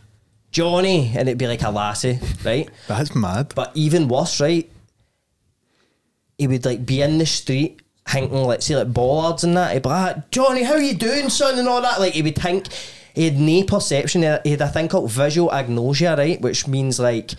[0.52, 2.70] Johnny, and it'd be like a lassie, right?
[2.88, 3.54] That's mad.
[3.56, 4.72] But even worse, right?
[6.38, 9.74] He would like be in the street thinking, let's say, like bollards and that.
[9.74, 11.58] He'd be like, Johnny, how you doing, son?
[11.60, 12.00] And all that.
[12.00, 12.68] Like, he would think,
[13.16, 14.22] he had no perception.
[14.44, 16.42] He had, a thing called visual agnosia, right?
[16.42, 17.32] Which means like,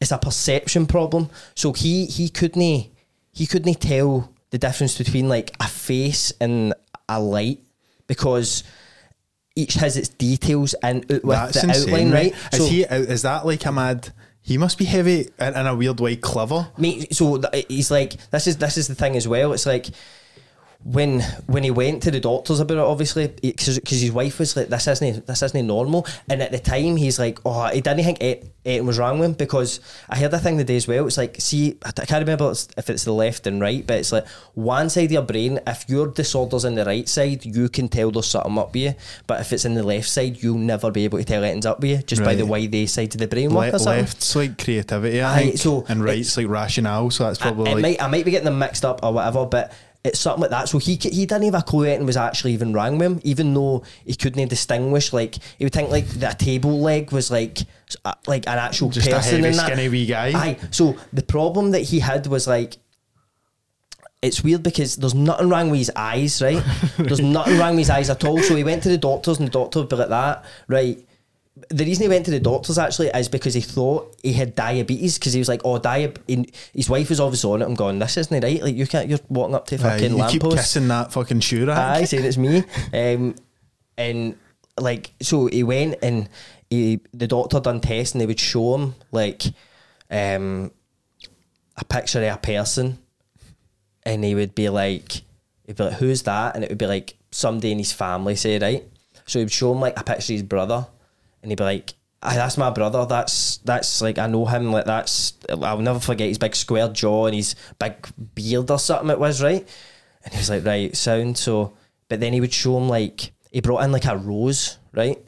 [0.00, 1.28] it's a perception problem.
[1.54, 2.86] So he, he couldn't,
[3.32, 6.74] he couldn't tell the difference between like a face and
[7.08, 7.60] a light
[8.06, 8.64] because
[9.54, 12.34] each has its details and out uh, with That's the insane, outline, right?
[12.52, 12.82] Is So- he?
[12.82, 14.12] Is that like a mad?
[14.48, 16.68] He must be heavy in, in a weird way, clever.
[16.78, 19.52] Mate, so th- he's like, this is this is the thing as well.
[19.52, 19.88] It's like
[20.84, 24.68] when when he went to the doctors about it, obviously, because his wife was like,
[24.68, 26.06] this isn't this isn't normal.
[26.30, 29.30] And at the time, he's like, oh, he didn't think it, anything was wrong with
[29.30, 31.06] him because I heard a thing the day as well.
[31.06, 34.26] It's like, see, I can't remember if it's the left and right, but it's like
[34.54, 35.58] one side of your brain.
[35.66, 38.94] If your disorder's in the right side, you can tell there's something up with you.
[39.26, 41.80] But if it's in the left side, you'll never be able to tell anything's up
[41.80, 44.02] with you just by the way the sides of the brain work Le- or something.
[44.04, 47.10] left's like creativity, I Aye, think, so and right's like rationale.
[47.10, 49.44] So that's probably I, like might, I might be getting them mixed up or whatever,
[49.44, 49.72] but
[50.08, 50.68] it's something like that.
[50.68, 53.54] So he he didn't have a clue anything was actually even wrong with him, even
[53.54, 55.12] though he couldn't distinguish.
[55.12, 57.58] Like he would think like that table leg was like
[58.04, 59.66] uh, like an actual Just a person heavy, in that.
[59.66, 60.28] skinny wee guy.
[60.34, 60.58] Aye.
[60.70, 62.76] So the problem that he had was like.
[64.20, 66.60] It's weird because there's nothing wrong with his eyes, right?
[66.98, 68.40] There's nothing wrong with his eyes at all.
[68.42, 70.98] So he went to the doctors, and the doctor would be like that, right?
[71.70, 75.18] The reason he went to the doctors actually is because he thought he had diabetes
[75.18, 76.70] because he was like, oh, diabetes.
[76.72, 77.66] His wife was obviously on it.
[77.66, 78.62] I'm going, this isn't right.
[78.62, 79.08] Like you can't.
[79.08, 81.78] You're walking up to fucking you keep kissing that fucking shoe rack.
[81.78, 82.64] I saying it's me.
[82.92, 83.34] Um,
[83.96, 84.36] and
[84.78, 86.28] like, so he went and
[86.70, 89.42] he, the doctor done tests and they would show him like
[90.10, 90.70] um,
[91.76, 92.98] a picture of a person
[94.04, 95.22] and he would be like,
[95.66, 96.54] he'd be like, who's that?
[96.54, 98.84] And it would be like somebody in his family, say, right?
[99.26, 100.86] So he'd show him like a picture of his brother
[101.42, 103.06] and he'd be like, Aye, that's my brother.
[103.06, 104.72] That's that's like I know him.
[104.72, 107.94] Like that's I'll never forget his big square jaw and his big
[108.34, 109.10] beard or something.
[109.10, 109.66] It was right,
[110.24, 111.38] and he was like, right, sound.
[111.38, 111.74] So,
[112.08, 115.18] but then he would show him like he brought in like a rose, right,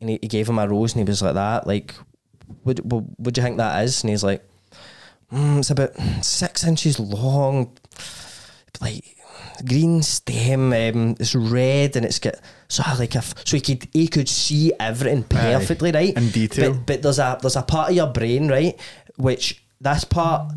[0.00, 1.94] and he, he gave him a rose, and he was like that, like,
[2.64, 4.04] would what do you think that is?
[4.04, 4.48] And he's like,
[5.32, 7.76] mm, it's about six inches long,
[8.80, 9.16] like
[9.62, 10.72] green stem.
[10.72, 12.34] Um, it's red and it's got
[12.68, 16.16] so like a f- so he could he could see everything perfectly, right?
[16.16, 16.72] in detail.
[16.72, 18.78] But, but there's a there's a part of your brain, right,
[19.16, 20.52] which this part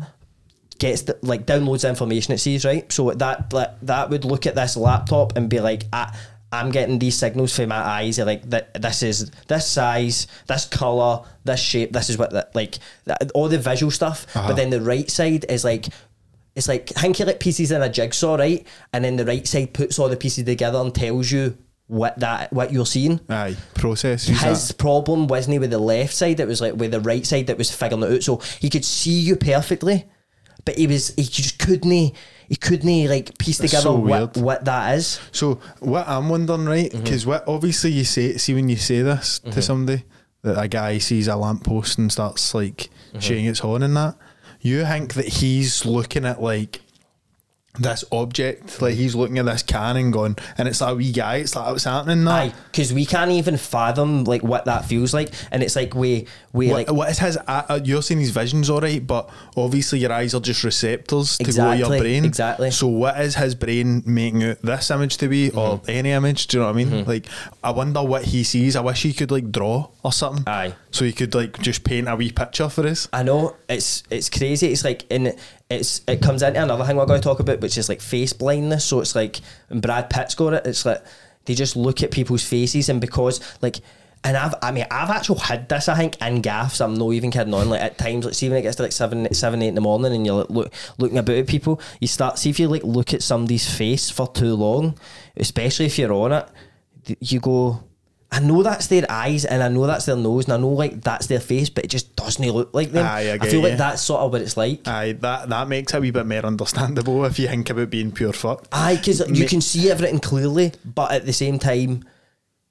[0.78, 2.90] gets the, like downloads information it sees, right?
[2.92, 6.16] So that like, that would look at this laptop and be like, I,
[6.52, 8.18] I'm getting these signals from my eyes.
[8.18, 11.92] Like that, this is this size, this color, this shape.
[11.92, 14.26] This is what that like that, all the visual stuff.
[14.34, 15.86] But then the right side is like.
[16.56, 18.66] It's like think of like pieces in a jigsaw, right?
[18.92, 22.52] And then the right side puts all the pieces together and tells you what that
[22.52, 24.26] what you're seeing Aye, process.
[24.26, 24.78] his that.
[24.78, 27.70] problem wasn't with the left side; it was like with the right side that was
[27.74, 28.22] figuring it out.
[28.22, 30.06] So he could see you perfectly,
[30.64, 34.64] but he was he just couldn't he couldn't like piece That's together so what, what
[34.64, 35.18] that is.
[35.32, 36.90] So what I'm wondering, right?
[36.90, 37.02] Mm-hmm.
[37.02, 40.04] Because what obviously you say, see when you say this to somebody
[40.42, 43.20] that a guy sees a lamppost and starts like Mm-hmm.
[43.20, 44.16] shaking its horn and that,
[44.64, 46.80] you think that he's looking at like
[47.78, 51.10] this object, like he's looking at this can and going, and it's like a wee
[51.12, 51.36] guy.
[51.36, 52.30] It's like what's happening now.
[52.36, 56.26] Aye, because we can't even fathom like what that feels like, and it's like we
[56.52, 57.36] we What, like what is his?
[57.36, 61.36] Uh, uh, you're seeing his visions, all right, but obviously your eyes are just receptors
[61.38, 62.24] to go to your brain.
[62.24, 62.70] exactly.
[62.70, 65.84] So what is his brain making out this image to be, or Mm-hmm.
[65.90, 66.46] any image?
[66.46, 67.04] Do you know what I mean?
[67.06, 67.26] Like,
[67.64, 68.76] I wonder what he sees.
[68.76, 70.44] I wish he could like draw or something.
[70.46, 70.74] Aye.
[70.92, 73.08] So he could like just paint a wee picture for us.
[73.12, 74.68] I know it's it's crazy.
[74.70, 75.34] It's like in
[75.70, 78.32] it's it comes into another thing we're going to talk about, which is like face
[78.32, 78.84] blindness.
[78.84, 79.40] So it's like
[79.70, 80.66] Brad Pitt's got it.
[80.66, 81.02] It's like
[81.46, 83.80] they just look at people's faces, and because like
[84.24, 85.86] And I've, I mean, I've actually had this.
[85.86, 86.80] I think in gaffs.
[86.80, 87.68] I'm not even kidding on.
[87.68, 89.82] Like at times, like see when it gets to like seven, seven, eight in the
[89.82, 91.78] morning, and you're like, look, looking about at people.
[92.00, 94.98] You start see if you like look at somebody's face for too long,
[95.36, 96.48] especially if you're on it.
[97.20, 97.84] You go.
[98.34, 101.02] I know that's their eyes, and I know that's their nose, and I know like
[101.02, 103.06] that's their face, but it just doesn't look like them.
[103.06, 103.68] Aye, I I feel you.
[103.68, 104.86] like that's sort of what it's like.
[104.88, 108.10] Aye, that that makes it a wee bit more understandable if you think about being
[108.10, 108.68] pure fucked.
[108.72, 112.04] Aye, because you can see everything clearly, but at the same time,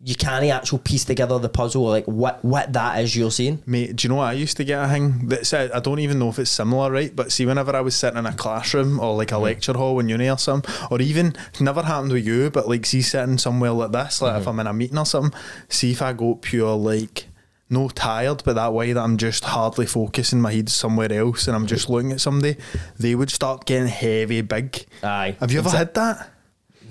[0.06, 3.64] you can't actually piece together the puzzle like what what that is you're seeing.
[3.66, 6.00] Mate, do you know what I used to get a thing that said I don't
[6.00, 7.16] even know if it's similar, right?
[7.16, 9.44] But see, whenever I was sitting in a classroom or like a mm.
[9.44, 13.02] lecture hall in uni or something, or even never happened with you, but like see
[13.02, 14.50] sitting somewhere like this, like if mm-hmm.
[14.50, 15.40] I'm in a meeting or something,
[15.70, 17.28] see if I go pure like
[17.70, 21.56] no tired, but that way that I'm just hardly focusing my head somewhere else and
[21.56, 21.94] I'm just mm-hmm.
[21.94, 22.58] looking at somebody,
[23.00, 24.86] they would start getting heavy big.
[25.02, 25.38] Aye.
[25.40, 26.30] Have you ever had that?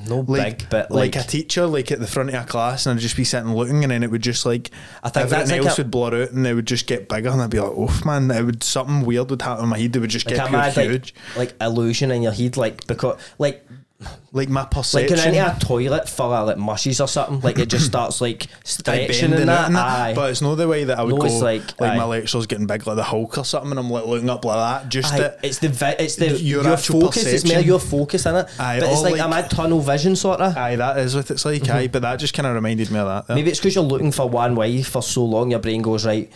[0.09, 2.87] No like, big, but like, like, a teacher, like at the front of a class,
[2.87, 4.71] and I'd just be sitting looking, and then it would just like
[5.03, 7.09] I think everything that's like else a- would blur out, and it would just get
[7.09, 9.79] bigger, and I'd be like, "Oof, man!" It would something weird would happen in my
[9.79, 9.95] head.
[9.95, 11.15] It would just like get mad like, huge.
[11.37, 13.67] like illusion in your head, like because like
[14.33, 15.01] Like, my perception.
[15.01, 18.21] like perception, into a toilet full of like mushies or something, like it just starts
[18.21, 19.67] like stretching and that.
[19.67, 20.15] and Aye.
[20.15, 21.39] But it's not the way that I would No, go.
[21.39, 22.05] Like, like- my aye.
[22.05, 24.89] lecture's getting big, like the Hulk or something, and I'm like looking up like that.
[24.89, 27.27] Just that it's the vi- it's the Your your, focus.
[27.27, 28.47] It's more your focus in it.
[28.59, 30.57] Aye, but it's like, like- I'm at tunnel vision sort of.
[30.57, 31.69] Aye, that is what it's like.
[31.69, 31.93] Aye, mm-hmm.
[31.93, 33.27] but that just kind of reminded me of that.
[33.27, 33.37] there.
[33.37, 36.33] Maybe it's because you're looking for one way for so long, your brain goes right,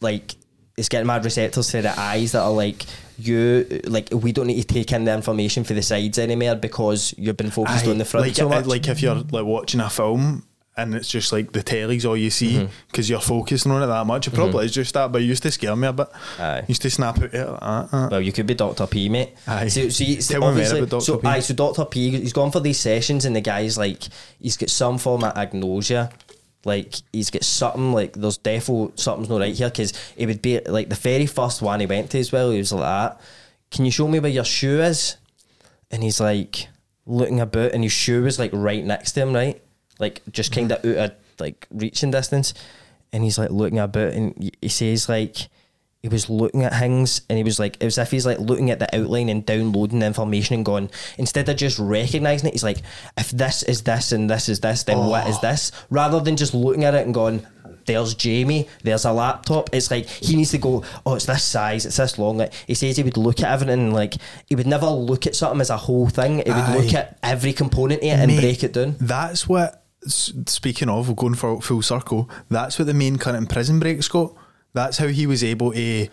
[0.00, 0.34] like
[0.76, 2.84] it's getting mad receptors to the eyes that are like
[3.18, 7.14] you, like we don't need to take in the information for the sides anymore because
[7.18, 8.66] you've been focused Aye, on the front like, so uh, much.
[8.66, 10.46] like if you're like watching a film
[10.76, 12.66] and it's just like the telly's all you see Mm-hmm.
[12.88, 14.26] because you're focusing on it that much.
[14.26, 16.08] It probably is just that, but it used to scare me a bit.
[16.36, 16.64] Aye.
[16.66, 17.46] Used to snap out that.
[17.62, 18.08] uh.
[18.10, 19.34] well, you could be Doctor P, mate.
[19.46, 19.68] Aye.
[19.68, 21.00] So, so, so Tell me obviously, about Dr.
[21.04, 21.28] so P.
[21.28, 24.02] aye, so Doctor P, he's gone for these sessions, and the guy's like,
[24.40, 26.10] he's got some form of agnosia.
[26.64, 30.60] Like he's got something like there's defo something's not right here because it would be
[30.60, 32.50] like the very first one he went to as well.
[32.50, 33.20] He was like that.
[33.70, 35.16] Can you show me where your shoe is?
[35.90, 36.68] And he's like
[37.06, 39.60] looking about, and his shoe was like right next to him, right?
[39.98, 42.54] Like just kind of out of like reaching distance.
[43.12, 45.48] And he's like looking about, and he- he says like
[46.04, 48.38] he was looking at things, and he was like it was as if he's like
[48.38, 52.52] looking at the outline and downloading the information and going instead of just recognizing it,
[52.52, 52.82] he's like
[53.16, 55.40] if this is this and this is this, then what is oh.
[55.40, 55.72] this?
[55.88, 57.46] Rather than just looking at it and going.
[57.86, 58.68] There's Jamie.
[58.82, 59.70] There's a laptop.
[59.72, 60.84] It's like he needs to go.
[61.04, 61.84] Oh, it's this size.
[61.84, 62.38] It's this long.
[62.38, 63.78] Like he says, he would look at everything.
[63.78, 64.14] And like
[64.46, 66.42] he would never look at something as a whole thing.
[66.44, 68.96] He would look at every component of it and break it down.
[69.00, 69.84] That's what.
[70.06, 74.34] Speaking of going for full circle, that's what the main cunt in Prison Break's got.
[74.74, 76.08] That's how he was able to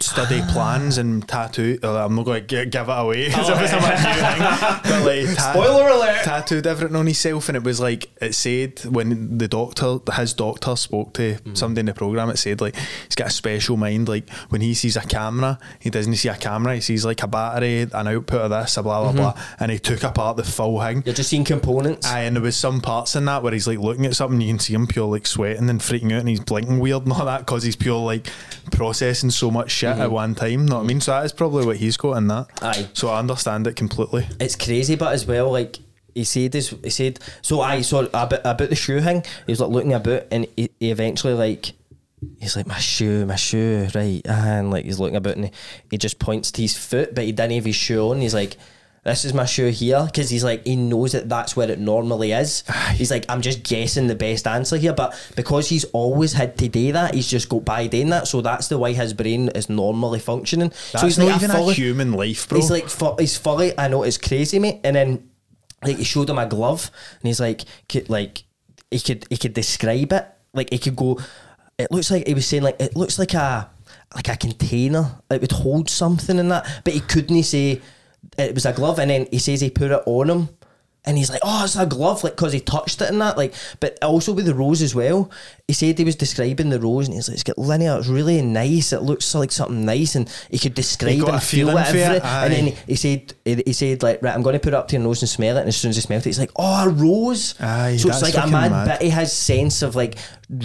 [0.00, 1.78] study plans and tattoo.
[1.82, 5.06] uh, I'm not going to give it away as if it's a bad thing, but
[5.06, 6.22] like ta- Spoiler alert.
[6.24, 10.76] tattooed everything on himself, and it was like it said when the doctor, his doctor,
[10.76, 12.30] spoke to somebody in the program.
[12.30, 14.08] It said like he's got a special mind.
[14.08, 16.74] Like when he sees a camera, he doesn't see a camera.
[16.74, 19.78] He sees like a battery, an output of this, a blah blah blah, and he
[19.78, 21.02] took apart the full thing.
[21.06, 22.06] You're just seeing components.
[22.06, 24.48] Aye, and there was some parts in that where he's like looking at something, you
[24.52, 27.24] can see him pure like sweating and freaking out, and he's blinking weird and all
[27.24, 28.28] that because he's pure like
[28.70, 30.66] processing so much shit at one time.
[30.66, 31.00] Know what I mean?
[31.00, 32.46] So that is probably what he's got in that.
[32.62, 32.88] Aye.
[32.92, 34.26] So I understand it completely.
[34.40, 35.78] it's crazy, but as well, like
[36.14, 37.20] he said, this, he said.
[37.42, 39.22] So I saw about about the shoe thing.
[39.46, 41.72] He was like looking about, and he, he eventually like.
[42.40, 44.22] He's like my shoe, my shoe, right?
[44.24, 45.50] And like he's looking about, and he,
[45.90, 48.22] he just points to his foot, but he didn't have his shoe on.
[48.22, 48.56] He's like,
[49.06, 52.32] "This is my shoe here," because he's like he knows that that's where it normally
[52.32, 52.64] is.
[52.94, 56.68] He's like, "I'm just guessing the best answer here," but because he's always had to
[56.68, 58.26] do that, he's just got by doing that.
[58.26, 60.70] So that's the way his brain is normally functioning.
[60.92, 62.58] That's so he's not like even a fully- human life, bro.
[62.58, 63.78] He's like, fu- he's fully.
[63.78, 64.80] I know it's crazy, mate.
[64.82, 65.30] And then,
[65.84, 66.90] like, he showed him a glove,
[67.20, 68.42] and he's like, could, like,
[68.90, 70.26] he could, he could describe it.
[70.52, 71.20] Like, he could go.
[71.78, 73.70] It looks like he was saying, like, it looks like a,
[74.14, 75.20] like a container.
[75.30, 77.80] It would hold something in that, but he couldn't say
[78.38, 78.98] it was a glove.
[78.98, 80.48] And then he says he put it on him.
[81.08, 83.36] And he's like, oh, it's a glove, like, because he touched it and that.
[83.36, 85.30] Like, but also with the rose as well.
[85.68, 88.42] He said he was describing the rose and he's like, it's got linear, it's really
[88.42, 88.92] nice.
[88.92, 90.16] It looks like something nice.
[90.16, 91.86] And he could describe and feel it.
[91.86, 94.72] for it, and then he said, he he said, like, right, I'm going to put
[94.72, 95.60] it up to your nose and smell it.
[95.60, 97.54] And as soon as he smelled it, he's like, oh, a rose.
[97.60, 99.00] Aye, so it's like a mad, mad.
[99.00, 100.18] of his sense of like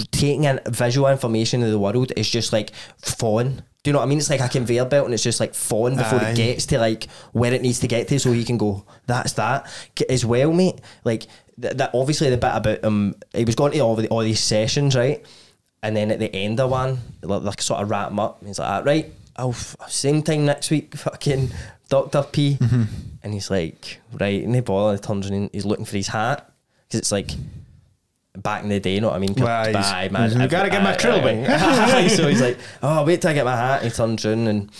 [0.09, 3.61] taking in visual information of the world is just like fun.
[3.83, 4.19] Do you know what I mean?
[4.19, 6.31] It's like a conveyor belt and it's just like fun before Aye.
[6.31, 9.33] it gets to like where it needs to get to so he can go, that's
[9.33, 9.67] that.
[10.07, 11.25] As well, mate, like
[11.59, 14.39] th- that obviously the bit about um he was going to all, the, all these
[14.39, 15.25] sessions, right?
[15.81, 18.45] And then at the end of one, like, like sort of wrap him up.
[18.45, 21.49] He's like, "Ah, right, I'll f- same time next week, fucking
[21.89, 22.23] Dr.
[22.23, 22.57] P.
[23.23, 26.49] And he's like, right, and the he turns around, he's looking for his hat.
[26.87, 27.31] Because it's like,
[28.37, 29.33] back in the day, you know what I mean?
[29.37, 30.39] Well, Aye, man.
[30.39, 31.91] "We gotta get my Aye, trilby." aye.
[32.03, 33.83] Aye, so he's like, oh, wait till I get my hat.
[33.83, 34.71] He turns round and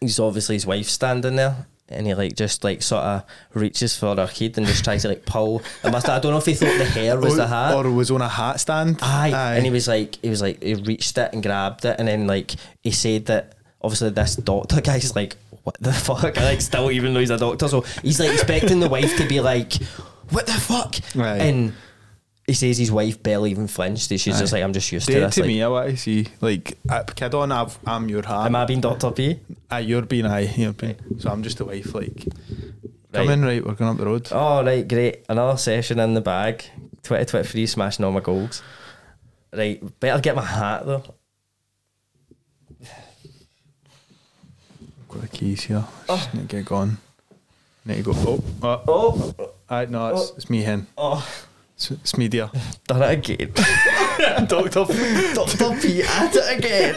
[0.00, 1.66] he's obviously his wife standing there.
[1.88, 5.08] And he like just like sort of reaches for her kid and just tries to
[5.08, 5.60] like pull.
[5.84, 6.08] I must.
[6.08, 7.74] I don't know if he thought the hair was the hat.
[7.74, 8.98] or was on a hat stand.
[9.02, 9.56] Aye.
[9.56, 12.26] And he was like, he was like, he reached it and grabbed it, and then
[12.26, 16.38] like he said that obviously this doctor guy's like, what the fuck?
[16.38, 19.28] I like still even though he's a doctor, so he's like expecting the wife to
[19.28, 19.74] be like,
[20.30, 20.94] what the fuck?
[21.14, 21.42] Right.
[21.42, 21.74] And
[22.46, 24.08] he says his wife barely even flinched.
[24.08, 25.34] She's just like, I'm just used Do to it this.
[25.36, 26.26] to like, me, I want to see.
[26.40, 26.76] Like,
[27.14, 28.46] kid on, I've, I'm your hat.
[28.46, 29.38] Am I being Doctor P?
[29.70, 30.96] Aye, you're being aye, you're being.
[31.18, 32.26] So I'm just the wife, like.
[33.14, 33.26] Right.
[33.26, 34.28] Come in, right, we're going up the road.
[34.32, 35.24] Oh right, great.
[35.28, 36.64] Another session in the bag.
[37.02, 38.62] 2023 smashing all my goals.
[39.52, 41.04] Right, better get my hat though.
[45.08, 45.84] Got the keys here.
[46.08, 46.16] Oh.
[46.16, 46.96] Just need to get going.
[47.84, 48.12] Need to go.
[48.16, 49.34] Oh, oh.
[49.38, 50.34] Oh, Aye, no, it's, oh.
[50.36, 50.86] it's me, hen.
[50.96, 51.26] oh,
[51.82, 52.48] It's, it's me, dear.
[52.86, 53.52] done it again.
[54.46, 54.84] Doctor.
[55.34, 56.96] Doctor P at it again.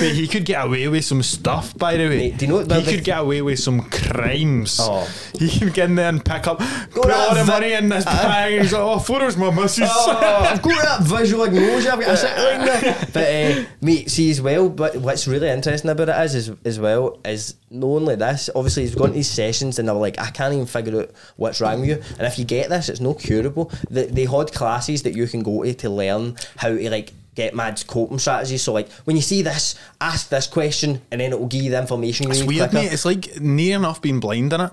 [0.00, 2.18] Mate, he could get away with some stuff, by the way.
[2.18, 4.78] Mate, do you know what he the- could get away with some crimes.
[4.80, 5.04] Oh.
[5.36, 6.58] He can get in there and pick up,
[6.90, 8.52] put all the that money in this bag.
[8.52, 9.88] and He's like, oh, photos my missus.
[9.90, 11.90] Oh, I've got that visual agnosia.
[11.90, 13.08] I've got a shit line there.
[13.12, 14.68] But uh, mate, see as well.
[14.68, 18.50] But what's really interesting about it is, is as well is not only this.
[18.54, 21.60] Obviously, he's gone to these sessions and they're like, I can't even figure out what's
[21.60, 22.02] wrong with you.
[22.18, 23.70] And if you get this, it's no curable.
[23.88, 27.54] They, they had classes that you can go to to learn how to like get
[27.54, 28.62] mad coping strategies.
[28.62, 31.70] So like when you see this, ask this question, and then it will give you
[31.70, 32.48] the information you It's need.
[32.48, 32.84] weird, quicker.
[32.86, 32.92] mate.
[32.92, 34.72] It's like near enough being blind in it.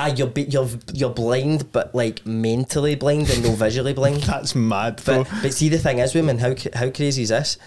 [0.00, 4.22] Ah, you're be- you're you're blind, but like mentally blind and no visually blind.
[4.22, 5.02] That's mad.
[5.04, 7.58] But, but see, the thing is, women, how how crazy is this?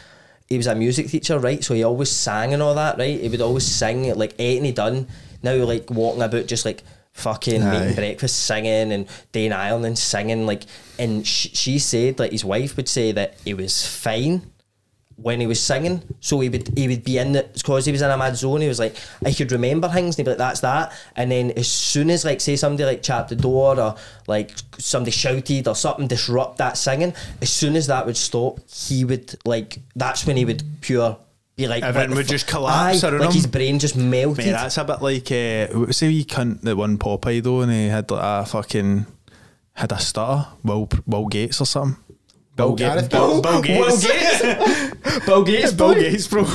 [0.51, 1.63] He was a music teacher, right?
[1.63, 3.17] So he always sang and all that, right?
[3.21, 5.07] He would always sing like anything he done.
[5.41, 6.83] Now like walking about just like
[7.13, 7.71] fucking Aye.
[7.79, 10.63] making breakfast, singing and doing Ireland singing like.
[10.99, 14.50] And sh- she said like his wife would say that he was fine
[15.21, 16.01] when he was singing.
[16.19, 18.61] So he would he would be in it because he was in a mad zone.
[18.61, 18.95] He was like,
[19.25, 22.25] I could remember things, and he'd be like, "That's that." And then as soon as
[22.25, 23.95] like say somebody like chapped the door or
[24.27, 29.05] like somebody shouted or something disrupt that singing, as soon as that would stop, he
[29.05, 31.17] would like that's when he would pure.
[31.57, 33.35] Be like Everything would fu- just collapse Aye, around like him.
[33.35, 34.45] his brain just melted.
[34.45, 37.59] Mate, that's a bit like uh, what was the wee cunt that won Popeye though,
[37.59, 39.05] and he had like a fucking
[39.73, 42.01] had a stutter, Will Will Gates or something.
[42.55, 44.01] Bill, Ga- Gareth Bill, Bill Gates.
[44.05, 44.41] Bill Gates,
[45.25, 45.95] Bill boy.
[45.95, 46.45] Gates, bro.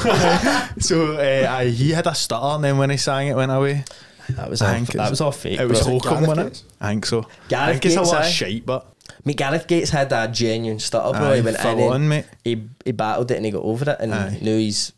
[0.78, 3.84] so uh, aye, he had a stutter, and then when he sang it, went away.
[4.30, 5.61] That was I all, that was all fake.
[5.61, 5.92] It was bro.
[5.92, 6.62] Holcomb, wasn't it?
[6.80, 7.22] I think so.
[7.49, 10.28] Gareth I think it's Gates, a lot of shite, but Mate, Gareth Gates had a
[10.28, 11.30] genuine stutter, bro.
[11.30, 12.26] Aye, he went in and on, mate.
[12.44, 14.38] He, he battled it and he got over it, and Aye.
[14.40, 14.92] now he's.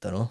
[0.00, 0.30] Don't know.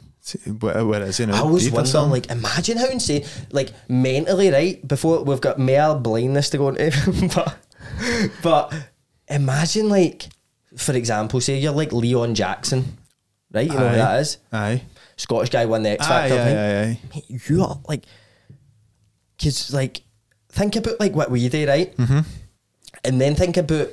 [0.59, 1.35] where, where is he now?
[1.35, 2.11] I always Deep or wonder, something?
[2.11, 4.85] like, imagine how insane, like, mentally, right?
[4.87, 7.57] Before we've got mere blindness to go into, but,
[8.41, 8.73] but
[9.27, 10.29] imagine, like,
[10.75, 12.97] for example, say you're like Leon Jackson,
[13.51, 13.65] right?
[13.67, 14.37] You know who that is?
[14.51, 14.81] Aye.
[15.15, 16.35] Scottish guy won the X Factor.
[16.35, 16.57] aye, thing.
[16.57, 17.23] aye, aye.
[17.27, 18.03] You are like,
[19.37, 20.01] because like,
[20.49, 21.95] think about like what we do, right?
[21.97, 22.19] Mm-hmm.
[23.03, 23.89] And then think about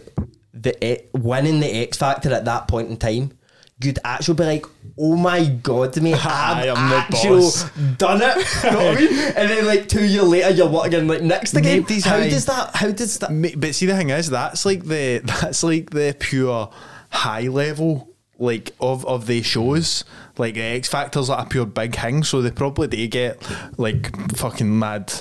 [0.53, 3.39] the E- winning the X Factor at that point in time.
[3.83, 4.67] You'd actually be like,
[4.99, 7.51] oh my god, mate, I've I'm actually
[7.97, 8.37] done it.
[8.65, 9.19] You know what I mean?
[9.37, 11.09] And then like two years later, you're what again?
[11.09, 11.79] Like next again.
[11.79, 12.31] Nobody's How aye.
[12.31, 12.77] does that?
[12.77, 13.55] How does that?
[13.59, 16.71] But see, the thing is, that's like the that's like the pure
[17.11, 20.05] high level like of of the shows.
[20.39, 23.41] Like X Factor's like a pure big thing, so they probably do get
[23.79, 25.13] like fucking mad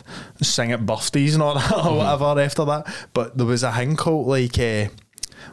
[0.41, 2.87] sing at birthdays and all that or whatever after that.
[3.13, 4.87] But there was a thing called like uh,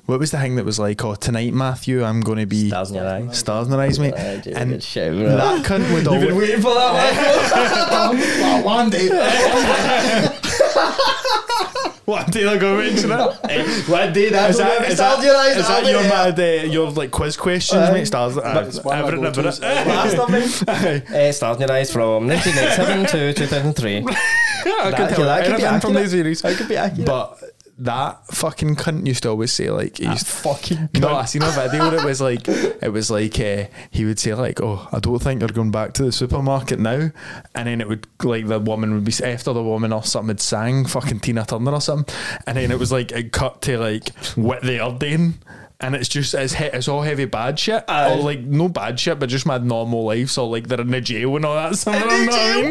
[0.07, 2.91] what was the thing that was like, oh tonight Matthew, I'm going to be Stars
[2.91, 3.39] in your eyes.
[3.39, 4.15] stars in their eyes, mate.
[4.15, 5.37] Aye, dude, and good bro.
[5.37, 9.09] that cunt would always waiting for that Well, one day.
[12.07, 13.17] What did I go mention it?
[13.17, 13.37] one.
[14.01, 15.57] One day that's Is that, is that, your eyes.
[15.57, 17.93] is that your mad, uh, your like quiz questions, Aye.
[17.93, 18.05] mate?
[18.07, 19.59] Stars, uh, It's one of my everything about go-tos.
[19.61, 19.87] it.
[19.87, 21.11] Last of.
[21.15, 23.97] Uh, Stars in Your Eyes from 1997 to 2003.
[23.99, 26.05] I That- could okay, tell that could be anything from accurate.
[26.05, 26.43] the series.
[26.43, 27.07] That could be accurate.
[27.07, 27.39] But
[27.81, 31.15] that fucking cunt used to always say like he's fucking no.
[31.15, 34.35] I seen a video where it was like it was like uh, he would say
[34.35, 37.11] like, "Oh, I don't think you're going back to the supermarket now,"
[37.55, 40.41] and then it would like the woman would be after the woman or something had
[40.41, 42.15] sang fucking Tina Turner or something,
[42.47, 45.35] and then it was like it cut to like what they are doing.
[45.83, 48.13] And it's just it's, he- it's all heavy bad shit, Aye.
[48.13, 50.29] or like no bad shit, but just mad normal life.
[50.29, 51.95] So like they're in the jail and all that stuff.
[51.95, 52.63] you know what I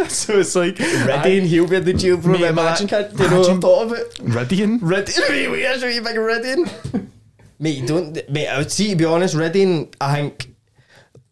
[0.00, 0.08] mean?
[0.08, 2.32] so it's like Ready and he'll be in the jail, bro.
[2.32, 4.48] Mate, imagine, can't, you know what I'm imagine- talking about?
[4.48, 4.78] Ridian.
[4.82, 6.66] Redding, mate, we are you big Redding.
[7.60, 8.48] mate, don't, mate.
[8.48, 9.94] I would see to be honest, Redding.
[10.00, 10.52] I think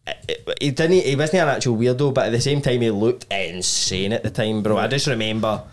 [0.07, 0.13] eh,
[0.61, 1.03] he didn't.
[1.03, 4.29] He wasn't an actual weirdo, but at the same time, he looked insane at the
[4.29, 4.77] time, bro.
[4.77, 5.63] I just remember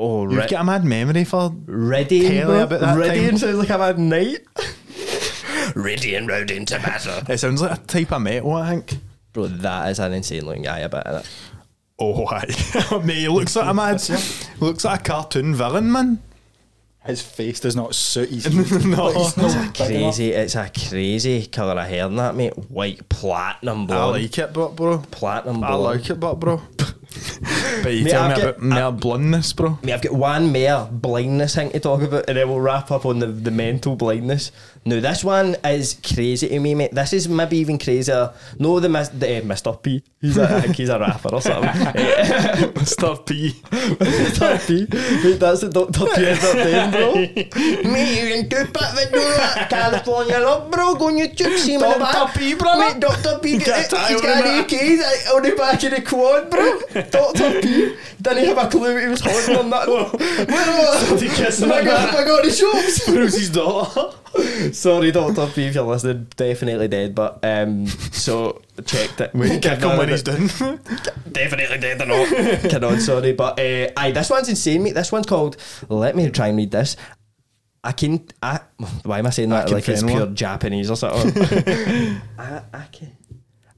[0.00, 3.36] Oh, You've Ri- got a mad memory for Ready Tell me about that Ready time.
[3.38, 4.38] sounds like a mad night.
[5.74, 7.20] Ready and rode into battle.
[7.28, 8.98] It sounds like a type of metal, I think.
[9.32, 11.04] Bro, that is an insane looking guy, I bet.
[11.04, 11.28] innit?
[11.98, 13.00] Oh, aye.
[13.04, 14.00] Mate, he looks like a mad.
[14.60, 16.22] looks like a cartoon villain, man.
[17.04, 18.46] His face does not suit his.
[18.86, 19.08] No.
[19.08, 19.86] it's he's not big.
[19.88, 22.52] Crazy, it's a crazy colour of hair in that, mate.
[22.70, 24.22] White platinum I blonde.
[24.22, 24.98] like it, but bro.
[25.10, 25.82] Platinum I blonde.
[25.82, 26.60] like it, but bro.
[27.82, 29.78] but you Mate, tell I've me got- about mere blindness, bro.
[29.82, 33.04] Mate, I've got one more blindness thing to talk about, and then we'll wrap up
[33.06, 34.50] on the, the mental blindness.
[34.84, 36.92] Now, this one is crazy to me, mate.
[36.94, 38.32] This is maybe even crazier.
[38.58, 39.80] No, the, mis- the uh, Mr.
[39.82, 40.02] P.
[40.20, 41.68] He's a, I think he's a rapper or something.
[41.98, 43.24] Eh, Mr.
[43.26, 43.50] P.
[43.70, 44.66] Mr.
[44.66, 44.86] P.
[45.28, 46.06] Mate, that's the Dr.
[46.14, 47.14] P doing, bro.
[47.92, 50.94] Mate, you can do bit video that California love, bro.
[50.94, 52.12] Go on YouTube, see him in the back.
[52.14, 52.38] Dr.
[52.38, 52.94] P, brother.
[52.94, 53.38] Mate, Dr.
[53.40, 53.58] P.
[53.58, 54.64] Get a He's got an.
[54.64, 54.72] AK
[55.34, 57.02] on the back of the quad, bro.
[57.10, 57.60] Dr.
[57.60, 57.96] P.
[58.20, 59.88] Didn't have a clue what he was holding on that.
[59.88, 63.06] Where he kissing Am I got, the shops?
[63.06, 64.16] His daughter?
[64.72, 65.46] Sorry, Dr.
[65.46, 69.34] P, if you're listening, definitely dead, but um, so checked it.
[69.34, 70.46] We kick him when he's done.
[71.32, 72.28] Definitely dead or not.
[72.70, 74.94] Can on, sorry, but uh, aye, this one's insane, mate.
[74.94, 75.56] This one's called.
[75.88, 76.96] Let me try and read this.
[77.84, 78.26] I can.
[78.42, 78.60] I,
[79.04, 80.10] why am I saying that can like it's Fenwa.
[80.10, 81.42] pure Japanese or something?
[82.38, 83.16] I, I can.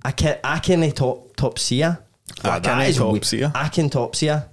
[0.02, 0.38] I can.
[0.42, 2.02] I can top topsia.
[2.38, 3.52] Akinetopsia?
[3.52, 4.48] Akinetopsia.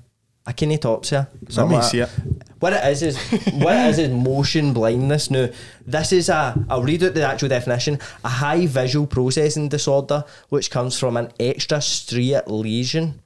[0.45, 1.28] Akinetopsia.
[1.41, 2.10] Let Something me like see that.
[2.18, 2.47] it.
[2.60, 3.18] What it is is
[3.54, 5.30] what it is is motion blindness.
[5.30, 5.50] Now,
[5.86, 6.56] this is a.
[6.70, 11.32] I'll read out the actual definition: a high visual processing disorder, which comes from an
[11.40, 13.22] extra striate lesion,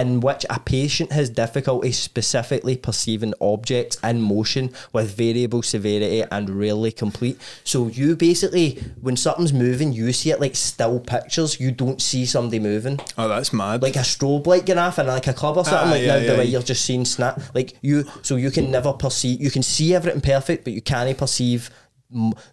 [0.00, 6.50] in which a patient has difficulty specifically perceiving objects in motion with variable severity and
[6.50, 7.38] rarely complete.
[7.64, 11.60] So you basically, when something's moving, you see it like still pictures.
[11.60, 13.82] You don't see somebody moving Oh, that's mad.
[13.82, 16.26] like a strobe light off in like a club or something Aye, like now aye,
[16.32, 19.62] the way you're just seeing snap like you so you can never perceive you can
[19.62, 21.70] see everything perfect but you can't perceive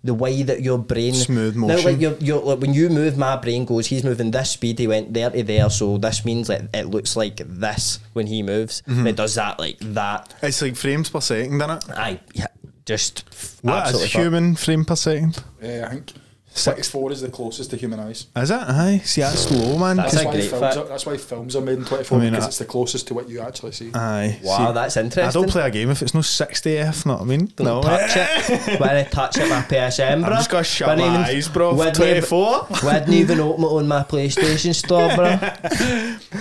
[0.03, 1.99] the way that your brain Smooth now like motion.
[1.99, 5.13] you're, you're like when you move my brain goes he's moving this speed he went
[5.15, 9.07] there to there so this means like it looks like this when he moves Mm-hmm.
[9.07, 11.89] it does that like that it's like frames per second, isn't it?
[11.89, 12.47] I yeah,
[12.85, 13.25] just
[13.63, 14.23] What is absolutely fucked.
[14.23, 15.43] human frame per second?
[15.61, 16.13] Yeah, I think
[16.57, 18.27] six four is the closest to human eyes.
[18.35, 18.55] Is it?
[18.55, 19.01] Aye.
[19.03, 19.97] See, that's slow, man.
[19.97, 20.77] That's That's, a why great films fact.
[20.77, 22.65] are, that's why films are made in twenty four I mean, because I- it's the
[22.65, 23.91] closest to what you actually see.
[23.93, 24.39] Aye.
[24.43, 25.23] wow see, that's interesting.
[25.23, 27.51] I don't play a game if it's no 60F, know what I mean?
[27.55, 28.07] Don't eh?
[28.07, 28.79] touch it.
[28.79, 30.29] when I touch it, my PSM, bro.
[30.31, 31.73] I'm just gonna shut Wouldn't my even- eyes, bro.
[31.73, 32.67] wouldn't even- 24.
[32.83, 35.39] Wouldn't even open it on my PlayStation store, bro.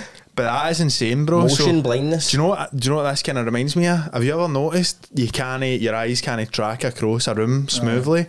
[0.37, 1.41] But that is insane, bro.
[1.41, 2.29] Motion so, blindness.
[2.29, 2.75] Do you know what?
[2.77, 4.13] Do you know what this kind of reminds me of?
[4.13, 8.27] Have you ever noticed you can't your eyes can't track across a room smoothly?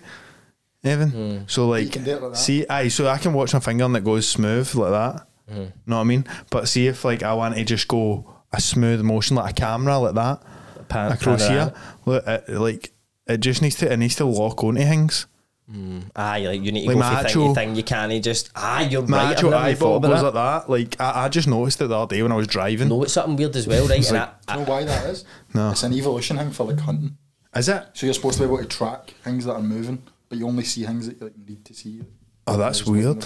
[0.84, 1.38] Evan, hmm.
[1.48, 3.96] so like, can do it like see, aye, so I can watch my finger and
[3.96, 5.26] it goes smooth like that.
[5.52, 5.64] Hmm.
[5.86, 6.24] Know what I mean?
[6.50, 9.98] But see if like I want to just go a smooth motion like a camera
[9.98, 10.42] like that
[10.88, 11.70] Pan- across panorama.
[11.70, 12.92] here, look, it, like
[13.26, 15.26] it just needs to it needs to lock onto things.
[15.70, 15.98] Hmm.
[16.16, 17.76] Aye, like you need to Like go my for actual- thing, thing.
[17.76, 18.50] You can't just.
[18.54, 19.24] Aye, you're My right.
[19.26, 20.34] I've actual never even eyeball thought about goes that.
[20.34, 20.70] like that.
[20.70, 22.88] Like I, I just noticed it the other day when I was driving.
[22.88, 24.08] No, it's something weird as well, right?
[24.08, 25.24] And I, Do you know why that is?
[25.52, 25.70] No.
[25.72, 27.18] It's an evolution thing for like hunting.
[27.54, 27.84] Is it?
[27.92, 30.64] So you're supposed to be able to track things that are moving, but you only
[30.64, 32.02] see things that you like, need to see.
[32.46, 33.24] Oh, that's weird.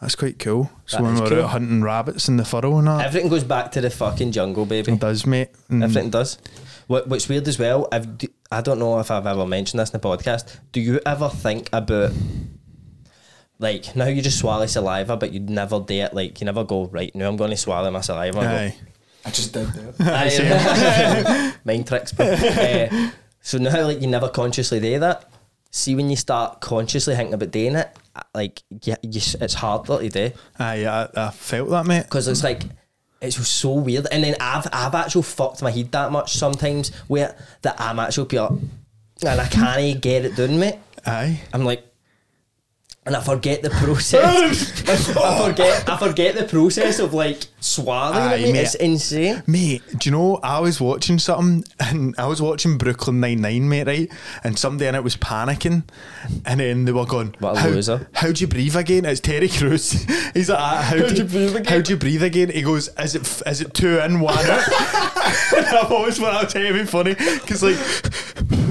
[0.00, 0.70] That's quite cool.
[0.86, 1.42] So That when is we're cool.
[1.42, 4.64] out hunting rabbits in the furrow and that, everything goes back to the fucking jungle,
[4.64, 4.92] baby.
[4.92, 5.50] it does, mate.
[5.70, 5.84] Mm.
[5.84, 6.38] Everything does.
[6.86, 9.90] What, what's weird as well, I've, d- I don't know if I've ever mentioned this
[9.90, 10.58] in the podcast.
[10.72, 12.12] Do you ever think about,
[13.58, 16.86] like, now you just swallow saliva, but you'd never do it, like, you never go,
[16.86, 18.38] right, now I'm going to swallow my saliva.
[18.40, 18.76] and go, Aye.
[19.26, 19.94] I just did that.
[21.60, 21.60] Aye.
[21.64, 22.26] Mind tricks, bro.
[22.26, 23.10] Uh,
[23.42, 25.29] so now, like, you never consciously do that.
[25.70, 27.88] See, when you start consciously thinking about doing it,
[28.34, 32.02] like, you, you, it's harder to do Aye, I, I felt that, mate.
[32.02, 32.62] because it's like
[33.20, 34.06] it's so weird.
[34.10, 38.26] And then I've I've actually fucked my head that much sometimes where that I'm actually
[38.26, 38.58] pure
[39.22, 40.78] and I can't get it done, mate.
[41.06, 41.40] Aye.
[41.52, 41.84] I'm like.
[43.10, 44.86] And I forget the process.
[45.16, 45.88] I forget.
[45.88, 48.52] I forget the process of like swallowing Aye, it.
[48.52, 48.60] Mate.
[48.60, 49.42] It's insane.
[49.48, 53.86] Mate, do you know, I was watching something and I was watching Brooklyn Nine-Nine, mate,
[53.88, 54.12] right?
[54.44, 55.82] And somebody in it was panicking
[56.46, 59.04] and then they were going, What a how, loser." How'd you breathe again?
[59.04, 59.90] It's Terry Crews.
[60.34, 61.64] He's like, ah, how do you breathe again?
[61.64, 62.50] How'd you breathe again?
[62.50, 64.62] He goes, is it, is it two in, one out?
[64.72, 67.76] I've always thought that was heavy funny because like,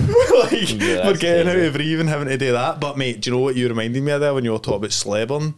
[0.43, 1.67] like Yeah, we're that's getting out crazy.
[1.67, 2.79] of breathing, having to do that.
[2.79, 4.75] But mate, do you know what you reminded me of there when you were talking
[4.75, 5.53] about Sleburn?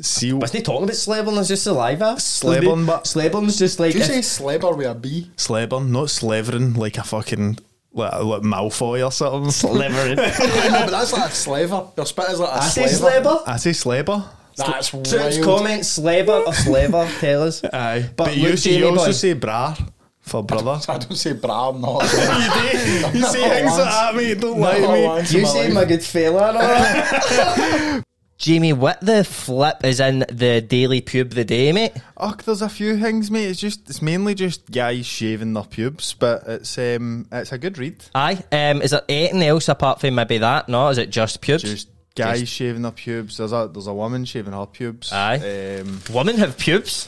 [0.00, 0.38] Seal.
[0.38, 2.16] Wasn't he talking about Sleburn as just saliva?
[2.18, 5.30] Sleburn, but- Sleburns just like Do you if- say slebber with a B?
[5.36, 7.58] Sleburn, not slevering like a fucking
[7.92, 9.52] like, like Malfoy or something.
[9.52, 10.16] Slivering.
[10.16, 11.86] no, but that's like a slaver.
[11.96, 13.28] Your spit is like a I say slaver.
[13.28, 13.42] Sleber.
[13.46, 14.24] I say Sleber.
[14.56, 15.44] That's So it's wild.
[15.44, 17.08] comment Sleber or Slever.
[17.20, 17.62] Tell us.
[17.64, 19.12] Aye, But but, you, look, see, you Jamie also boy.
[19.12, 19.76] say bra
[20.24, 20.80] for brother.
[20.92, 22.02] I don't say bra, I'm not.
[22.02, 24.40] you say things like that, mate.
[24.40, 25.38] Don't lie to me.
[25.38, 25.74] You my say life.
[25.74, 28.04] my good fella and all that.
[28.36, 31.92] Jamie, what the flip is in the daily pube of the day, mate?
[32.16, 33.44] Oh, there's a few things, mate.
[33.46, 37.78] It's just it's mainly just guys shaving their pubes, but it's um it's a good
[37.78, 38.04] read.
[38.14, 38.42] Aye.
[38.50, 40.68] Um, is there anything else apart from maybe that?
[40.68, 41.62] No, is it just pubes?
[41.62, 43.36] Just guys shaving their pubes.
[43.38, 45.12] There's a there's a woman shaving her pubes.
[45.12, 45.78] Aye.
[45.80, 47.06] Um, Women have pubes.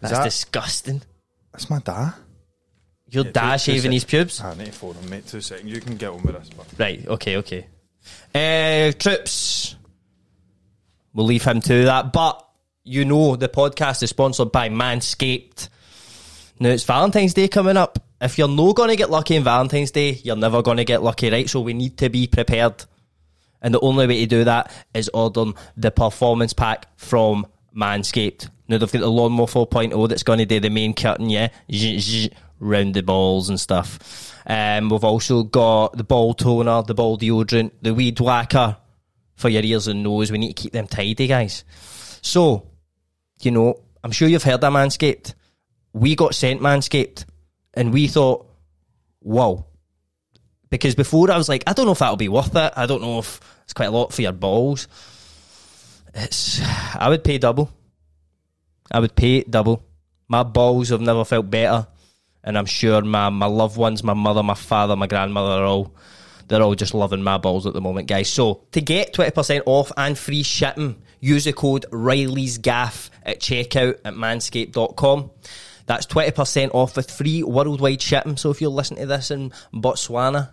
[0.00, 1.02] That's that- disgusting.
[1.56, 2.12] That's my dad.
[3.08, 4.40] Your Yeah, dad two- two shaving his pubes?
[4.42, 5.26] I need to phone him, mate.
[5.26, 5.70] Two seconds.
[5.70, 6.50] You can get on with this.
[6.54, 6.66] But.
[6.78, 7.66] Right, okay, okay.
[8.34, 9.76] Uh, Troops.
[11.14, 12.12] We'll leave him to that.
[12.12, 12.46] But
[12.84, 15.68] you know the podcast is sponsored by Manscaped.
[16.60, 17.98] Now it's Valentine's Day coming up.
[18.20, 21.48] If you're no gonna get lucky on Valentine's Day, you're never gonna get lucky, right?
[21.48, 22.84] So we need to be prepared.
[23.62, 28.50] And the only way to do that is ordering the performance pack from Manscaped.
[28.68, 32.04] Now they've got the Lawnmower 4.0 that's going to do the main cutting, yeah, Zzz,
[32.04, 32.28] zzz,
[32.58, 34.32] round the balls and stuff.
[34.46, 38.76] Um, we've also got the ball toner, the ball deodorant, the weed whacker
[39.34, 40.32] for your ears and nose.
[40.32, 41.64] We need to keep them tidy, guys.
[42.22, 42.68] So,
[43.40, 45.34] you know, I'm sure you've heard of Manscaped.
[45.92, 47.24] We got sent Manscaped,
[47.74, 48.46] and we thought,
[49.20, 49.66] whoa.
[50.70, 52.72] Because before I was like, I don't know if that'll be worth it.
[52.76, 54.88] I don't know if it's quite a lot for your balls.
[56.14, 56.60] It's,
[56.94, 57.70] I would pay double.
[58.90, 59.84] I would pay it double.
[60.28, 61.86] My balls have never felt better,
[62.42, 65.94] and I'm sure my my loved ones, my mother, my father, my grandmother, are all
[66.48, 68.28] they're all just loving my balls at the moment, guys.
[68.28, 73.40] So to get twenty percent off and free shipping, use the code Reilly's Gaff at
[73.40, 75.30] checkout at manscaped.com.
[75.86, 78.36] That's twenty percent off with free worldwide shipping.
[78.36, 80.50] So if you're listening to this in Botswana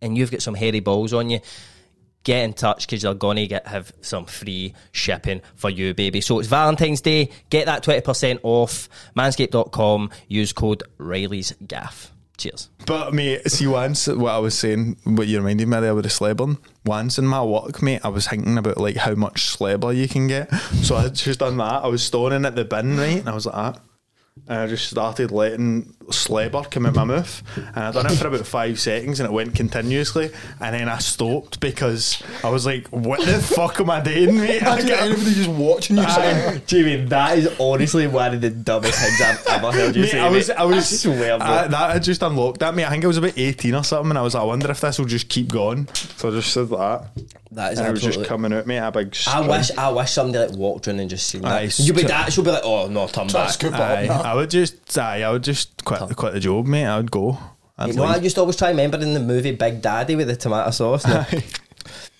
[0.00, 1.40] and you've got some hairy balls on you,
[2.24, 6.20] get in touch because you're going to get have some free shipping for you, baby.
[6.20, 7.30] So it's Valentine's Day.
[7.50, 8.88] Get that 20% off.
[9.16, 10.10] Manscaped.com.
[10.28, 12.12] Use code Reilly's Gaff.
[12.38, 12.70] Cheers.
[12.86, 16.10] But mate, see once what I was saying, what you reminded me there with the
[16.10, 16.58] slebbing.
[16.84, 20.28] Once in my work, mate, I was thinking about like how much slebber you can
[20.28, 20.52] get.
[20.82, 21.84] So I just done that.
[21.84, 23.82] I was stoning at the bin, right, and I was like that.
[24.48, 27.42] And I just started letting slebber come out my mouth.
[27.56, 30.30] And I done it for about five seconds and it went continuously.
[30.58, 34.62] And then I stopped because I was like, what the fuck am I doing, mate?
[34.62, 36.08] I Imagine can't- anybody just watching you.
[36.08, 40.14] saying, Jamie, that is honestly one of the dumbest things I've ever heard you Mate,
[40.14, 41.34] I was, I was, swear.
[41.40, 42.84] I, that had just unlocked at me.
[42.84, 44.80] I think I was about 18 or something, and I was like, I wonder if
[44.80, 45.88] this will just keep going.
[45.94, 47.10] So I just said that.
[47.52, 50.10] That is and it was just coming out, mate, a big I wish I wish
[50.10, 51.78] somebody like walked in and just seen Aye, that.
[51.80, 52.32] You'd be scoop- that.
[52.32, 53.50] She'll be like, oh no, turn Try to back.
[53.50, 53.80] scoop up.
[54.24, 56.86] I would just, aye, I would just quit, quit the job, mate.
[56.86, 57.38] I would go.
[57.78, 58.24] I'd You know, I leave.
[58.24, 61.06] used to always try and remember in the movie Big Daddy with the tomato sauce.
[61.06, 61.24] no?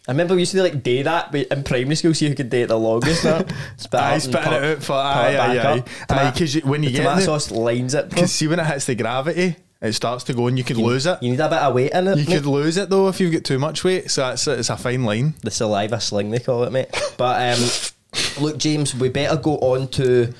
[0.09, 2.51] I remember we used to like day that but in primary school, see who could
[2.51, 3.24] day it the longest.
[3.24, 3.39] No?
[3.77, 5.79] Spit Aye, up and spitting pull- it out for pull aye, it back aye, aye.
[5.79, 5.89] up.
[5.89, 8.09] Aye, Toma- because when you the get tomato in sauce lines it.
[8.09, 8.15] bro.
[8.16, 11.07] because see when it hits the gravity, it starts to go and you could lose
[11.07, 11.23] it.
[11.23, 12.19] You need a bit of weight in it.
[12.19, 12.35] You mate.
[12.35, 14.11] could lose it though if you've got too much weight.
[14.11, 15.35] So it's it's a fine line.
[15.43, 16.89] the saliva sling they call it, mate.
[17.16, 17.69] But um,
[18.41, 20.33] look, James, we better go on to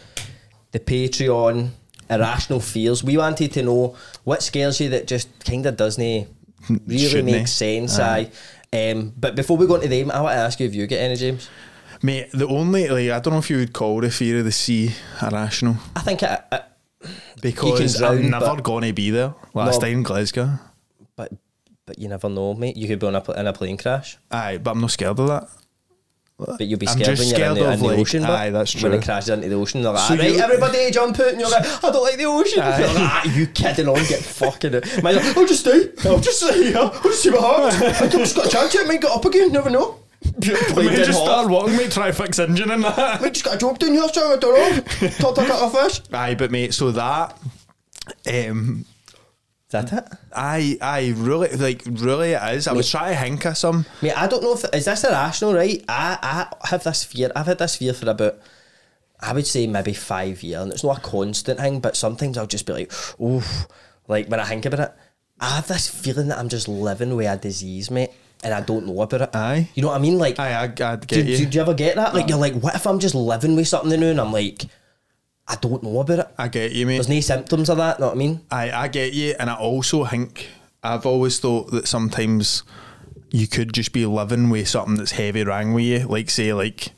[0.73, 1.71] the Patreon
[2.11, 3.03] irrational fears.
[3.05, 6.03] We wanted to know what scares you that just kind of doesn't
[6.69, 7.99] really Shouldn't make sense.
[7.99, 8.31] Aye.
[8.75, 8.91] Aye.
[8.91, 11.01] Um, but before we go into them, I want to ask you if you get
[11.03, 11.49] any, James.
[12.03, 14.51] Mate, the only like I don't know if you would call the fear of the
[14.53, 14.91] sea
[15.23, 16.65] irrational I think it, it
[17.41, 19.35] because drown, I'm never going to be there.
[19.55, 19.87] Last No.
[19.87, 20.59] time in Glasgow.
[21.17, 21.33] but
[21.87, 22.77] but you never know, mate.
[22.77, 25.29] You could be on a, in a plane crash, Aye, but I'm not scared of
[25.29, 25.49] that.
[26.47, 28.25] But you'll be scared when you're in the, of, in the like- ocean.
[28.25, 28.91] aye, that's true.
[28.91, 31.41] When it crashes into the ocean, they're like, So "Ah, right, everybody jump out, and
[31.41, 32.61] you're like, I don't like the ocean.
[32.61, 32.81] Aye.
[32.87, 33.95] Like, ah, you kidding on?
[34.07, 35.03] Get fucking it.
[35.03, 35.91] Mine's like, I'll just stay.
[36.09, 36.77] I'll just stay here.
[36.79, 38.03] I'll just see what happens.
[38.03, 38.75] I've just got a chance.
[38.75, 39.53] It might get up again.
[39.53, 39.99] Never know.
[40.41, 41.91] Plane Mate, just start walking, mate.
[41.91, 43.21] Try fix engine and that.
[43.21, 45.09] Mate, just got a job down here, so I don't know.
[45.09, 46.01] Talk to a fish.
[46.13, 47.37] Aye, but mate, so that,
[48.33, 48.85] um,
[49.73, 50.05] that it?
[50.35, 52.69] I, I really like, really it is.
[52.69, 53.85] I was trying to of some.
[54.01, 55.85] Mate, I don't know if is this irrational, right?
[55.89, 57.31] I, I have this fear.
[57.35, 58.39] I've had this fear for about,
[59.21, 61.81] I would say maybe five years, and it's not a constant thing.
[61.81, 63.67] But sometimes I'll just be like, oof,
[64.09, 64.93] like when I think about it,
[65.41, 68.11] I have this feeling that I'm just living with a disease, mate,
[68.45, 69.31] and I don't know about it.
[69.35, 69.69] Aye.
[69.75, 70.19] you know what I mean?
[70.19, 71.37] Like, Aye, I, I'd get do, you.
[71.37, 72.15] do, do you ever get that?
[72.15, 74.65] Like, you're like, what if I'm just living with something new, and I'm like,
[75.53, 76.29] I don't know about it.
[76.39, 76.95] I get you, mate.
[76.95, 78.01] There's no symptoms of that.
[78.01, 78.41] Know what I mean?
[78.51, 80.49] I, I get you, and I also think
[80.83, 82.63] I've always thought that sometimes
[83.31, 86.93] you could just be living with something that's heavy wrong with you, like say like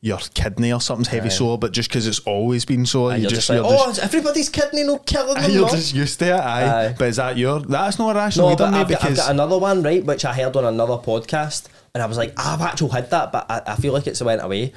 [0.00, 3.48] your kidney or something's heavy sore, but just because it's always been sore, you just,
[3.48, 5.50] just, like, oh, just everybody's kidney no killing them.
[5.50, 6.86] you're no?" just used to it, aye.
[6.86, 6.94] Aye.
[6.96, 7.58] But is that your?
[7.58, 8.46] That's not rational.
[8.46, 10.98] No, either, but I've got, I've got another one, right, which I heard on another
[10.98, 14.06] podcast, and I was like, ah, I've actually had that, but I, I feel like
[14.06, 14.72] it's went away.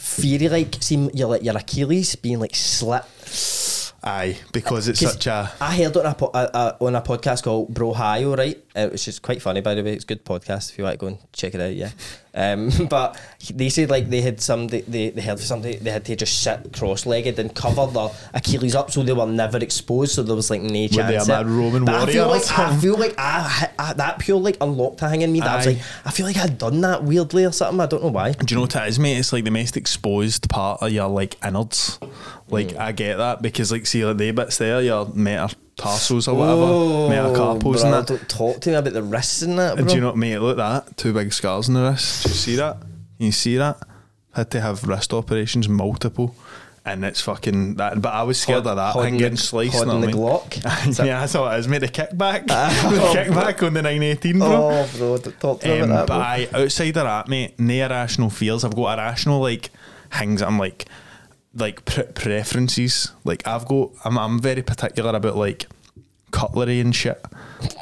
[0.00, 3.04] Feary, like, see your like your Achilles being like slit
[4.02, 5.52] Aye, because it's such a.
[5.60, 8.58] I heard it on a, po- uh, uh, on a podcast called Bro Hio, right?
[8.74, 9.92] Uh, which is quite funny, by the way.
[9.92, 11.90] It's a good podcast if you like, go and check it out, yeah.
[12.34, 13.20] Um, but
[13.52, 16.72] they said like they had some, they, they, heard somebody, they had to just sit
[16.72, 20.50] cross legged and cover their Achilles up so they were never exposed, so there was
[20.50, 20.96] like no chance.
[20.96, 23.70] Were they a mad Roman but I warrior feel or like, I feel like I,
[23.78, 26.26] I, that pure like unlocked a thing in me that I was like, I feel
[26.26, 27.80] like I'd done that weirdly or something.
[27.80, 28.32] I don't know why.
[28.32, 29.18] Do you know what it is, mate?
[29.18, 31.98] It's like the most exposed part of your like innards.
[32.48, 32.78] Like Mm.
[32.78, 35.06] I get that because like see like the bits there, your
[35.78, 36.60] metatarsals or whatever,
[37.14, 38.06] metacarpals and bro, that.
[38.06, 39.84] Don't talk to me about the wrists and that, bro.
[39.86, 40.38] Do you not know, mate?
[40.38, 42.24] Look at that, two big scars on the wrist.
[42.24, 42.76] Do you see that?
[43.18, 43.78] You see that?
[44.32, 46.34] Had to have wrist operations, multiple,
[46.84, 48.00] and it's fucking that.
[48.00, 48.94] But I was scared of that.
[48.96, 49.76] And getting the- sliced.
[49.76, 50.10] I the mean?
[50.14, 50.62] Glock?
[51.04, 51.78] Yeah, that's what it is, mate.
[51.78, 52.52] The kickback, the
[53.14, 54.48] kickback on the nine eighteen, bro.
[54.70, 56.60] Oh, bro, talk to me Um, about but that, bro.
[56.60, 58.64] I, outside of that, mate, no irrational fears.
[58.64, 59.70] I've got irrational like
[60.16, 60.40] things.
[60.40, 60.86] that I'm like,
[61.54, 63.12] like pre- preferences.
[63.24, 65.66] Like I've got, I'm, I'm very particular about like
[66.30, 67.22] cutlery and shit.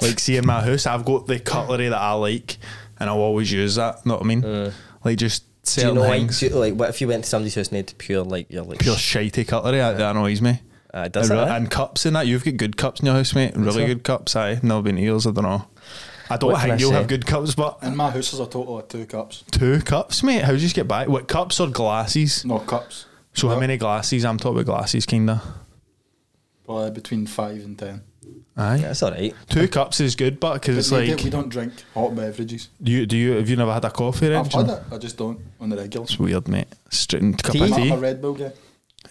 [0.03, 2.57] Like, see in my house, I've got the cutlery that I like,
[2.99, 4.05] and I'll always use that.
[4.07, 4.73] Know what I mean?
[5.05, 7.31] Like just Do you certain know, like, do you- like, what if you went to
[7.31, 10.41] somebody's house and they had pure, like, you're like, Pure shitey cutlery that, that annoys
[10.43, 10.61] me.
[10.93, 11.57] Uh, it does and, that, eh?
[11.57, 12.27] and cups in that.
[12.27, 13.55] You've got good cups in your house, mate.
[13.55, 13.87] Really so?
[13.87, 14.35] good cups.
[14.35, 15.27] Aye, never been to yours.
[15.27, 15.67] I don't know.
[16.31, 18.79] I don't What think you'll have good cups, but In my house, there's a total
[18.79, 19.45] of two cups.
[19.51, 20.43] Two cups, mate.
[20.43, 21.07] How did you get by?
[21.07, 22.45] What cups or glasses?
[22.45, 23.07] No cups.
[23.39, 24.25] So how many glasses?
[24.25, 25.41] I'm talking about glasses, kinda.
[26.65, 28.03] Probably between five and ten.
[28.57, 28.77] Aye.
[28.77, 29.33] yeah, it's all right.
[29.49, 32.69] Two cups is good, but because it's like don't, we don't drink hot beverages.
[32.83, 34.35] do you do you have you never had a coffee?
[34.35, 34.67] I've Red?
[34.67, 34.83] had it.
[34.91, 36.05] I just don't on the regular.
[36.05, 36.67] It's weird, mate.
[36.91, 37.63] Straight in cup Tea?
[37.63, 37.91] of I'm tea.
[37.91, 38.53] a Red Bull guy.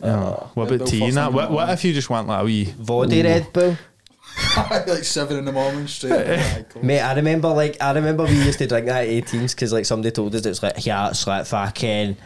[0.02, 0.16] Yeah.
[0.20, 1.34] Oh, what Red about Bull tea first and that?
[1.34, 2.66] What, what if you just want like a wee?
[2.66, 3.78] Vody Red Bull.
[4.58, 6.12] like seven in the morning straight.
[6.12, 6.66] Aye.
[6.84, 9.86] Mate, I remember like I remember we used to drink that at 18s because like
[9.86, 12.18] somebody told us it's like yeah it's like fucking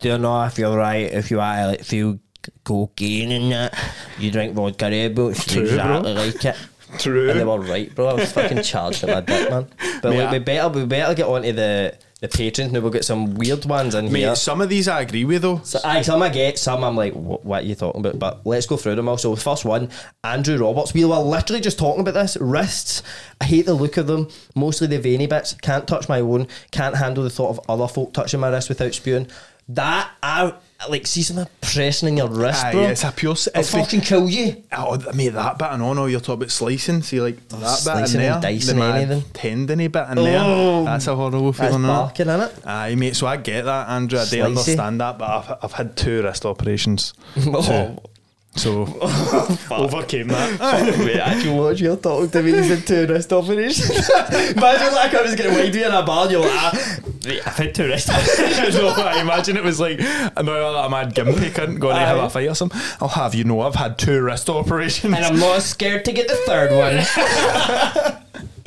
[0.00, 2.18] do you know if you're right if you to like feel
[2.64, 3.78] cocaine and that
[4.18, 6.22] you drink vodka Red Bull it's True, exactly bro.
[6.22, 6.56] like it
[6.98, 7.30] True.
[7.30, 9.66] and they were right bro I was fucking charged at my dick man
[10.02, 13.04] but Mate, like, we better we better get onto the the patrons now we'll get
[13.04, 15.60] some weird ones in Mate, here some of these I agree with though.
[15.64, 18.18] So, aye, some I get, some I'm like, what, what are you talking about?
[18.18, 19.16] But let's go through them all.
[19.16, 19.88] So, first one,
[20.22, 20.92] Andrew Roberts.
[20.92, 22.36] We were literally just talking about this.
[22.38, 23.02] Wrists,
[23.40, 25.54] I hate the look of them, mostly the veiny bits.
[25.54, 28.92] Can't touch my own, can't handle the thought of other folk touching my wrist without
[28.92, 29.26] spewing.
[29.74, 30.54] That, I
[30.88, 32.82] like, see something pressing in your ah, wrist, Aye, bro.
[32.88, 33.32] it's a pure.
[33.34, 34.62] It'll It's fucking kill you.
[34.72, 35.64] Ah, oh, mate, that bit.
[35.66, 35.92] I know.
[35.92, 37.02] No, you're talking about slicing.
[37.02, 39.22] See, like that bit in slicing there, and dicing the anything.
[39.32, 40.84] tendony bit in Oh, there.
[40.86, 41.84] That's a horrible That's feeling.
[41.84, 41.86] innit?
[41.86, 42.66] barking, innit?
[42.66, 43.14] Aye, mate.
[43.14, 44.18] So I get that, Andrew.
[44.18, 47.14] I do understand that, but I've, I've had two wrist operations.
[47.46, 47.62] Oh.
[47.62, 48.10] Two.
[48.56, 48.82] So
[49.70, 50.98] overcame that.
[50.98, 53.94] Wait, actually, what you're talking to me is a two wrist operation.
[53.94, 57.74] Imagine like I was getting wide in a bar and you're like, ah, I've had
[57.74, 58.14] two wrist no,
[58.96, 62.54] I imagine it was like I'm a gimpy cunt going to have a fight or
[62.54, 62.80] something.
[63.00, 65.14] I'll have you know I've had two wrist operations.
[65.14, 68.16] and I'm not scared to get the third one.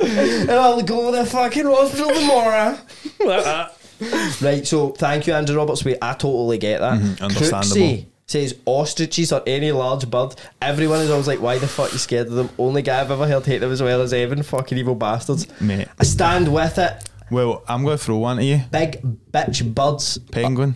[0.00, 2.78] and I'll go to the fucking hospital tomorrow.
[4.42, 5.84] right, so thank you, Andrew Roberts.
[5.84, 7.00] Wait, I totally get that.
[7.00, 7.76] Mhm, understandable.
[7.76, 10.34] Crooksy says ostriches or any large bird.
[10.62, 12.48] Everyone is always like, why the fuck you scared of them?
[12.58, 14.42] Only guy I've ever heard hate them as well as Evan.
[14.42, 15.46] Fucking evil bastards.
[15.60, 15.88] Mate.
[15.98, 17.04] I stand with it.
[17.30, 18.60] Well, I'm going to throw one to you.
[18.70, 20.18] Big bitch birds.
[20.18, 20.74] Penguin.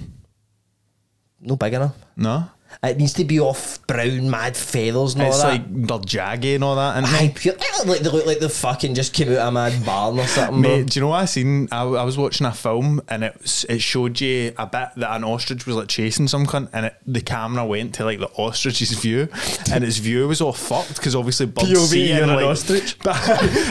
[1.40, 1.94] No big enough.
[2.16, 2.50] No,
[2.82, 5.48] It needs to be off brown mad feathers and all it's that.
[5.48, 6.96] like they're jaggy and all that.
[6.96, 9.52] And Aye, pure, look like they look like they fucking just came out of a
[9.52, 10.60] mad barn or something.
[10.60, 11.68] Mate, do you know what I seen?
[11.72, 15.16] I, I was watching a film and it was- it showed you a bit that
[15.16, 18.28] an ostrich was like chasing some cunt, and it, the camera went to like the
[18.36, 19.28] ostrich's view,
[19.72, 22.44] and its view was all fucked because obviously birds POV, see you're and, an like,
[22.46, 22.96] ostrich.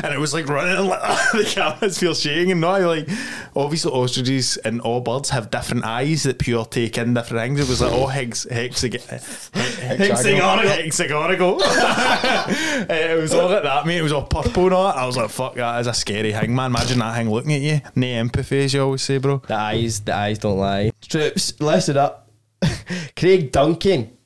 [0.04, 1.02] and it was like running and like
[1.32, 3.08] the cameras feel shaking and now like
[3.56, 7.60] obviously ostriches and all birds have different eyes that pure take in different things.
[7.60, 8.46] It was like oh hex
[8.90, 9.52] hexag-
[9.98, 11.58] hexagonal hexagonal.
[12.90, 13.98] it was all like that, mate.
[13.98, 14.98] It was all purple and all that.
[14.98, 16.72] I was like, fuck, that is a scary thing, man.
[16.72, 17.82] Imagine that thing looking at you.
[17.96, 19.38] No empathy, as you always say, bro.
[19.48, 20.92] The eyes, the eyes don't lie.
[21.02, 22.30] Troops, listen up.
[23.16, 24.18] Craig Duncan.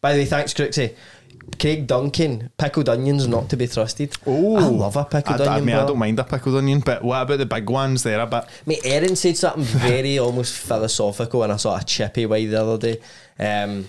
[0.00, 0.94] By the way, thanks, Crooksy.
[1.60, 4.16] Craig Duncan, pickled onions not to be trusted.
[4.26, 5.64] Oh, I love a pickled I, I, onion.
[5.66, 8.02] mean, I don't mind a pickled onion, but what about the big ones?
[8.02, 8.44] They're a bit.
[8.66, 12.78] Mate, Erin said something very almost philosophical, and I saw a chippy way the other
[12.78, 13.00] day.
[13.38, 13.88] Um,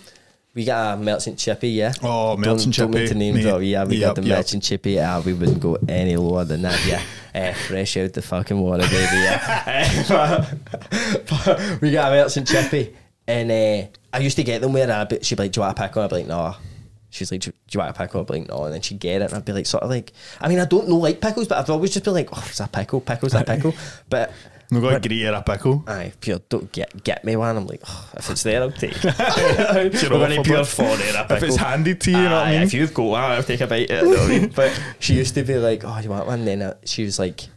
[0.54, 1.94] we got a merchant chippy, yeah.
[2.02, 3.42] Oh, merchant don't, Don't chippy, to name mate.
[3.44, 3.84] drop, yeah.
[3.84, 4.38] We Yep, got the yep.
[4.40, 5.00] merchant chippy.
[5.00, 7.02] Ah, we wouldn't go any lower than that, yeah.
[7.36, 9.18] Uh, fresh out the fucking water, baby.
[9.18, 10.04] Yeah.
[10.90, 12.96] Uh, we got a merchant chippy,
[13.28, 15.66] and uh, I used to get them where I'd be, she'd be like, "Do you
[15.66, 16.56] want a pickle?" I'd be like, "No."
[17.10, 18.22] She's like, do you want a pickle?
[18.22, 18.66] I'd be like, no.
[18.66, 20.12] And then she'd get it, and I'd be like, sort of like,
[20.42, 22.60] I mean, I don't know like pickles, but I'd always just be like, oh, it's
[22.60, 23.74] a pickle, pickle's a pickle.
[24.10, 24.34] But
[24.70, 25.84] No got to grate a pickle.
[25.88, 26.40] Aye, pure.
[26.50, 27.56] Don't get get me one.
[27.56, 28.92] I'm like, "Oh, if it's there, I'll take.
[29.02, 29.04] it.
[30.10, 30.68] We're gonna pure bud.
[30.68, 31.26] for there.
[31.30, 32.62] If it's handed to you, you know what I mean?
[32.64, 33.90] If you've got one, I'll take a bite.
[33.90, 34.50] You know what I mean?
[34.50, 37.48] But she used to be like, "Oh, you want one?" Then uh, she was like,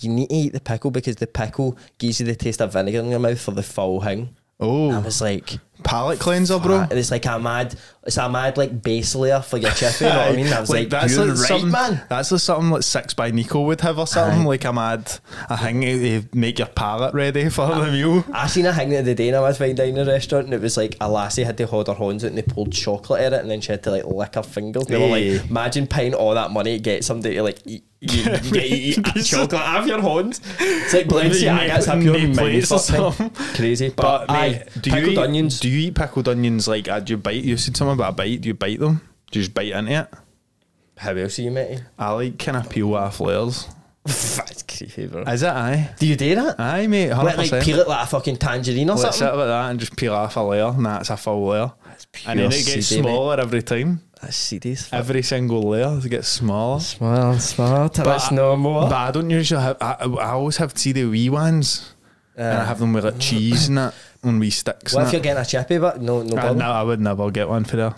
[0.00, 2.98] "You need to eat the pickle because the pickle gives you the taste of vinegar
[2.98, 4.90] in your mouth for the full thing." Oh.
[4.90, 6.78] I was like, palate cleanser, bro.
[6.80, 7.74] "Ah," it's like a mad,
[8.06, 10.00] it's a mad like base layer for your chip.
[10.00, 10.46] You know what I mean?
[10.52, 13.62] I was like, that's like right, something, man." That's like something like Six by Nico
[13.62, 14.42] would have or something.
[14.42, 14.46] Aye.
[14.46, 15.12] Like a mad,
[15.48, 18.24] a thing to make your palate ready for the meal.
[18.32, 20.76] I seen a thing the other day in a fine dining restaurant and it was
[20.76, 23.40] like a lassie had to hold her horns out and they pulled chocolate at it
[23.40, 24.86] and then she had to like lick her fingers.
[24.86, 28.18] They were like, imagine paying all that money to get somebody to like eat, you,
[28.22, 28.60] you get to
[29.20, 30.40] eat chocolate out of your hands.
[30.60, 33.30] It's like Balenciaga, it's pure Made mind plates or fuck thing.
[33.30, 33.54] something.
[33.56, 33.88] Crazy.
[33.88, 35.60] But, But aye, do pickled you eat, onions.
[35.60, 37.42] Do you eat pickled onions like uh, do you bite?
[37.44, 38.40] You said something about a bite.
[38.40, 39.00] Do you bite them?
[39.30, 40.08] Do you just bite into it?
[40.96, 41.82] How else are you, matey?
[41.98, 43.68] I like kind of peel off layers.
[44.04, 45.22] That's creepy, bro.
[45.22, 45.48] Is it?
[45.48, 46.58] Aye, Do you do that?
[46.58, 47.10] aye, mate.
[47.10, 49.38] Like, Hundred like peel it like a fucking tangerine or Let's sit something?
[49.38, 50.66] like that and just peel off a layer.
[50.68, 51.72] and That's a full layer.
[52.26, 53.00] And then it gets mate.
[53.02, 54.00] smaller every time.
[54.22, 54.76] That's seedy.
[54.92, 56.80] Every single layer it gets smaller.
[56.80, 57.88] Smart, smaller.
[57.90, 58.30] That's.
[58.30, 59.76] But I don't usually have.
[59.80, 61.94] I, I always have see the wee ones,
[62.36, 64.94] and I have them with like cheese and that on wee sticks.
[64.94, 66.58] What if you're getting a chippy, but no, no Uh, problem?
[66.58, 67.96] no, I would never get one for that.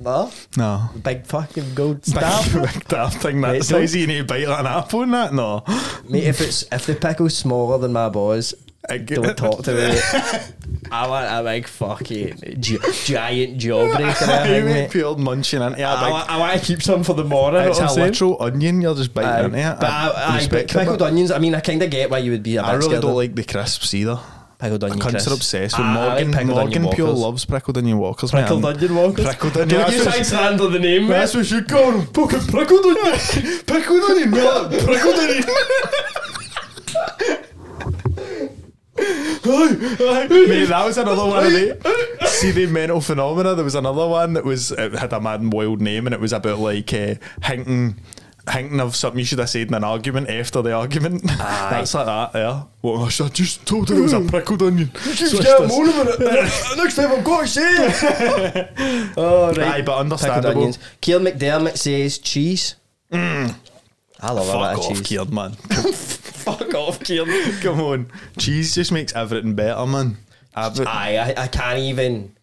[0.00, 0.30] No?
[0.56, 0.88] No.
[1.02, 2.42] Big fucking gold Big, star.
[2.72, 5.34] big daft thing that Mate, size you need to bite like an apple and that.
[5.34, 5.62] No.
[6.08, 8.54] Mate, if it's if the pickle's smaller than my balls,
[8.88, 9.98] I don't talk to me.
[10.90, 14.28] I want a big fucking gi- giant jawbreaker.
[14.28, 14.90] I You think, mate mate.
[14.90, 16.12] peeled munching into a I, big.
[16.12, 17.62] wa- I want to keep some for the morning.
[17.68, 18.06] it's a saying?
[18.08, 18.80] literal onion.
[18.80, 19.80] You're just biting Aye, into it.
[19.80, 21.30] but I, I, but respect it, pickled onions.
[21.30, 23.10] I mean, I kind of get why you would be a bit I really don't
[23.10, 24.18] of like the crisps either.
[24.58, 24.98] Pickled onion.
[25.00, 25.30] Cunts crisps.
[25.30, 26.46] are obsessed with I- I like Morgan.
[26.82, 27.20] Morgan Pure walkers.
[27.22, 28.30] loves pickled onion walkers.
[28.30, 28.76] Pickled man.
[28.76, 29.26] onion walkers.
[29.26, 29.68] Pickled onion.
[29.68, 31.08] Don't you that's try what- and handle the name, mate.
[31.08, 32.06] That's what you call them.
[32.06, 33.60] Fucking pickled onion.
[33.66, 34.30] pickled onion.
[34.30, 34.70] man.
[34.70, 35.44] Pickled onion.
[38.96, 43.54] Mate, that was another one of the see the mental phenomena.
[43.54, 46.20] There was another one that was it had a mad and wild name, and it
[46.20, 47.96] was about like uh, hinting.
[48.50, 51.22] Hinting of something you should have said in an argument after the argument.
[51.38, 52.64] That's like that, yeah.
[52.82, 54.94] Well, I should- I just told her it was a pickled onion.
[54.96, 56.76] Switch this.
[56.76, 59.12] Next time I've got to say it.
[59.16, 59.58] oh, right.
[59.58, 60.72] Aye, but understandable.
[61.00, 62.74] Keir McDermott says cheese.
[63.10, 63.54] Mm.
[64.20, 65.00] I love a Fuck bit of off, cheese.
[65.06, 65.52] Kieran, man.
[65.92, 67.24] Fuck off, Keir.
[67.62, 68.10] Come on.
[68.38, 70.18] Cheese just makes everything better, man.
[70.54, 72.36] Aye, I, I can't even.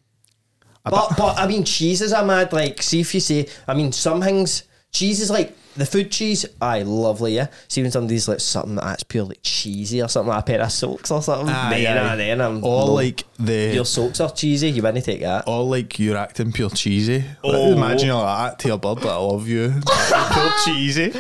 [0.84, 2.82] But but I mean, cheese is a mad like.
[2.82, 6.46] See if you say, I mean, some things cheese is like the food cheese.
[6.62, 7.48] Aye, lovely, yeah.
[7.70, 11.10] See when somebody's like something that's purely cheesy or something like a pair of soaks
[11.12, 11.48] or something.
[11.48, 12.12] Aye, then, aye.
[12.12, 12.94] and then I'm Or no.
[12.94, 14.70] like the your soaks are cheesy.
[14.70, 15.48] You wouldn't take that.
[15.48, 17.24] or like you're acting pure cheesy.
[17.44, 17.50] Oh.
[17.50, 19.74] Like, imagine you're like that to your bird that I love you.
[20.32, 21.14] pure cheesy.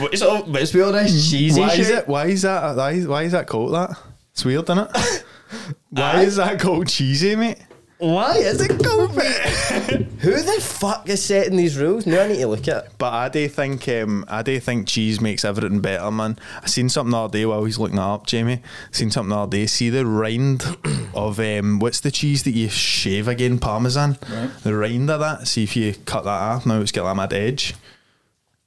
[0.00, 1.60] But so let's be honest, cheesy.
[1.60, 1.98] Why is shit.
[1.98, 2.08] it?
[2.08, 2.76] Why is that?
[2.76, 3.90] Why is, why is that called that?
[4.32, 5.24] It's weird, isn't it?
[5.90, 7.56] Why is that called cheesy, mate?
[7.98, 9.10] Why is it called
[10.20, 12.06] Who the fuck is setting these rules?
[12.06, 12.84] Now I need to look at.
[12.86, 12.92] it.
[12.96, 16.38] But I do think um, I do think cheese makes everything better, man.
[16.62, 18.62] I seen something the other day while he's looking that up, Jamie.
[18.92, 19.66] seen something the other day.
[19.66, 20.64] See the rind
[21.14, 23.58] of um, what's the cheese that you shave again?
[23.58, 24.16] Parmesan.
[24.30, 24.50] Right.
[24.62, 25.48] The rind of that.
[25.48, 26.66] See if you cut that off.
[26.66, 27.74] Now it's got that mad edge.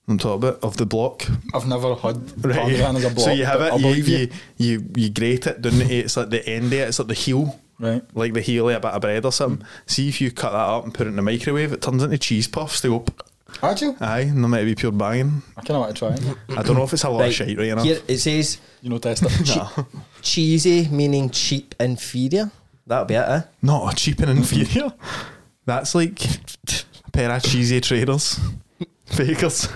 [0.10, 1.24] On top of it, of the block.
[1.54, 2.58] I've never had Right.
[2.58, 3.26] Parmesan as a block.
[3.28, 6.46] so you have it, you, you, you, you grate it down the, it's like the
[6.50, 7.61] end of it, it's like the heel.
[7.82, 8.04] Right.
[8.14, 9.66] Like the heel of a bit of bread or something.
[9.88, 12.18] See if you cut that up and put it in the microwave, it turns into
[12.20, 12.80] cheese puffs.
[12.82, 13.04] They go,
[13.64, 15.42] Actually, aye, and they might be pure banging.
[15.58, 16.38] I kind of want to try it.
[16.58, 17.68] I don't know if it's a lot Right, of shite, right?
[17.68, 17.76] You?
[17.82, 19.56] Here it says You know, test it.
[19.58, 19.88] No.
[20.22, 22.52] cheesy, meaning cheap, inferior.
[22.88, 23.42] That'll be it, eh?
[23.62, 24.94] Not cheap and inferior.
[25.66, 28.40] That's like a pair of cheesy traders.
[29.06, 29.68] Fakers.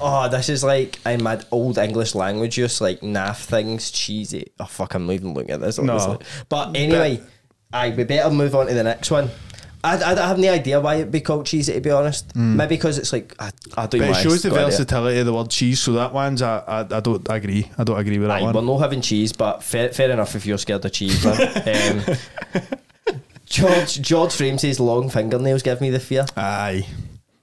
[0.00, 4.52] Oh, this is like in my old English language use, like naff things, cheesy.
[4.60, 5.78] Oh fuck, I'm even looking at this.
[5.78, 5.92] No.
[5.94, 6.18] Honestly.
[6.48, 7.20] But anyway,
[7.72, 9.30] I we better move on to the next one.
[9.84, 12.34] I, I don't have no idea why it'd be called cheesy to be honest.
[12.34, 14.10] Maybe because it's like I, I don't But know.
[14.10, 17.26] it shows the versatility of the word cheese, so that one's I, I, I don't
[17.30, 17.70] agree.
[17.78, 20.44] I don't agree with that Aye, we're not having cheese, but fair, fair enough if
[20.46, 22.02] you're scared of cheese, um,
[23.44, 26.26] George George Frame says long fingernails give me the fear.
[26.36, 26.86] Aye.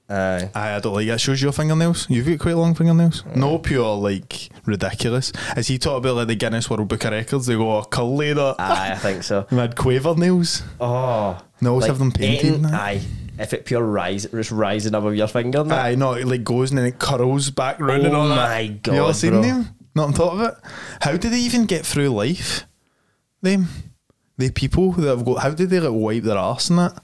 [0.08, 0.50] Aye.
[0.54, 1.18] Aye, I don't like it.
[1.18, 2.08] Shows your fingernails.
[2.10, 3.24] You've got quite long fingernails.
[3.34, 5.32] No pure like ridiculous.
[5.56, 8.14] As he talked about like the Guinness World Book of Records, they go oh, curl
[8.14, 8.54] later.
[8.58, 9.46] Aye, I think so.
[9.50, 10.62] Had quaver nails.
[10.78, 13.00] Oh, They always have them painted eating- Aye,
[13.38, 15.60] if it pure rise, it's rising above your finger.
[15.60, 15.84] and that.
[15.86, 18.36] Aye, no, it like goes and then it curls back round and Oh all that.
[18.36, 18.94] my god.
[18.94, 19.42] you ever seen bro.
[19.42, 19.68] them?
[19.94, 20.54] Not on top of it.
[21.00, 22.66] How do they even get through life?
[23.40, 23.68] Them,
[24.36, 25.38] the people that have got.
[25.42, 27.02] How did they like wipe their arse and that?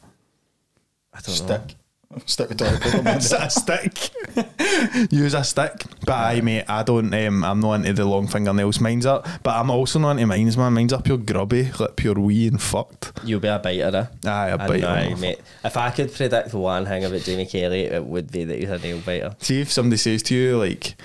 [1.14, 1.60] I don't know.
[2.12, 2.28] Stick.
[2.28, 3.02] Stick with toilet paper.
[3.02, 3.18] man.
[3.18, 5.10] Is that a stick?
[5.12, 5.84] Use a stick.
[6.04, 7.12] But I mate, I don't.
[7.14, 8.80] Um, I'm not into the long fingernails.
[8.80, 10.56] Mine's up, but I'm also not into mine's.
[10.56, 13.12] Man, mine's are pure grubby, like pure wee and fucked.
[13.24, 14.28] You'll be a biter, eh?
[14.28, 15.40] Aye, a I biter, know, mate.
[15.62, 18.70] If I could predict the one thing about Jamie Kelly, it would be that he's
[18.70, 19.36] a nail biter.
[19.38, 20.96] See if somebody says to you like,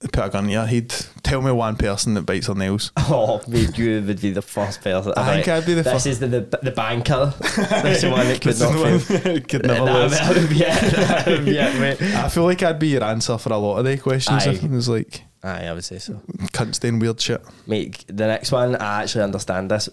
[0.00, 0.90] put a gun to your head.
[1.22, 2.92] Tell me one person that bites their nails.
[3.10, 5.12] Oh, mate, you would be the first person.
[5.16, 7.32] I think I'd be the This first- is the, the the banker.
[7.56, 9.40] That's the one that could This not fail.
[9.40, 10.12] could never lose.
[10.12, 10.92] that would be it.
[10.94, 12.02] That would be it, mate.
[12.14, 14.46] I feel like I'd be your answer for a lot of the questions.
[14.46, 14.52] Aye.
[14.52, 16.14] It was like Aye, I would say so.
[16.52, 17.42] cunt staying weird shit.
[17.66, 19.88] Mate, the next one, I actually understand this.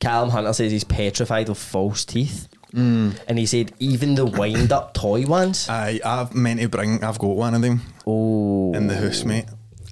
[0.00, 2.48] Callum Hunter says he's petrified of false teeth.
[2.78, 3.18] Mm.
[3.26, 5.68] And he said even the wind up toy ones.
[5.68, 7.02] Aye, I've meant to bring.
[7.02, 8.72] I've got one of them Oh.
[8.74, 9.46] in the house, mate.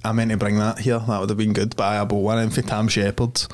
[0.05, 0.99] I meant to bring that here.
[0.99, 1.75] That would have been good.
[1.75, 3.49] But I bought one in for Tam Shepherd's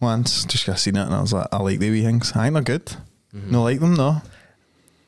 [0.00, 0.44] once.
[0.44, 2.32] Just I seen it and I was like, I like the wee things.
[2.36, 2.86] I think they're good.
[3.34, 3.50] Mm-hmm.
[3.50, 4.20] No like them, no.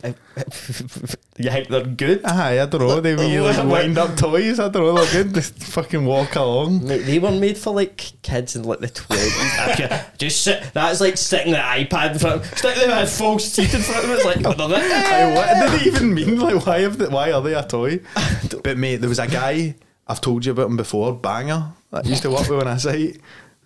[0.04, 2.24] You think they're good?
[2.24, 3.00] Aye, I don't know.
[3.00, 4.58] They wee like What- wind up toys.
[4.60, 5.04] I don't know.
[5.04, 5.34] They're good.
[5.34, 6.86] Just fucking walk along.
[6.86, 10.00] Mate, they were made for like kids in like the twenties.
[10.18, 10.70] Just sit.
[10.72, 12.36] That's like sticking the iPad in front.
[12.42, 14.14] Of, stick them had false teeth in front of it.
[14.14, 16.38] It's like, oh, they're what did they even mean?
[16.40, 18.00] Like, why have they, why are they a toy?
[18.62, 19.74] But mate, there was a guy
[20.06, 21.72] I've told you about him before, Banger.
[21.92, 22.78] That used to work with on a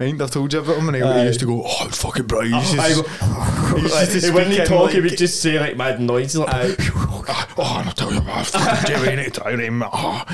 [0.00, 2.26] I think I've told you about him, and he, he used to go, "Oh, fucking
[2.26, 5.76] bright." He used to, he used to when he talk, he would just say like
[5.76, 6.40] mad noises.
[6.40, 6.74] Like, Aye.
[7.58, 9.36] oh, and tell you about fucking in it.
[9.36, 9.84] Him.
[9.86, 10.24] Oh.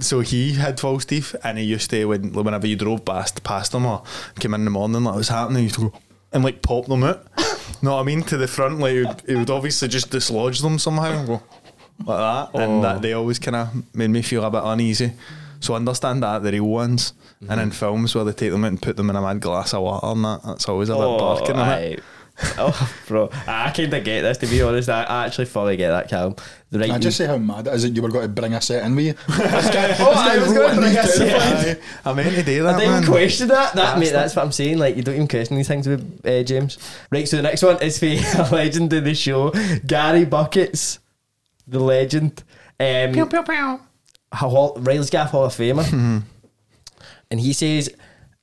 [0.00, 3.72] So he had false teeth, and he used to when whenever you drove past past
[3.72, 4.02] him or
[4.38, 5.98] came in the morning, like was happening, he used to go
[6.32, 7.26] and like pop them out.
[7.82, 8.22] know what I mean?
[8.24, 11.42] To the front, like he would, he would obviously just dislodge them somehow and go
[12.04, 12.82] like that, and oh.
[12.82, 15.12] that they always kind of made me feel a bit uneasy.
[15.60, 17.12] So I understand that the real ones,
[17.48, 19.74] and in films where they take them out and put them in a mad glass
[19.74, 21.56] of water and that, that's always a bit barking.
[21.56, 21.98] innit?
[21.98, 21.98] aye.
[22.58, 24.36] oh, bro, I kind of get this.
[24.38, 26.36] To be honest, I, I actually fully get that, Callum.
[26.70, 28.52] The right I just say how mad it is that you were going to bring
[28.52, 29.14] a set in with you.
[29.28, 31.78] Oh, I was going to bring a set.
[31.78, 33.04] Aye, I meant to do that, I didn't man.
[33.06, 33.72] question that.
[33.74, 34.76] That mate, that's what I'm saying.
[34.76, 36.76] Like you don't even question these things with uh, James.
[37.10, 37.26] Right.
[37.26, 38.06] So the next one is for
[38.42, 39.50] a legend of the show,
[39.86, 40.98] Gary Buckets,
[41.66, 42.42] the legend.
[42.78, 43.80] Um, pew, pew, pew.
[44.32, 46.18] Hall, Reilly's Gaff Hall of Famer, mm-hmm.
[47.30, 47.94] and he says.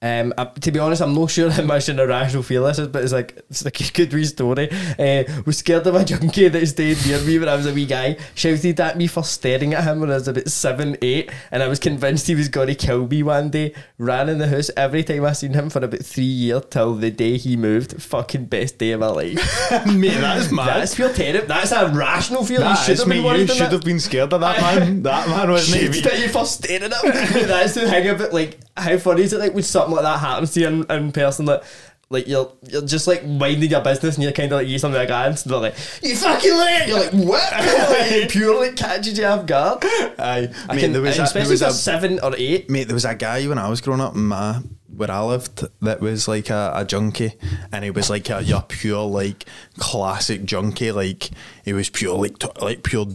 [0.04, 2.90] Um, uh, to be honest, I'm not sure how much an irrational feel this is,
[2.90, 4.70] but it's like it's like a good wee story.
[5.00, 7.86] Uh, was scared of a junkie that stayed near me when I was a wee
[7.86, 8.18] guy.
[8.36, 11.68] Shouted at me for staring at him when I was about seven, eight, and I
[11.70, 13.74] was convinced he was going to kill me one day.
[13.98, 17.10] Ran in the house every time I seen him for about three years till the
[17.10, 18.02] day he moved.
[18.02, 19.36] Fucking best day of my life.
[19.88, 20.68] Mate, that's mad.
[20.82, 21.48] That's feel terrible.
[21.48, 22.70] That's a rational feeling.
[22.70, 23.22] you should have me.
[23.22, 25.04] been You should have been scared of that man.
[25.04, 26.04] That man wasn't Shit, even.
[26.12, 27.48] that you for staring at him.
[27.48, 30.54] That's the thing about like how funny is it like when something like that happens
[30.54, 31.64] to you in, in person that
[32.10, 35.00] like you're you're just like minding your business and you're kind of like you something
[35.00, 36.84] like that and they're like you fucking liar.
[36.88, 37.52] You're like what?
[38.12, 39.84] like, purely catches you off guard.
[39.84, 42.70] Aye, I mate, can, there was a, there especially was if a seven or eight.
[42.70, 42.86] mate.
[42.86, 44.62] There was a guy when I was growing up in my
[44.96, 47.34] where I lived that was like a, a junkie,
[47.72, 49.46] and he was like a your pure like
[49.78, 50.92] classic junkie.
[50.92, 51.32] Like
[51.64, 53.06] he was pure like t- like pure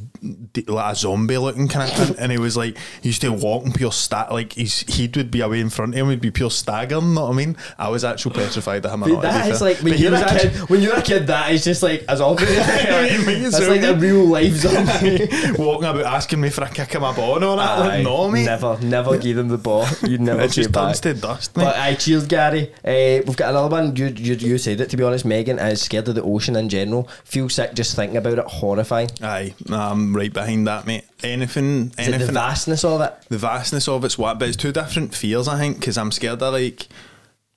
[0.52, 2.16] d- like a zombie looking kind of thing.
[2.18, 5.30] And he was like he used to walk in pure stat like he's he would
[5.30, 7.14] be away in front of him, he'd be pure staggering.
[7.14, 7.56] Know what I mean?
[7.78, 9.04] I was actually petrified of him.
[9.04, 10.70] or not, to That is like when But you're a actually- kid.
[10.70, 14.52] When you're a kid, that is just like as mean, That's like a real life
[14.54, 15.28] zombie.
[15.58, 17.78] walking about asking me for a kick of my ball and all that.
[17.80, 18.44] Like, no, mate.
[18.44, 19.86] Never, never give them the ball.
[20.06, 20.84] You never It just back.
[20.84, 21.64] turns to dust, mate.
[21.64, 22.72] But I cheers, Gary.
[22.84, 23.94] Uh, we've got another one.
[23.96, 24.90] You, you you said it.
[24.90, 27.08] To be honest, Megan is scared of the ocean in general.
[27.24, 28.46] Feel sick just thinking about it.
[28.46, 29.10] Horrifying.
[29.22, 31.04] Aye, I'm right behind that, mate.
[31.22, 32.26] Anything, Is anything.
[32.28, 33.14] the vastness of it?
[33.28, 36.42] the vastness of it's what, but it's two different fears, I think, because I'm scared
[36.42, 36.88] of like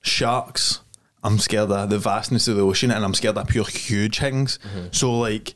[0.01, 0.79] sharks.
[1.23, 4.57] I'm scared of the vastness of the ocean, and I'm scared of pure huge things.
[4.75, 4.87] Mm-hmm.
[4.91, 5.53] So like,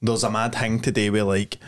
[0.00, 1.58] there's a mad thing today where like.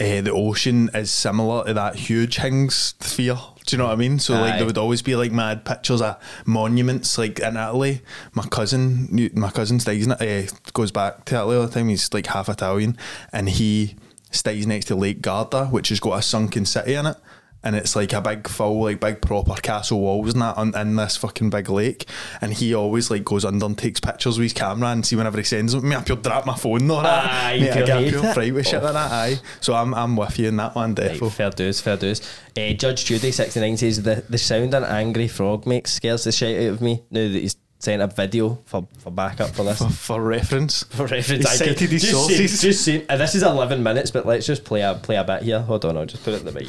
[0.00, 3.36] Uh, the ocean is similar to that huge things fear.
[3.66, 4.18] Do you know what I mean?
[4.20, 4.56] So like Aye.
[4.58, 6.16] there would always be like mad pictures of
[6.46, 8.02] monuments like in Italy.
[8.32, 11.88] My cousin, my cousin stays uh, goes back to Italy all the time.
[11.88, 12.96] He's like half Italian,
[13.32, 13.96] and he
[14.30, 17.16] stays next to Lake Garda, which has got a sunken city in it.
[17.64, 20.94] And it's like a big full, like big proper castle walls and that on, in
[20.94, 22.06] this fucking big lake.
[22.40, 25.38] And he always like goes under and takes pictures with his camera and see whenever
[25.38, 25.88] he sends them.
[25.88, 26.98] Me, I pure drop my phone though.
[26.98, 29.10] Aye, you Mate, I pure get pure fright with shit like that.
[29.10, 32.20] Aye, so I'm I'm with you in that one, Right, fair dues, fair dues.
[32.56, 36.32] Uh, Judge Judy sixty nine says the the sound an angry frog makes scares the
[36.32, 37.02] shit out of me.
[37.10, 39.78] Now that he's sent a video for, for backup for this.
[39.78, 42.60] For, for reference, For reference, He I could- his just sources.
[42.60, 45.24] Say, just say, uh, this is eleven minutes, but let's just play a play a
[45.24, 45.60] bit here.
[45.60, 46.68] Hold on, I'll just put it in the mic.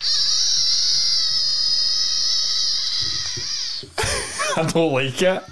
[4.56, 5.42] I don't like it.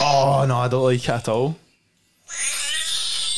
[0.00, 1.56] Oh no, I don't like it at all.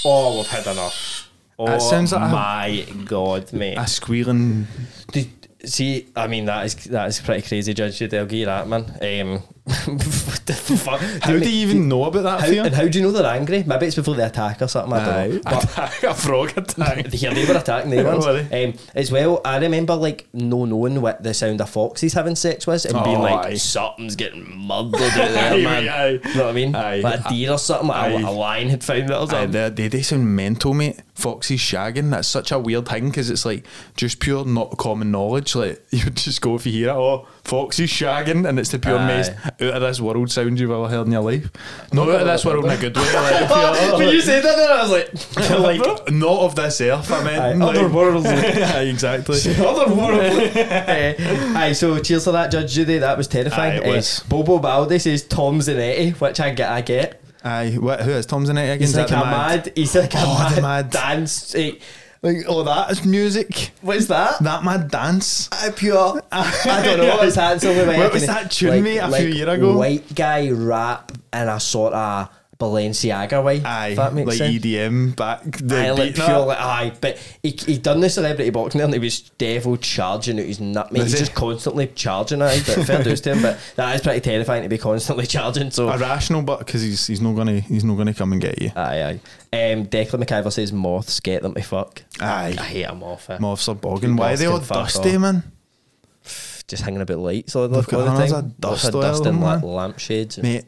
[0.04, 1.28] Oh, we've had enough.
[1.58, 3.76] Oh That sounds like a- my god, mate.
[3.78, 4.66] A squealing.
[5.12, 5.30] Did,
[5.64, 7.98] see, I mean that is that is pretty crazy, Judge.
[7.98, 8.84] Judy, I'll give you that, man.
[9.00, 11.00] Um, what the fuck?
[11.22, 12.64] How do you even know about that How, fear?
[12.64, 13.62] and how do you know they're angry?
[13.62, 14.92] Maybe it's before they attack or something.
[14.92, 15.40] I don't know.
[15.42, 17.06] But Attack, a frog attack.
[17.10, 18.24] they hear they were attacking the ones.
[18.54, 22.66] Um, as well, I remember like no knowing what the sound of foxes having sex
[22.66, 23.54] was and being Oh, like aye.
[23.54, 25.88] something's getting murdered out there, man.
[25.88, 26.08] aye.
[26.10, 26.74] You know what I mean?
[26.74, 27.00] Aye.
[27.00, 27.88] Like a deer or something.
[27.88, 28.20] Like a, Aye.
[28.20, 29.50] a lion had found it or something.
[29.52, 31.00] they, they, they sound mental, mate.
[31.14, 33.64] Foxes shagging, that's such a weird thing because it's like
[33.96, 35.54] just pure not common knowledge.
[35.54, 38.78] Like, you would just go if you hear it, oh, foxes shagging, and it's the
[38.78, 39.20] pure Aye.
[39.20, 41.50] out of this world sound you've ever heard in your life.
[41.92, 43.02] Not out of this world in a good way.
[43.12, 47.22] Like, when you said that, then I was like, like, not of this earth, I
[47.24, 47.62] meant.
[47.62, 48.26] Aye, like, otherworldly.
[48.74, 49.38] Aye, exactly.
[49.56, 52.98] uh, aye, so cheers for that, Judge Judy.
[52.98, 53.82] That was terrifying.
[53.82, 54.20] Aye, it was.
[54.20, 56.70] Uh, Bobo Baldi says Tom Zanetti, which I get.
[56.70, 57.20] I get.
[57.44, 58.80] Aye, what, who is Tom Zanetti again?
[58.80, 59.72] He's like a the mad.
[59.76, 61.54] He's like a Oh, mad, mad- dance.
[61.54, 61.72] eh,
[62.24, 63.72] Like, oh, that's music.
[63.82, 64.42] What's that?
[64.42, 65.50] That mad dance.
[65.52, 66.22] I pure.
[66.32, 67.20] I don't know.
[67.20, 69.76] It's that sort of What was that tune, mate, a few year ago?
[69.76, 73.62] White guy rap and a sort of Balenciaga way.
[73.64, 74.64] Aye, that makes like sense.
[74.64, 75.42] EDM back.
[75.44, 78.94] The Aye, like pure, like, aye, but he he done the celebrity boxing there and
[78.94, 81.02] he was devil charging out his nut, mate.
[81.02, 81.18] He's he?
[81.18, 83.42] just constantly charging at it, but fair dues to him.
[83.42, 85.70] But that is pretty terrifying to be constantly charging.
[85.70, 88.70] So Irrational, but because he's he's not gonna he's not gonna come and get you.
[88.76, 89.20] Aye, aye.
[89.72, 92.02] Um, Declan McIver says moths get them to fuck.
[92.20, 92.56] Aye.
[92.58, 93.30] I hate a moth.
[93.30, 93.38] eh.
[93.40, 94.16] Moths are bogging.
[94.16, 95.20] Why are they all Moths can fuck dusty, off.
[95.20, 95.42] man?
[96.66, 98.54] Just hanging about lights all the, all the time.
[98.58, 99.62] dust of dust and them.
[99.62, 100.38] lampshades.
[100.38, 100.64] Mate,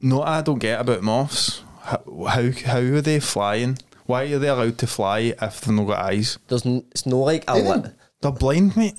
[0.00, 1.62] no, I don't get about moths.
[1.82, 3.78] How, how how are they flying?
[4.06, 6.38] Why are they allowed to fly if they've not got eyes?
[6.48, 8.96] There's n- it's no like a They're blind, mate.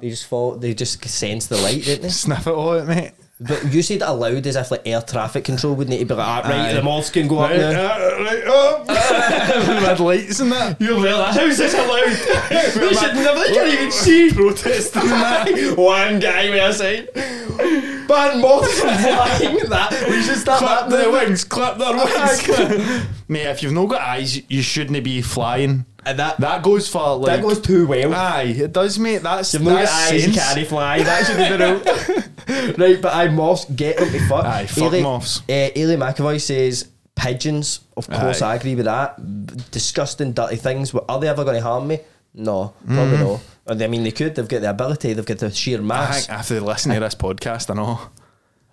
[0.00, 0.56] they just fall.
[0.56, 2.08] They just sense the light, don't they?
[2.10, 3.12] Sniff it all out, mate.
[3.40, 6.14] But you said it aloud as if like air traffic control would need to be
[6.14, 6.72] like, ah, right, Aye.
[6.74, 7.92] the moths can go up Right, now.
[7.92, 8.84] uh, right, oh.
[8.86, 10.80] Mad lights and that.
[10.80, 12.04] You're like, how's this allowed?
[12.48, 14.32] they should never, they can't even see.
[14.32, 15.74] Protesting and that.
[15.76, 18.06] One guy with a sign.
[18.06, 19.68] Ban moths from flying.
[19.68, 23.06] That we should start Clap that their wings, clap their wings.
[23.28, 25.86] Mate, if you've not got eyes, you shouldn't be flying.
[26.06, 28.14] And that That goes for like that goes too well.
[28.14, 29.22] Aye, it does, mate.
[29.22, 31.02] That's You've not that's eyes, you can't fly.
[31.02, 32.74] That should be the rule.
[32.88, 34.44] right, but I moths get them to fuck.
[34.44, 35.40] Aye, fuck Ailey- moths.
[35.48, 37.80] Uh, Ailey McAvoy says pigeons.
[37.96, 38.52] Of course, Aye.
[38.52, 39.70] I agree with that.
[39.70, 40.90] Disgusting, dirty things.
[40.92, 42.00] But Are they ever going to harm me?
[42.34, 43.22] No, probably Mm-hmm.
[43.22, 43.40] no.
[43.84, 44.34] I mean, they could.
[44.34, 45.12] They've got the ability.
[45.14, 46.26] They've got the sheer I mass.
[46.26, 48.00] think after they listen to this podcast, I know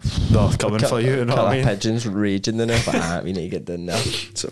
[0.49, 1.12] they're coming for you.
[1.18, 1.66] You know Killer what I mean?
[1.66, 2.82] pigeons raging in there.
[2.86, 4.02] But ah, we need to get down there.
[4.36, 4.52] So,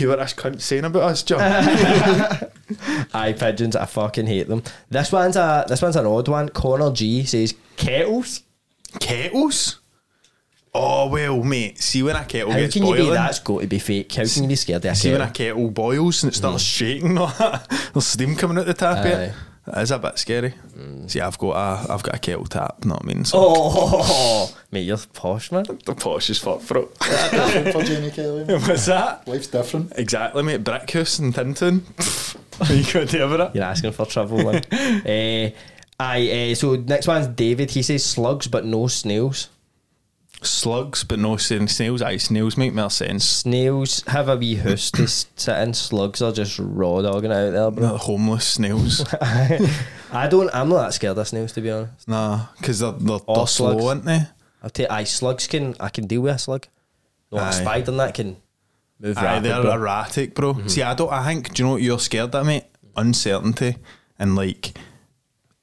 [0.00, 1.40] you what this cunt saying about us, John?
[3.14, 3.76] Aye, pigeons.
[3.76, 4.62] I fucking hate them.
[4.90, 6.48] This one's a this one's an odd one.
[6.48, 8.42] Connor G says kettles.
[9.00, 9.80] Kettles?
[10.74, 11.78] Oh well, mate.
[11.78, 13.06] See when a kettle How gets can you boiling.
[13.06, 14.12] be that's got to be fake?
[14.12, 15.30] How can you be scared of a See when kettle?
[15.30, 16.84] a kettle boils and it starts hmm.
[16.84, 19.04] shaking, like that, there's steam coming out the tap.
[19.04, 19.26] Eh?
[19.26, 19.32] Aye.
[19.68, 19.74] It.
[19.74, 20.54] That is a bit scary.
[21.06, 22.84] See, I've got a, I've got a kettle tap.
[22.84, 23.24] Know what I mean?
[23.24, 25.64] So Oh, mate, you're posh, man.
[25.84, 26.86] the posh as fuck, bro.
[26.86, 28.44] for Jamie Kelly.
[28.44, 29.26] What's that?
[29.28, 29.92] Life's different.
[29.96, 30.64] Exactly, mate.
[30.64, 31.82] Brickhouse and Tintin.
[32.58, 33.54] What you got to do about it?
[33.56, 34.56] You're asking for trouble, man.
[34.72, 35.50] uh,
[36.00, 37.70] aye, uh, so next one's David.
[37.70, 39.48] He says slugs, but no snails.
[40.40, 42.00] Slugs, but no sin- snails.
[42.00, 43.24] Aye, snails make more sense.
[43.24, 45.74] Snails have a wee house to sit in.
[45.74, 47.88] Slugs are just raw dogging out there, bro.
[47.88, 49.04] The homeless snails.
[49.20, 50.48] I don't.
[50.54, 52.06] I'm not that scared of snails, to be honest.
[52.08, 53.80] nah, because they're, they're, Or they're slugs.
[53.80, 54.20] slow, aren't they?
[54.62, 54.90] I'll take.
[54.90, 55.74] Aye, slugs can.
[55.80, 56.66] I can deal with a slug.
[57.32, 58.36] No, a spider and that can
[59.00, 59.72] move Aye, rapid, they're bro.
[59.72, 60.54] erratic, bro.
[60.54, 60.68] Mm-hmm.
[60.68, 61.12] See, I don't.
[61.12, 61.52] I think.
[61.52, 62.64] Do you know what you're scared of, mate?
[62.96, 63.76] Uncertainty
[64.18, 64.76] and like,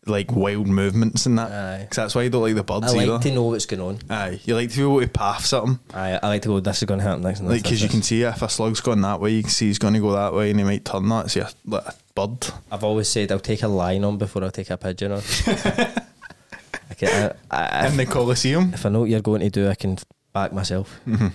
[0.08, 1.52] like wild movements and that.
[1.52, 1.78] Aye.
[1.82, 3.14] Because that's why you don't like the birds I either.
[3.14, 4.00] like to know what's going on.
[4.10, 5.80] Aye, you like to be able to path something.
[5.94, 6.60] I, I like to go.
[6.60, 7.40] This is going to happen next.
[7.40, 9.42] and Like, this, because you this, can see if a slug's going that way, you
[9.42, 11.32] can see he's going to go that way, and he might turn that.
[11.32, 12.48] See a, like a bird.
[12.72, 15.22] I've always said I'll take a lion on before I take a pigeon on.
[16.90, 18.74] I can, I, I, in the Colosseum.
[18.74, 19.98] if I know what you're going to do, I can
[20.34, 21.00] back myself.
[21.08, 21.28] Mm-hmm.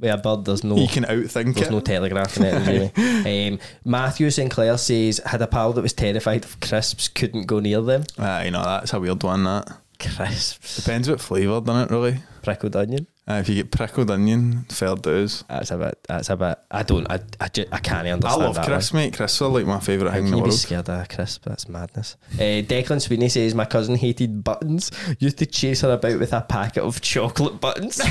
[0.00, 1.72] With a bird, there's no You can outthink there's it.
[1.72, 2.66] no telegraphing it.
[2.96, 3.48] Really.
[3.48, 7.80] Um, Matthew Sinclair says had a pal that was terrified of crisps, couldn't go near
[7.82, 8.04] them.
[8.16, 9.44] Aye, you know that's a weird one.
[9.44, 9.68] That
[10.00, 11.94] Crisps, depends what flavour, doesn't it?
[11.94, 12.18] Really.
[12.42, 13.08] prickled onion.
[13.28, 15.42] Uh, if you get prickled onion, fair dues.
[15.48, 15.98] That's a bit.
[16.08, 16.56] That's a bit.
[16.70, 17.10] I don't.
[17.10, 17.18] I.
[17.40, 18.42] I, ju- I can't understand.
[18.42, 19.14] I love crisps, mate.
[19.16, 20.58] Crisps are like my favourite thing in the you be world.
[20.58, 21.42] scared of crisp?
[21.44, 22.16] That's madness.
[22.34, 24.90] Uh, Declan Sweeney says my cousin hated buttons.
[25.18, 28.00] Used to chase her about with a packet of chocolate buttons.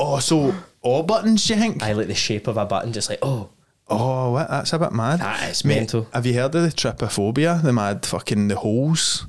[0.00, 1.82] Oh, so all buttons, do you think?
[1.82, 3.50] I like the shape of a button, just like oh,
[3.90, 4.50] Oh, what?
[4.50, 5.20] That's a bit mad.
[5.20, 6.06] That is Mate, mental.
[6.12, 7.62] Have you heard of the trypophobia?
[7.62, 9.26] The mad fucking the holes.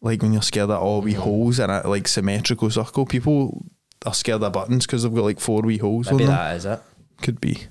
[0.00, 3.06] Like when you're scared of all wee holes in a like symmetrical circle.
[3.06, 3.66] People
[4.04, 6.36] are scared of buttons because they've got like four wee holes maybe on them.
[6.36, 6.80] that is it.
[7.20, 7.66] Could be.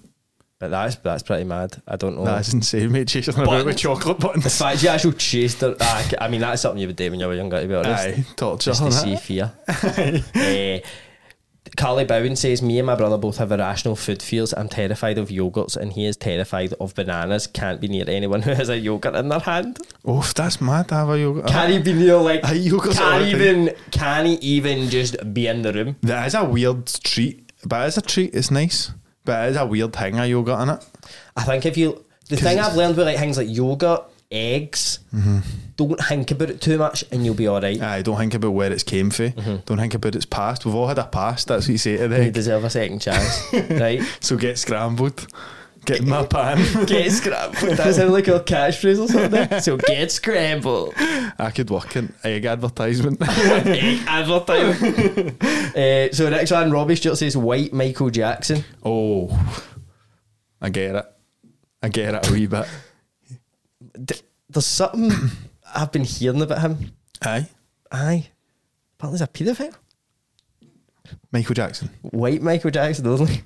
[0.60, 1.82] But that's that's pretty mad.
[1.88, 2.24] I don't know.
[2.24, 3.08] That's insane, mate.
[3.08, 4.44] Chasing about with chocolate Buttons.
[4.44, 7.20] the fact you actually chased her, ah, I mean, that's something you would do when
[7.20, 8.08] you were younger, to be honest.
[8.08, 8.70] Aye, torture.
[8.70, 9.52] Just to see fear.
[9.68, 10.80] uh,
[11.78, 14.54] Carly Bowen says, Me and my brother both have irrational food fears.
[14.54, 17.48] I'm terrified of yogurts, and he is terrified of bananas.
[17.48, 19.80] Can't be near anyone who has a yogurt in their hand.
[20.04, 21.44] Oh, that's mad to have a yoga.
[21.44, 25.62] Can't he be near, like, can't all the even, can he even just be in
[25.62, 25.96] the room?
[26.02, 28.34] That is a weird treat, but it is a treat.
[28.34, 28.92] It's nice,
[29.24, 30.20] but it is a weird thing.
[30.20, 30.86] A yogurt in it.
[31.38, 35.40] I think if you, the thing I've learned with like things like yogurt, eggs, mm-hmm.
[35.88, 37.82] Don't think about it too much, and you'll be all right.
[37.82, 39.32] Aye, don't think about where it's came from.
[39.66, 40.66] Don't think about its past.
[40.66, 41.48] We've all had a past.
[41.48, 42.32] That's what you say to You them.
[42.32, 43.42] deserve a second chance,
[43.72, 44.02] right?
[44.20, 45.28] So get scrambled.
[45.84, 46.58] Get in my pan.
[46.86, 47.72] Get scrambled.
[47.76, 49.60] That sounded like a catchphrase or something.
[49.62, 50.94] So get scrambled.
[50.96, 53.18] I could work in egg advertisement.
[53.28, 55.38] Egg advertising.
[55.42, 58.64] uh, so next one, Robbie Stewart says white Michael Jackson.
[58.86, 59.30] oh,
[60.62, 61.06] I get it.
[61.82, 62.68] I get it a wee bit.
[64.06, 64.16] D-
[64.52, 65.12] There's something
[65.76, 66.92] I've been hearing about him.
[67.22, 67.48] Aye,
[67.92, 68.28] Aye.
[69.00, 69.76] Apparently he's a paedophile.
[71.32, 71.90] Michael Jackson.
[72.02, 73.44] White Michael Jackson only.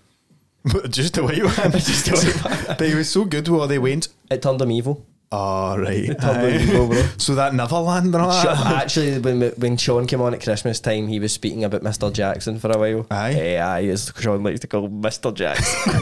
[0.89, 1.72] Just a white one.
[1.73, 4.07] Just a white but he was so good while they went.
[4.30, 5.06] It turned him evil.
[5.31, 6.10] Oh, right.
[6.10, 7.03] It turned him evil, bro.
[7.18, 8.84] So that Neverland and all Sure, that.
[8.84, 12.11] actually, when when Sean came on at Christmas time, he was speaking about Mr.
[12.11, 13.07] Jackson for a while.
[13.11, 13.34] Aye.
[13.34, 15.34] Eh, aye, as Sean likes to call Mr.
[15.34, 16.02] Jackson.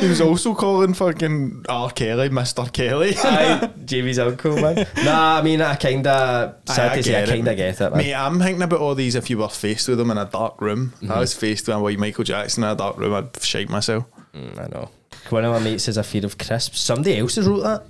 [0.00, 1.90] He was also calling fucking R.
[1.90, 2.72] Kelly Mr.
[2.72, 3.14] Kelly.
[3.16, 4.86] aye, Jamie's uncle, man.
[5.04, 7.98] Nah, I mean, I kinda, sad Aye, to say, I kinda get it, man.
[7.98, 10.60] Mate, I'm thinking about all these if you were faced with them in a dark
[10.60, 10.92] room.
[10.96, 11.12] Mm-hmm.
[11.12, 14.04] I was faced with white Michael Jackson in a dark room, I'd shake myself.
[14.34, 14.90] Mm, I know.
[15.28, 16.80] One of my mates has a fear of crisps.
[16.80, 17.84] Somebody else has wrote that.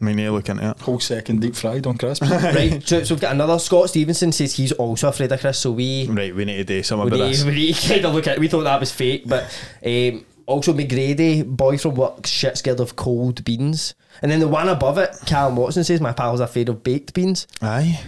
[0.00, 0.80] I mean, you look into it.
[0.80, 2.28] Whole second deep fried on crisps.
[2.30, 3.58] right, so, so we've got another.
[3.58, 6.82] Scott Stevenson says he's also afraid of crisps, so we Right, we need to do
[6.82, 7.44] something we about need, this.
[7.44, 8.38] we need to kind of look at.
[8.38, 9.44] We thought that was fake, but
[9.84, 14.68] um, also McGrady, boy from work, shit scared of cold beans, and then the one
[14.68, 17.46] above it, Callum Watson says my pal's are afraid of baked beans.
[17.62, 18.00] Aye.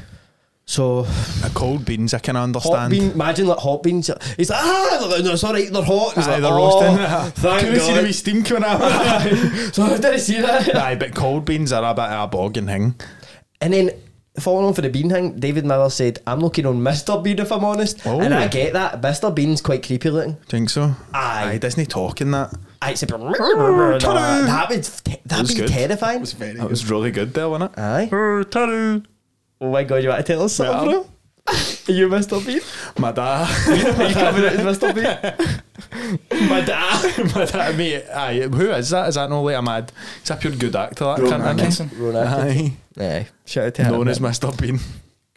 [0.68, 1.06] So
[1.44, 2.90] A cold beans, I can hot understand.
[2.90, 4.10] bean, imagine like hot beans.
[4.36, 6.14] He's like, ah, no, it's all right, they're hot.
[6.14, 7.42] He's Aye, like, they're oh, roasting.
[7.60, 8.78] Couldn't see the wee steam coming out.
[9.74, 10.76] so I didn't see that.
[10.76, 12.96] Aye, but cold beans are a bit of a bogging thing.
[13.62, 13.92] And then
[14.38, 17.24] following on for the bean thing, David Miller said, I'm looking on Mr.
[17.24, 18.06] Bean if I'm honest.
[18.06, 18.20] Oh.
[18.20, 19.00] And I get that.
[19.00, 19.34] Mr.
[19.34, 20.34] Bean's quite creepy looking.
[20.50, 20.94] Think so?
[21.14, 21.52] Aye.
[21.52, 22.52] Aye, Disney talking that.
[22.82, 26.20] I said, that'd be, that'd was be terrifying.
[26.20, 27.78] was very That was really good there, wasn't it?
[27.78, 28.08] Aye.
[29.60, 30.96] Oh my god, you want to tell us something, Yeah.
[30.98, 31.10] bro?
[31.48, 32.44] Are you Mr.
[32.46, 32.60] Bean?
[32.98, 33.48] My dad.
[33.68, 33.74] Are
[34.08, 34.94] you coming out as Mr.
[34.94, 36.48] Bean?
[36.48, 37.34] My dad.
[37.34, 38.04] My dad, mate.
[38.14, 39.08] Aye, who is that?
[39.08, 39.90] Is that not like a mad?
[40.20, 41.94] He's a pure good actor, that Rowan cunt, isn't he?
[41.96, 42.12] Atkinson.
[42.14, 42.76] Ron Atkinson.
[42.98, 43.06] Aye.
[43.16, 43.28] Aye.
[43.46, 43.92] Shout out to him.
[43.92, 44.60] Known as Mr.
[44.60, 44.78] Bean.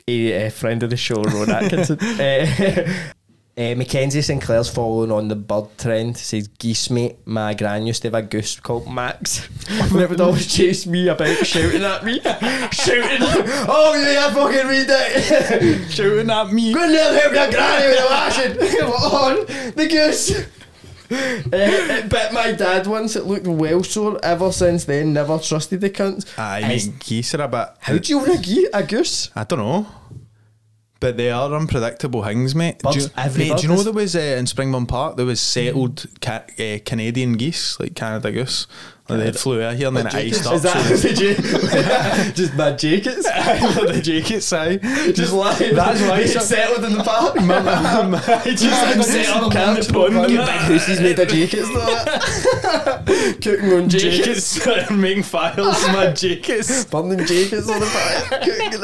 [0.08, 1.98] a, uh, friend of the show, Ron Atkinson.
[2.02, 2.94] uh,
[3.58, 6.18] uh, Mackenzie Sinclair's following on the bird trend.
[6.18, 7.18] Says geese mate.
[7.26, 9.48] My gran used to have a goose called Max.
[9.70, 12.20] and it would always chase me about, shouting at me,
[12.72, 13.18] shouting.
[13.68, 15.92] Oh yeah, fucking read it.
[15.92, 16.74] Shouting at me.
[16.74, 18.80] Go and help your granny with the washing.
[18.80, 19.46] Come on,
[19.76, 20.48] the goose.
[21.12, 21.18] Uh,
[21.52, 23.18] it bit my dad once.
[23.18, 24.18] It looked well sore.
[24.24, 26.40] Ever since then, never trusted the cunts.
[26.40, 27.68] I mean, geese are a bit.
[27.82, 29.30] How do you ge- a goose?
[29.36, 29.88] I don't know.
[31.02, 32.80] But they are unpredictable things, mate.
[32.80, 35.42] Do you, every mate, do you know there was uh, in Springburn Park there was
[35.42, 38.68] settled ca- uh, Canadian geese, like Canada goose.
[39.12, 40.54] Like they flew out here and then it iced up.
[40.54, 41.10] Is that the
[42.28, 43.24] ja- just my jackets?
[43.24, 44.78] the jackets, aye.
[45.12, 45.76] Just lying.
[45.76, 47.36] That's why some- settled in the park.
[48.46, 50.14] just I'm set up camps, the pond.
[50.14, 51.70] Get big hoosies made of jackets.
[51.74, 53.34] though.
[53.42, 54.56] Cooking on jackets.
[54.56, 56.86] jackets, making files, my jackets.
[56.86, 58.40] Burning jackets on the fire.
[58.40, 58.82] Cooking it.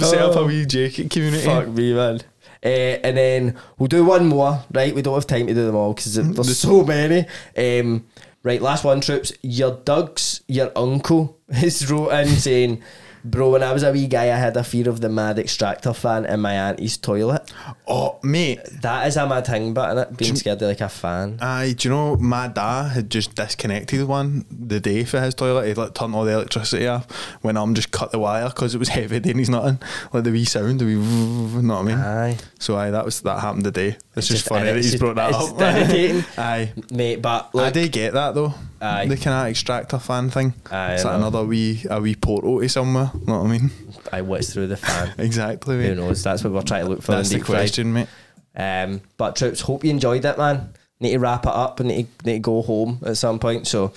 [0.00, 0.46] Set up a oh.
[0.46, 1.44] wee jacket community.
[1.44, 2.20] Fuck me, man.
[2.64, 4.94] Uh, and then we'll do one more, right?
[4.94, 7.26] We don't have time to do them all because there's so many.
[7.56, 8.06] Um,
[8.42, 9.32] right, last one, troops.
[9.42, 12.82] Your Doug's, your uncle, has wrote in saying,
[13.24, 15.92] Bro, when I was a wee guy, I had a fear of the mad extractor
[15.92, 17.52] fan in my auntie's toilet.
[17.86, 18.60] Oh, mate.
[18.82, 21.38] That is a mad thing, but being scared of like a fan.
[21.40, 25.66] Aye, do you know my dad had just disconnected one the day for his toilet?
[25.66, 27.10] He'd like turned all the electricity off
[27.42, 29.78] when I'm just cut the wire because it was heavy and he's not in.
[30.12, 31.98] Like the wee sound, the wee, you know what I mean?
[31.98, 32.36] Aye.
[32.58, 33.96] So aye, that was that happened today.
[34.18, 35.60] It's, just, just- funny that he's brought that up.
[35.60, 36.24] irritating.
[36.38, 36.72] aye.
[36.90, 38.54] Mate, but I look, do get that though.
[38.80, 39.06] Aye.
[39.06, 40.54] The kind of extractor fan thing.
[40.70, 41.26] Aye, it's I like know.
[41.28, 43.10] another wee a wee portal to somewhere.
[43.26, 43.70] Know what I mean?
[44.12, 45.14] I what's through the fan.
[45.18, 45.76] Exactly.
[45.76, 45.96] Who Mate.
[45.96, 46.22] knows?
[46.22, 48.08] That's what we're trying to look for That's the question, mate.
[48.54, 50.72] Um, but troops, hope you enjoyed it, man.
[51.00, 53.66] Need to wrap it up and need to, need to go home at some point.
[53.68, 53.92] So,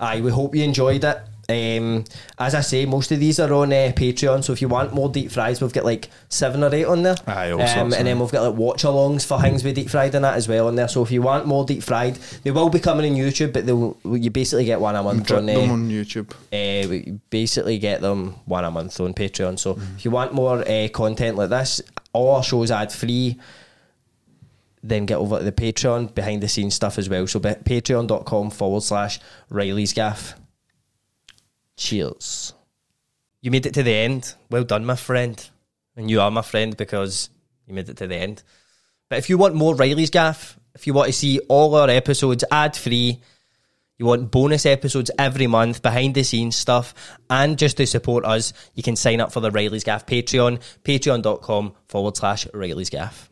[0.00, 1.20] aye, we hope you enjoyed it.
[1.50, 2.04] Um,
[2.38, 4.44] as I say, most of these are on uh, Patreon.
[4.44, 7.16] So if you want more deep fries, we've got like seven or eight on there.
[7.26, 10.24] Aye, um, and then we've got like watch alongs for things with deep fried and
[10.24, 10.88] that as well on there.
[10.88, 12.14] So if you want more deep fried,
[12.44, 15.38] they will be coming on YouTube, but they'll you basically get one a month Drip
[15.40, 16.30] on them uh, on YouTube.
[16.30, 19.58] uh, we basically get them one a month on Patreon.
[19.58, 21.82] So if you want more uh, content like this,
[22.12, 23.38] all our shows ad free.
[24.82, 27.26] Then get over to the Patreon behind the scenes stuff as well.
[27.26, 29.20] So patreon.com forward slash
[29.50, 30.39] Reilly's Gaff.
[31.80, 32.52] Cheers.
[33.40, 34.34] You made it to the end.
[34.50, 35.42] Well done, my friend.
[35.96, 37.30] And you are my friend because
[37.66, 38.42] you made it to the end.
[39.08, 42.44] But if you want more Reilly's Gaff, if you want to see all our episodes
[42.50, 43.22] ad free,
[43.96, 46.94] you want bonus episodes every month, behind the scenes stuff,
[47.30, 51.72] and just to support us, you can sign up for the Reilly's Gaff Patreon, patreon.com
[51.88, 53.29] forward slash Reilly's Gaff.